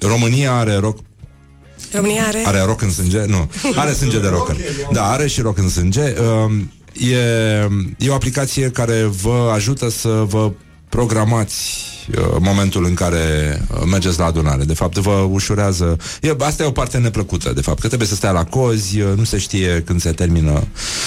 [0.00, 0.98] România are rock
[1.92, 2.42] România are...
[2.46, 3.24] Are rock în sânge?
[3.26, 3.50] Nu.
[3.76, 4.56] Are sânge de rocker.
[4.92, 6.00] Da, are și rock în sânge.
[6.00, 7.16] Um, e,
[7.98, 10.52] e o aplicație care vă ajută să vă
[10.88, 11.54] programați
[12.10, 13.18] uh, momentul în care
[13.70, 14.64] uh, mergeți la adunare.
[14.64, 15.96] De fapt, vă ușurează...
[16.20, 19.08] E, asta e o parte neplăcută, de fapt, că trebuie să stai la cozi, uh,
[19.16, 20.66] nu se știe când se termină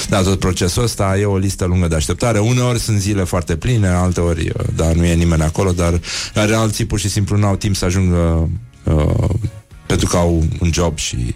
[0.09, 2.39] da, tot procesul ăsta, e o listă lungă de așteptare.
[2.39, 5.99] Uneori sunt zile foarte pline, alteori, da, nu e nimeni acolo, dar,
[6.33, 8.49] dar alții pur și simplu nu au timp să ajungă
[8.83, 9.29] uh,
[9.89, 11.33] pentru că au un job și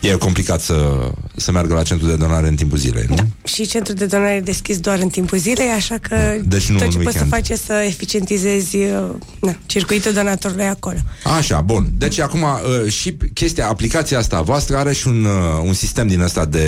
[0.00, 3.14] e complicat să, să meargă la centru de donare în timpul zilei, nu?
[3.14, 3.22] Da.
[3.44, 6.90] Și centrul de donare e deschis doar în timpul zilei, așa că deci nu tot
[6.90, 9.10] ce poți să faci e să eficientizezi uh,
[9.40, 10.96] na, circuitul donatorului acolo.
[11.36, 11.88] Așa, bun.
[11.98, 16.20] Deci acum uh, și chestia, aplicația asta voastră are și un, uh, un sistem din
[16.20, 16.66] ăsta de,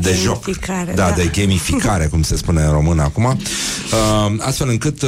[0.00, 0.56] de joc.
[0.66, 3.38] Da, da, de gamificare, cum se spune în română acum.
[4.38, 5.02] Astfel încât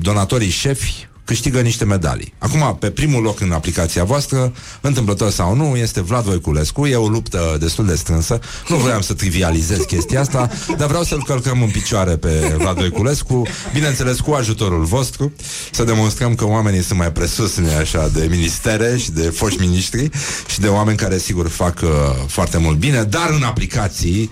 [0.00, 2.34] donatorii șefi câștigă niște medalii.
[2.38, 6.86] Acum, pe primul loc în aplicația voastră, întâmplător sau nu, este Vlad Voiculescu.
[6.86, 8.40] E o luptă destul de strânsă.
[8.68, 13.42] Nu vreau să trivializez chestia asta, dar vreau să-l călcăm în picioare pe Vlad Voiculescu,
[13.72, 15.32] bineînțeles cu ajutorul vostru,
[15.70, 20.10] să demonstrăm că oamenii sunt mai presus, nu așa, de ministere și de foști miniștri
[20.46, 21.88] și de oameni care, sigur, fac uh,
[22.26, 24.30] foarte mult bine, dar în aplicații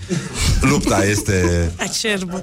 [0.61, 2.39] lupta este acerbă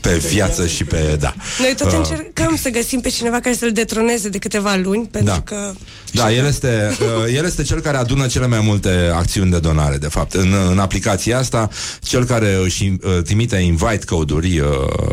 [0.00, 1.34] pe viață și pe, da.
[1.58, 5.32] Noi tot uh, încercăm să găsim pe cineva care să-l detroneze de câteva luni, pentru
[5.32, 5.40] da.
[5.40, 5.72] că...
[6.12, 9.96] Da, el este, uh, el este cel care adună cele mai multe acțiuni de donare,
[9.96, 10.32] de fapt.
[10.32, 11.68] În, în aplicația asta,
[12.02, 14.66] cel care își uh, trimite invite code-uri uh,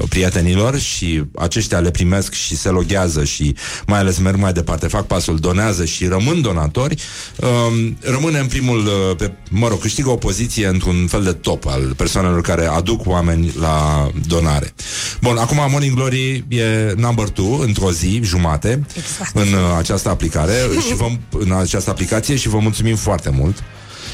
[0.10, 3.56] prietenilor și aceștia le primesc și se loghează și
[3.88, 7.02] mai ales merg mai departe, fac pasul, donează și rămân donatori,
[7.36, 11.68] uh, rămâne în primul, uh, pe, mă rog, câștigă o poziție într-un fel de top
[11.68, 14.74] al persoanelor care aduc oameni la donare.
[15.22, 19.36] Bun, acum Morning Glory e number 2 într-o zi, jumate, exact.
[19.36, 20.54] în uh, această aplicare
[20.88, 21.08] și vă,
[21.40, 23.64] în această aplicație și vă mulțumim foarte mult.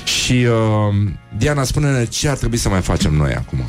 [0.03, 0.95] Și uh,
[1.37, 3.59] Diana, spune-ne ce ar trebui să mai facem noi acum.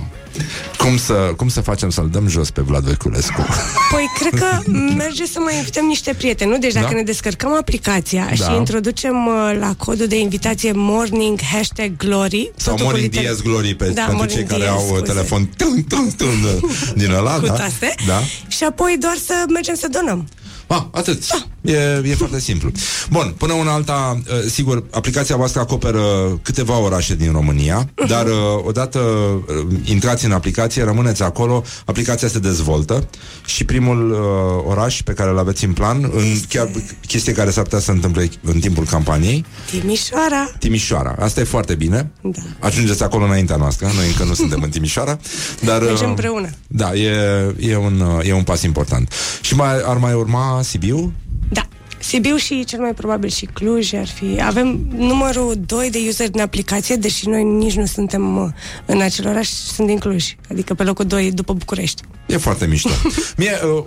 [0.79, 3.47] Cum să, cum să facem să-l dăm jos pe Vlad Voiculescu?
[3.93, 6.59] Păi, cred că merge să mai invităm niște prieteni, nu?
[6.59, 6.95] Deci dacă da?
[6.95, 8.35] ne descărcăm aplicația da.
[8.35, 13.33] și introducem uh, la codul de invitație morning hashtag glory sau morning liter...
[13.33, 15.03] DS glory pe, da, pentru cei care au uh, scuze.
[15.13, 16.61] telefon tung, tung, tung,
[17.01, 17.53] din ăla, Cu da?
[17.53, 17.95] taste.
[18.07, 18.21] da?
[18.49, 20.29] Și apoi doar să mergem să donăm.
[20.67, 21.29] Ah, atât.
[21.29, 21.47] Da.
[21.65, 22.71] E, e foarte simplu.
[23.11, 26.03] Bun, până una alta, uh, sigur, aplicația voastră acoperă
[26.43, 28.09] câteva orașe din România, uh-huh.
[28.09, 28.35] dar uh,
[28.65, 33.09] odată uh, intrați în aplicație, rămâneți acolo, aplicația se dezvoltă
[33.45, 36.71] și primul uh, oraș pe care îl aveți în plan, în chiar
[37.07, 39.45] chestie care s-ar putea să întâmple în timpul campaniei.
[39.71, 40.51] Timișoara.
[40.59, 41.17] Timișoara.
[41.19, 42.11] Asta e foarte bine.
[42.21, 42.43] Da.
[42.59, 43.87] Ajungeți acolo înaintea noastră.
[43.97, 45.19] Noi încă nu suntem în Timișoara.
[45.61, 46.51] Dar, Mergem împreună.
[46.67, 47.11] Da, e,
[47.59, 49.13] e, un, e un pas important.
[49.41, 51.13] Și mai, ar mai urma Sibiu?
[51.49, 51.69] Da.
[51.99, 54.43] Sibiu și cel mai probabil și Cluj ar fi.
[54.43, 58.49] Avem numărul 2 de user din aplicație, deși noi nici nu suntem uh,
[58.87, 60.25] în acel oraș, sunt din Cluj.
[60.51, 62.03] Adică pe locul 2 după București.
[62.27, 62.89] E foarte mișto.
[63.37, 63.85] Mie, uh,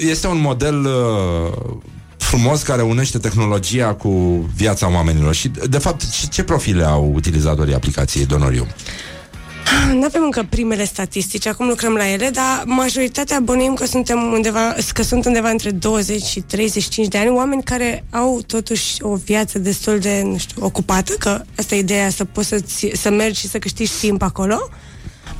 [0.00, 1.76] este un model uh,
[2.16, 4.10] frumos care unește tehnologia cu
[4.56, 5.34] viața oamenilor.
[5.34, 8.66] Și, de fapt, ce profile au utilizatorii aplicației Donorium?
[9.92, 14.74] Nu avem încă primele statistici, acum lucrăm la ele, dar majoritatea bănuim că, suntem undeva,
[14.92, 19.58] că sunt undeva între 20 și 35 de ani, oameni care au totuși o viață
[19.58, 22.62] destul de, nu știu, ocupată, că asta e ideea, să poți să,
[22.92, 24.68] să mergi și să câștigi timp acolo.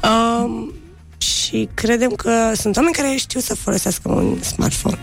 [0.03, 0.73] Um,
[1.19, 4.99] și și credem că sunt oameni care știu să folosească un smartphone.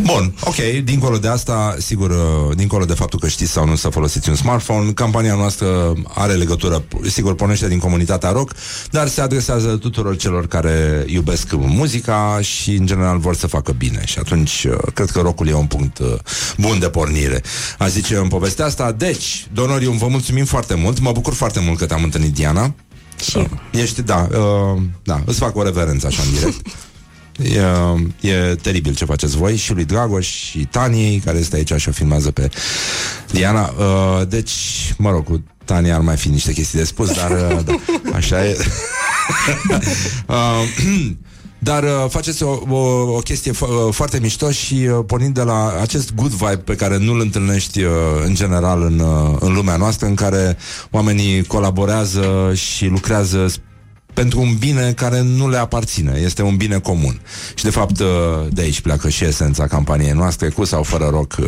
[0.00, 3.88] Bun, ok, dincolo de asta, sigur, uh, dincolo de faptul că știți sau nu să
[3.88, 8.52] folosiți un smartphone, campania noastră are legătură, sigur, pornește din comunitatea rock,
[8.90, 14.02] dar se adresează tuturor celor care iubesc muzica și, în general, vor să facă bine.
[14.04, 16.14] Și atunci, uh, cred că rockul e un punct uh,
[16.56, 17.42] bun de pornire.
[17.78, 18.92] Aș zice în povestea asta.
[18.92, 21.00] Deci, Donorium, vă mulțumim foarte mult.
[21.00, 22.74] Mă bucur foarte mult că te-am întâlnit, Diana.
[23.22, 23.60] Și eu.
[23.70, 26.66] Ești, da, uh, da, îți fac o reverență așa în direct.
[27.42, 31.88] E, e teribil ce faceți voi și lui Dragoș și Taniei, care este aici și
[31.88, 32.50] o filmează pe
[33.30, 33.74] Diana.
[33.78, 34.52] Uh, deci,
[34.98, 37.74] mă rog, cu Tania ar mai fi niște chestii de spus, dar uh, da,
[38.14, 38.56] așa e.
[40.26, 40.62] uh,
[41.66, 42.76] dar uh, faceți o, o,
[43.16, 46.74] o chestie fo- uh, foarte mișto și uh, pornind de la acest good vibe pe
[46.74, 47.90] care nu-l întâlnești uh,
[48.24, 50.56] în general în, uh, în lumea noastră, în care
[50.90, 53.65] oamenii colaborează și lucrează sp-
[54.16, 57.20] pentru un bine care nu le aparține, este un bine comun.
[57.54, 58.06] Și de fapt uh,
[58.50, 61.46] de aici pleacă și esența campaniei noastre, cu sau fără rock, uh,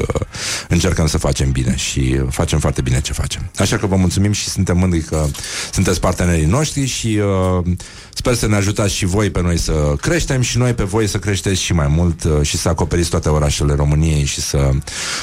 [0.68, 3.50] încercăm să facem bine și facem foarte bine ce facem.
[3.58, 5.26] Așa că vă mulțumim și suntem mândri că
[5.72, 7.20] sunteți partenerii noștri și
[7.58, 7.64] uh,
[8.14, 11.18] sper să ne ajutați și voi pe noi să creștem și noi pe voi să
[11.18, 14.70] creșteți și mai mult uh, și să acoperiți toate orașele României și să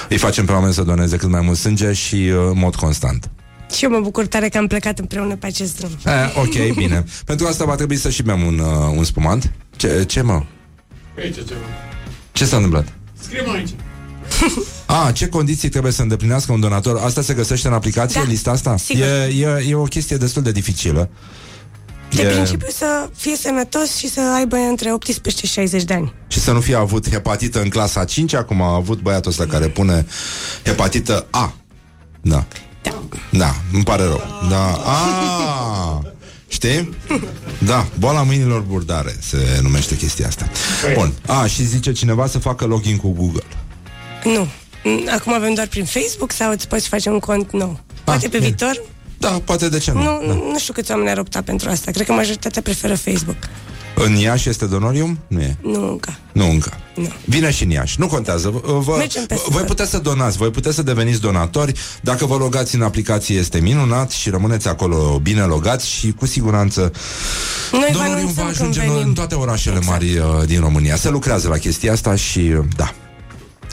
[0.09, 3.30] îi facem pe oameni să doneze cât mai mult sânge și uh, în mod constant.
[3.74, 5.90] Și eu mă bucur tare că am plecat împreună pe acest drum.
[6.06, 7.04] Eh, ok, bine.
[7.26, 9.52] Pentru asta va trebui să și bem un, uh, un spumant.
[9.76, 10.44] Ce, ce mă?
[11.18, 11.60] Aici ceva.
[12.32, 12.88] Ce s-a întâmplat?
[13.22, 13.70] Scriem aici.
[14.86, 16.98] A, ce condiții trebuie să îndeplinească un donator?
[16.98, 18.78] Asta se găsește în aplicație, Da, lista asta?
[18.78, 19.04] sigur.
[19.04, 21.10] E, e, e o chestie destul de dificilă.
[22.10, 26.14] De E- principiu să fie sănătos și să aibă între 18 și 60 de ani.
[26.28, 29.68] Și să nu fie avut hepatită în clasa 5 Acum a avut băiatul ăsta care
[29.68, 30.06] pune
[30.64, 31.54] hepatită A
[32.22, 32.46] Da
[32.86, 33.03] Da.
[33.38, 36.02] Da, îmi pare rău Da, a,
[36.48, 36.90] Știi?
[37.57, 40.49] Da, boala mâinilor burdare Se numește chestia asta
[40.94, 43.44] Bun, a, și zice cineva să facă login cu Google
[44.24, 44.48] Nu.
[44.84, 47.80] Mm, Acum avem doar prin Facebook sau îți poți face un cont nou?
[48.03, 48.40] Poate pe bine.
[48.49, 48.82] viitor?
[49.18, 50.34] Da, poate de ce nu, Nu, da.
[50.34, 51.91] nu știu câți oameni ar opta pentru asta.
[51.91, 53.38] Cred că majoritatea preferă Facebook.
[53.95, 55.19] În Iași este donorium?
[55.27, 56.17] Nu e Nu încă.
[56.31, 56.72] Nu încă.
[56.95, 57.07] Nu.
[57.26, 57.99] Vine și în Iași.
[57.99, 58.49] Nu contează.
[58.49, 59.67] V- Vă, Mergem peste voi tot.
[59.67, 61.73] puteți să donați, voi puteți să deveniți donatori.
[62.01, 66.91] Dacă vă logați în aplicație este minunat și rămâneți acolo bine logați și cu siguranță
[67.72, 69.07] Noi vă donorium anunțăm va când ajunge în, venim.
[69.07, 70.95] în toate orașele mari uh, din România.
[70.95, 72.93] Se lucrează la chestia asta și uh, da.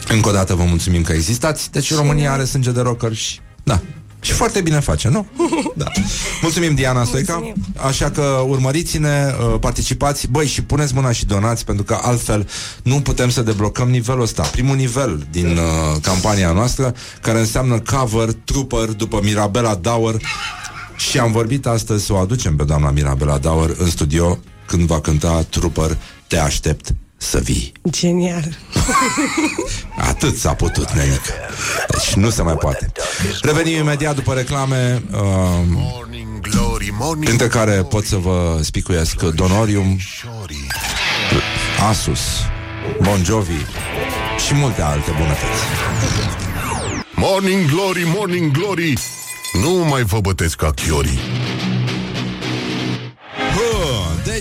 [0.09, 1.71] Încă o dată vă mulțumim că existați.
[1.71, 3.81] Deci România are sânge de rocker și da.
[4.23, 5.27] Și foarte bine face, nu?
[5.75, 5.85] Da.
[6.43, 7.33] Mulțumim, Diana Stoica.
[7.33, 7.65] Mulțumim.
[7.77, 12.49] Așa că urmăriți-ne, uh, participați, băi, și puneți mâna și donați, pentru că altfel
[12.83, 14.43] nu putem să deblocăm nivelul ăsta.
[14.43, 20.17] Primul nivel din uh, campania noastră, care înseamnă cover, trooper, după Mirabela Dauer.
[20.97, 25.01] Și am vorbit astăzi să o aducem pe doamna Mirabela Dauer în studio când va
[25.01, 25.97] cânta trooper
[26.27, 27.73] Te aștept să vii.
[27.91, 28.59] Genial.
[30.11, 31.33] Atât s-a putut, nenică.
[31.89, 32.93] Deci nu se mai poate.
[33.43, 35.19] Revenim imediat după reclame, uh,
[35.69, 40.67] Morning glory, morning printre care pot să vă spicuiesc Donorium, glory.
[41.89, 42.21] Asus,
[43.03, 43.67] Bon Jovi
[44.47, 45.63] și multe alte bunătăți.
[47.15, 48.95] Morning glory, morning glory
[49.63, 51.52] Nu mai vă bătesc ca chiorii Bă,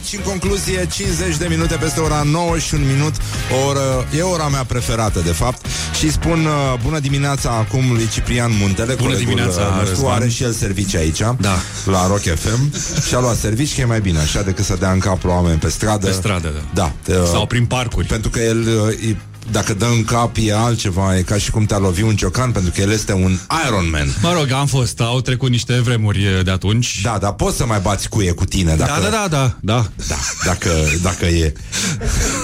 [0.02, 3.14] Deci, în concluzie, 50 de minute peste ora 9 și un minut
[3.62, 5.66] o oră, E ora mea preferată, de fapt
[6.00, 10.12] Și spun uh, bună dimineața acum lui Ciprian Muntele Bună colegul, dimineața, uh, nostru, Răzvan.
[10.14, 11.58] Are și el servicii aici Da.
[11.86, 12.74] La Rock FM
[13.08, 15.60] Și-a luat servici, că e mai bine așa Decât să dea în cap la oameni
[15.60, 16.92] pe stradă Pe stradă, da.
[17.06, 18.08] Da uh, Sau prin parcuri.
[18.08, 19.18] Pentru că el uh, e-
[19.52, 22.72] dacă dă în cap e altceva E ca și cum te-a lovit un ciocan Pentru
[22.76, 23.38] că el este un
[23.68, 27.00] Iron Man Mă rog, am fost, au trecut niște vremuri eh, de atunci.
[27.04, 29.86] Da, dar poți să mai bați cuie cu tine dacă, da, da, da, da, da.
[30.08, 30.16] da
[30.46, 30.70] dacă,
[31.02, 31.54] dacă e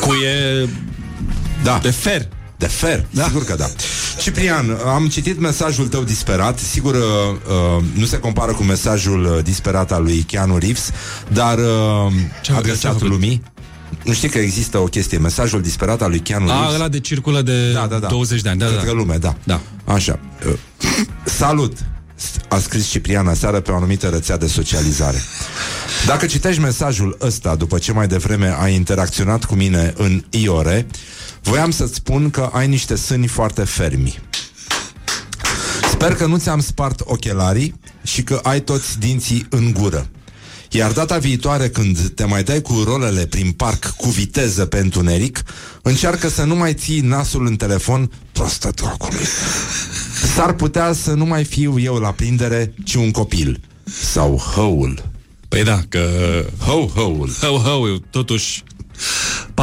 [0.02, 0.68] Cu e
[1.64, 1.80] Da.
[1.82, 2.28] de fer.
[2.58, 3.24] De fer, da.
[3.24, 3.66] sigur că da.
[4.22, 6.60] Ciprian, am citit mesajul tău disperat.
[6.60, 7.02] Sigur, uh,
[7.78, 10.92] uh, nu se compară cu mesajul uh, disperat al lui Keanu Reeves,
[11.34, 13.08] dar uh, Ce a- ce a adresat făcut?
[13.08, 13.42] lumii.
[14.04, 16.76] Nu știi că există o chestie, mesajul disperat al lui Keanu A, Reeves?
[16.76, 18.08] ăla de circulă de da, da, da.
[18.08, 18.60] 20 de ani.
[18.60, 18.92] Da, Către da.
[18.92, 19.36] lume, da.
[19.44, 19.62] Da.
[19.86, 20.20] Așa.
[20.48, 20.54] Uh,
[21.26, 21.78] Salut!
[22.50, 25.22] A scris Ciprian aseară pe o anumită rețea de socializare.
[26.06, 30.88] Dacă citești mesajul ăsta după ce mai devreme ai interacționat cu mine în Iore,
[31.42, 34.20] voiam să-ți spun că ai niște sâni foarte fermi.
[35.92, 40.08] Sper că nu ți-am spart ochelarii și că ai toți dinții în gură.
[40.72, 45.44] Iar data viitoare când te mai dai cu rolele prin parc cu viteză pe întuneric,
[45.82, 49.26] încearcă să nu mai ții nasul în telefon prostă dracului.
[50.36, 53.60] S-ar putea să nu mai fiu eu la prindere, ci un copil.
[53.84, 55.04] Sau hăul
[55.48, 56.10] Păi da, că...
[56.60, 57.30] Ho-ho-ul.
[57.42, 58.64] Ho-ho, totuși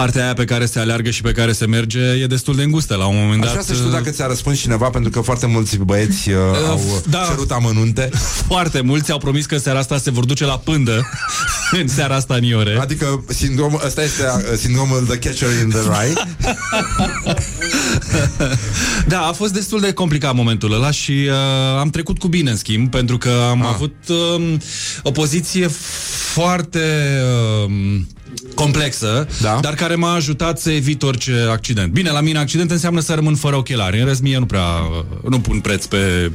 [0.00, 2.94] partea aia pe care se aleargă și pe care se merge e destul de îngustă
[2.94, 3.52] la un moment Aș dat.
[3.52, 6.36] vrea să știu dacă ți-a răspuns cineva, pentru că foarte mulți băieți uh,
[6.68, 7.24] au da.
[7.28, 8.08] cerut amănunte.
[8.52, 11.08] Foarte mulți au promis că seara asta se vor duce la pândă
[11.80, 12.78] în seara asta în Iore.
[12.80, 16.12] Adică sindromul, ăsta este uh, sindromul The Catcher in the Rye.
[19.06, 22.56] Da, a fost destul de complicat momentul ăla și uh, am trecut cu bine, în
[22.56, 23.68] schimb, pentru că am Ah.
[23.74, 24.54] avut uh,
[25.02, 25.68] o poziție
[26.32, 26.78] foarte
[27.66, 27.72] uh,
[28.54, 29.58] complexă, Da.
[29.60, 31.92] dar care m-a ajutat să evit orice accident.
[31.92, 33.98] Bine, la mine accident înseamnă să rămân fără ochelari.
[34.00, 34.66] În rest, mie nu prea
[35.22, 36.30] uh, nu pun preț pe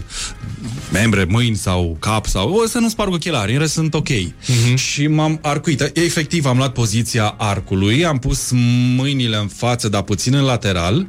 [0.92, 3.54] membre, mâini sau cap sau o să nu sparg ochelari.
[3.54, 4.10] În rest, sunt ok.
[4.10, 4.76] Mhm.
[4.76, 5.92] Și m-am arcuit.
[5.94, 8.50] Efectiv, am luat poziția arcului, am pus
[8.96, 11.08] mâinile în față, dar puțin în lateral.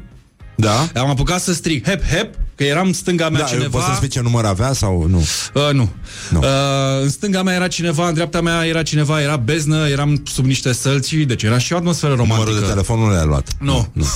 [0.57, 0.89] Da?
[0.95, 3.69] Am apucat să strig hep, hep, că eram în stânga mea Da, cineva...
[3.69, 5.19] poți să spui ce număr avea sau nu?
[5.55, 5.91] Uh, nu.
[6.31, 6.39] Nu.
[6.39, 10.45] Uh, în stânga mea era cineva, în dreapta mea era cineva, era beznă, eram sub
[10.45, 12.39] niște sălți, deci era și o atmosferă romantică.
[12.39, 13.49] Numărul de telefon nu l-ai luat.
[13.61, 13.89] Nu.
[13.93, 14.07] nu.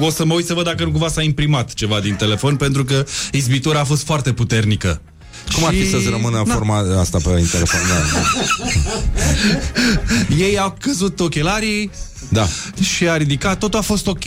[0.06, 2.84] O să mă uit să văd dacă nu cumva s-a imprimat ceva din telefon, pentru
[2.84, 5.00] că izbitura a fost foarte puternică.
[5.54, 6.54] Cum ar fi să-ți rămână Na.
[6.54, 7.80] forma asta pe telefon?
[7.88, 8.20] Da.
[10.44, 11.90] Ei au căzut ochelarii
[12.28, 12.46] da.
[12.80, 14.24] și a ridicat, totul a fost ok,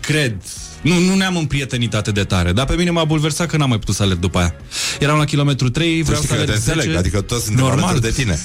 [0.00, 0.36] cred.
[0.80, 3.78] Nu, nu ne-am împrietenit atât de tare, dar pe mine m-a bulversat că n-am mai
[3.78, 4.54] putut să alerg după aia.
[5.00, 6.98] Eram la kilometru 3, vreau știi să că eu alerg te înțeleg, 10.
[6.98, 7.84] adică toți suntem Normal.
[7.84, 8.38] alături de tine.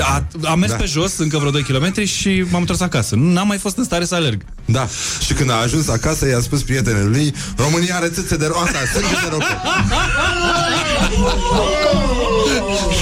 [0.00, 0.76] A, am mers Da.
[0.76, 0.82] da.
[0.82, 3.14] pe jos încă vreo 2 km și m-am întors acasă.
[3.14, 4.44] Nu am mai fost în stare să alerg.
[4.64, 4.88] Da.
[5.26, 9.14] Și când a ajuns acasă, i-a spus prietenului lui, România are țâțe de rocă, sânge
[9.22, 9.44] de rocă.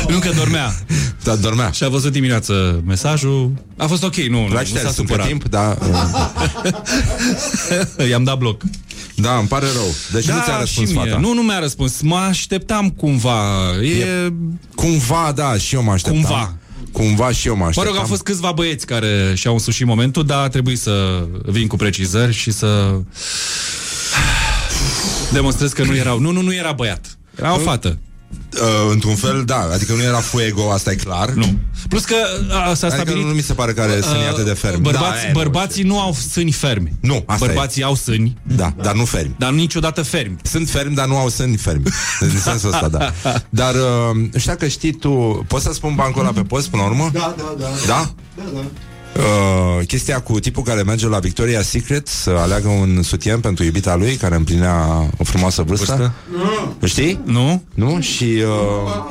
[0.08, 0.74] Nu că dormea.
[1.22, 1.70] Da, dormea.
[1.70, 3.52] Și a văzut dimineață mesajul.
[3.76, 5.26] A fost ok, nu, nu, L-ai nu s-a șters între supărat.
[5.26, 5.76] timp, da.
[8.10, 8.62] I-am dat bloc.
[9.14, 9.94] Da, îmi pare rău.
[10.12, 11.04] Deci nu ți-a răspuns și mie.
[11.04, 11.20] fata.
[11.20, 12.00] Nu, nu mi-a răspuns.
[12.00, 13.42] Mă așteptam cumva.
[13.82, 14.32] E...
[14.74, 16.22] Cumva, da, și eu mă așteptam.
[16.22, 16.54] Cumva.
[16.92, 17.92] Cumva și eu mă Mă așteptam.
[17.92, 21.76] rog, au fost câțiva băieți care și-au însușit momentul, dar a trebuit să vin cu
[21.76, 22.94] precizări și să
[25.32, 26.18] demonstrez că nu erau.
[26.18, 27.18] Nu, nu, nu era băiat.
[27.38, 27.98] Era o fată.
[28.60, 31.30] Uh, într-un fel, da, adică nu era fuego, asta e clar.
[31.30, 31.58] Nu.
[31.88, 32.14] Plus că
[32.68, 33.26] a, s-a Adică stabilit...
[33.26, 34.80] nu mi se pare că are sâni atât de fermi.
[34.80, 36.92] Bărbați, da, e, bărbații nu au sâni fermi.
[37.00, 39.34] Nu, asta Bărbații au sâni, Da, dar nu fermi.
[39.38, 40.36] dar niciodată fermi.
[40.42, 41.82] Sunt fermi, dar nu au sâni fermi.
[42.20, 43.12] În sensul ăsta, da.
[43.48, 45.44] Dar uh, știa că știi tu...
[45.48, 47.10] Poți să spun bancul ăla pe post până la urmă?
[47.12, 47.66] Da, da, da.
[47.86, 48.10] Da?
[48.36, 48.60] Da, da.
[49.16, 53.96] Uh, chestia cu tipul care merge la Victoria's Secret să aleagă un sutien pentru iubita
[53.96, 54.86] lui care împlinea
[55.16, 56.12] o frumoasă vârstă.
[56.78, 56.86] vârstă?
[56.86, 57.20] Știi?
[57.24, 57.62] Nu?
[57.74, 58.00] Nu?
[58.00, 59.04] Și uh,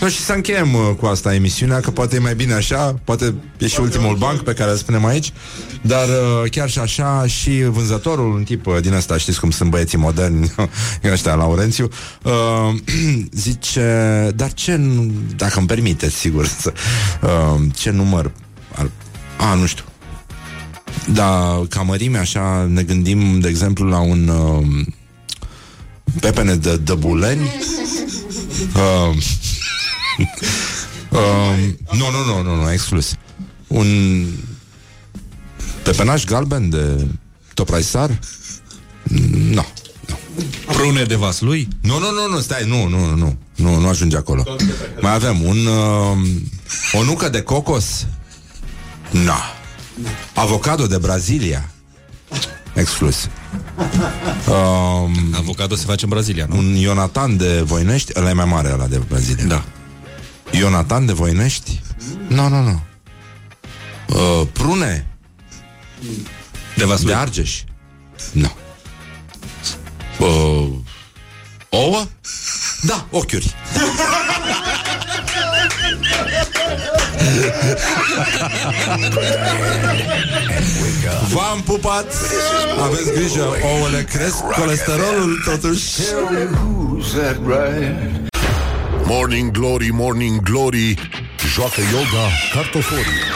[0.00, 3.34] nu, și să încheiem uh, cu asta emisiunea, că poate e mai bine așa, poate
[3.58, 5.32] e și ultimul banc pe care îl spunem aici,
[5.80, 9.70] dar uh, chiar și așa și vânzătorul, un tip uh, din ăsta, știți cum sunt
[9.70, 10.52] băieții moderni,
[11.12, 11.88] ăștia, Laurențiu,
[12.22, 12.74] uh,
[13.30, 16.72] zice, dar ce, nu- dacă îmi permiteți, sigur, să,
[17.22, 18.30] uh, ce număr
[18.74, 18.90] ar,
[19.36, 19.84] a, nu știu,
[21.12, 24.86] da, ca mărime așa ne gândim, de exemplu, la un uh,
[26.20, 27.50] pepene de dăbuleni.
[28.74, 29.16] Uh,
[31.10, 31.56] uh,
[31.92, 33.14] nu, nu, nu, nu, nu, exclus.
[33.66, 33.86] Un
[35.82, 37.06] pepenaș galben de
[37.54, 38.18] topraisar?
[39.02, 39.54] Nu.
[39.54, 39.62] No.
[40.66, 41.68] Prune de vas lui?
[41.80, 44.44] Nu, nu, nu, nu, stai, nu, nu, nu, nu, nu ajunge acolo.
[45.00, 46.18] Mai avem un uh,
[46.92, 48.06] o nucă de cocos.
[49.24, 49.32] Nu.
[50.34, 51.70] Avocado de Brazilia.
[52.74, 53.28] Exclus.
[54.48, 56.56] Um, Avocado se face în Brazilia, nu?
[56.56, 59.44] un Ionatan de Voinești, ăla e mai mare ăla de Brazilia.
[59.44, 59.64] Da.
[60.50, 61.80] Ionatan de Voinești?
[62.28, 62.80] Nu, nu, nu.
[64.06, 65.06] Uh, prune
[66.76, 67.14] De vas de lui.
[67.14, 67.62] Argeș?
[68.32, 68.50] Nu.
[70.18, 70.68] Uh,
[71.68, 72.06] ouă?
[72.82, 73.54] Da, ochiuri.
[81.32, 82.12] V-am pupat
[82.84, 88.34] Aveți grijă, ouăle cresc Colesterolul totuși Who's that right?
[89.04, 90.94] Morning Glory, Morning Glory
[91.54, 93.35] Joacă yoga cartoforii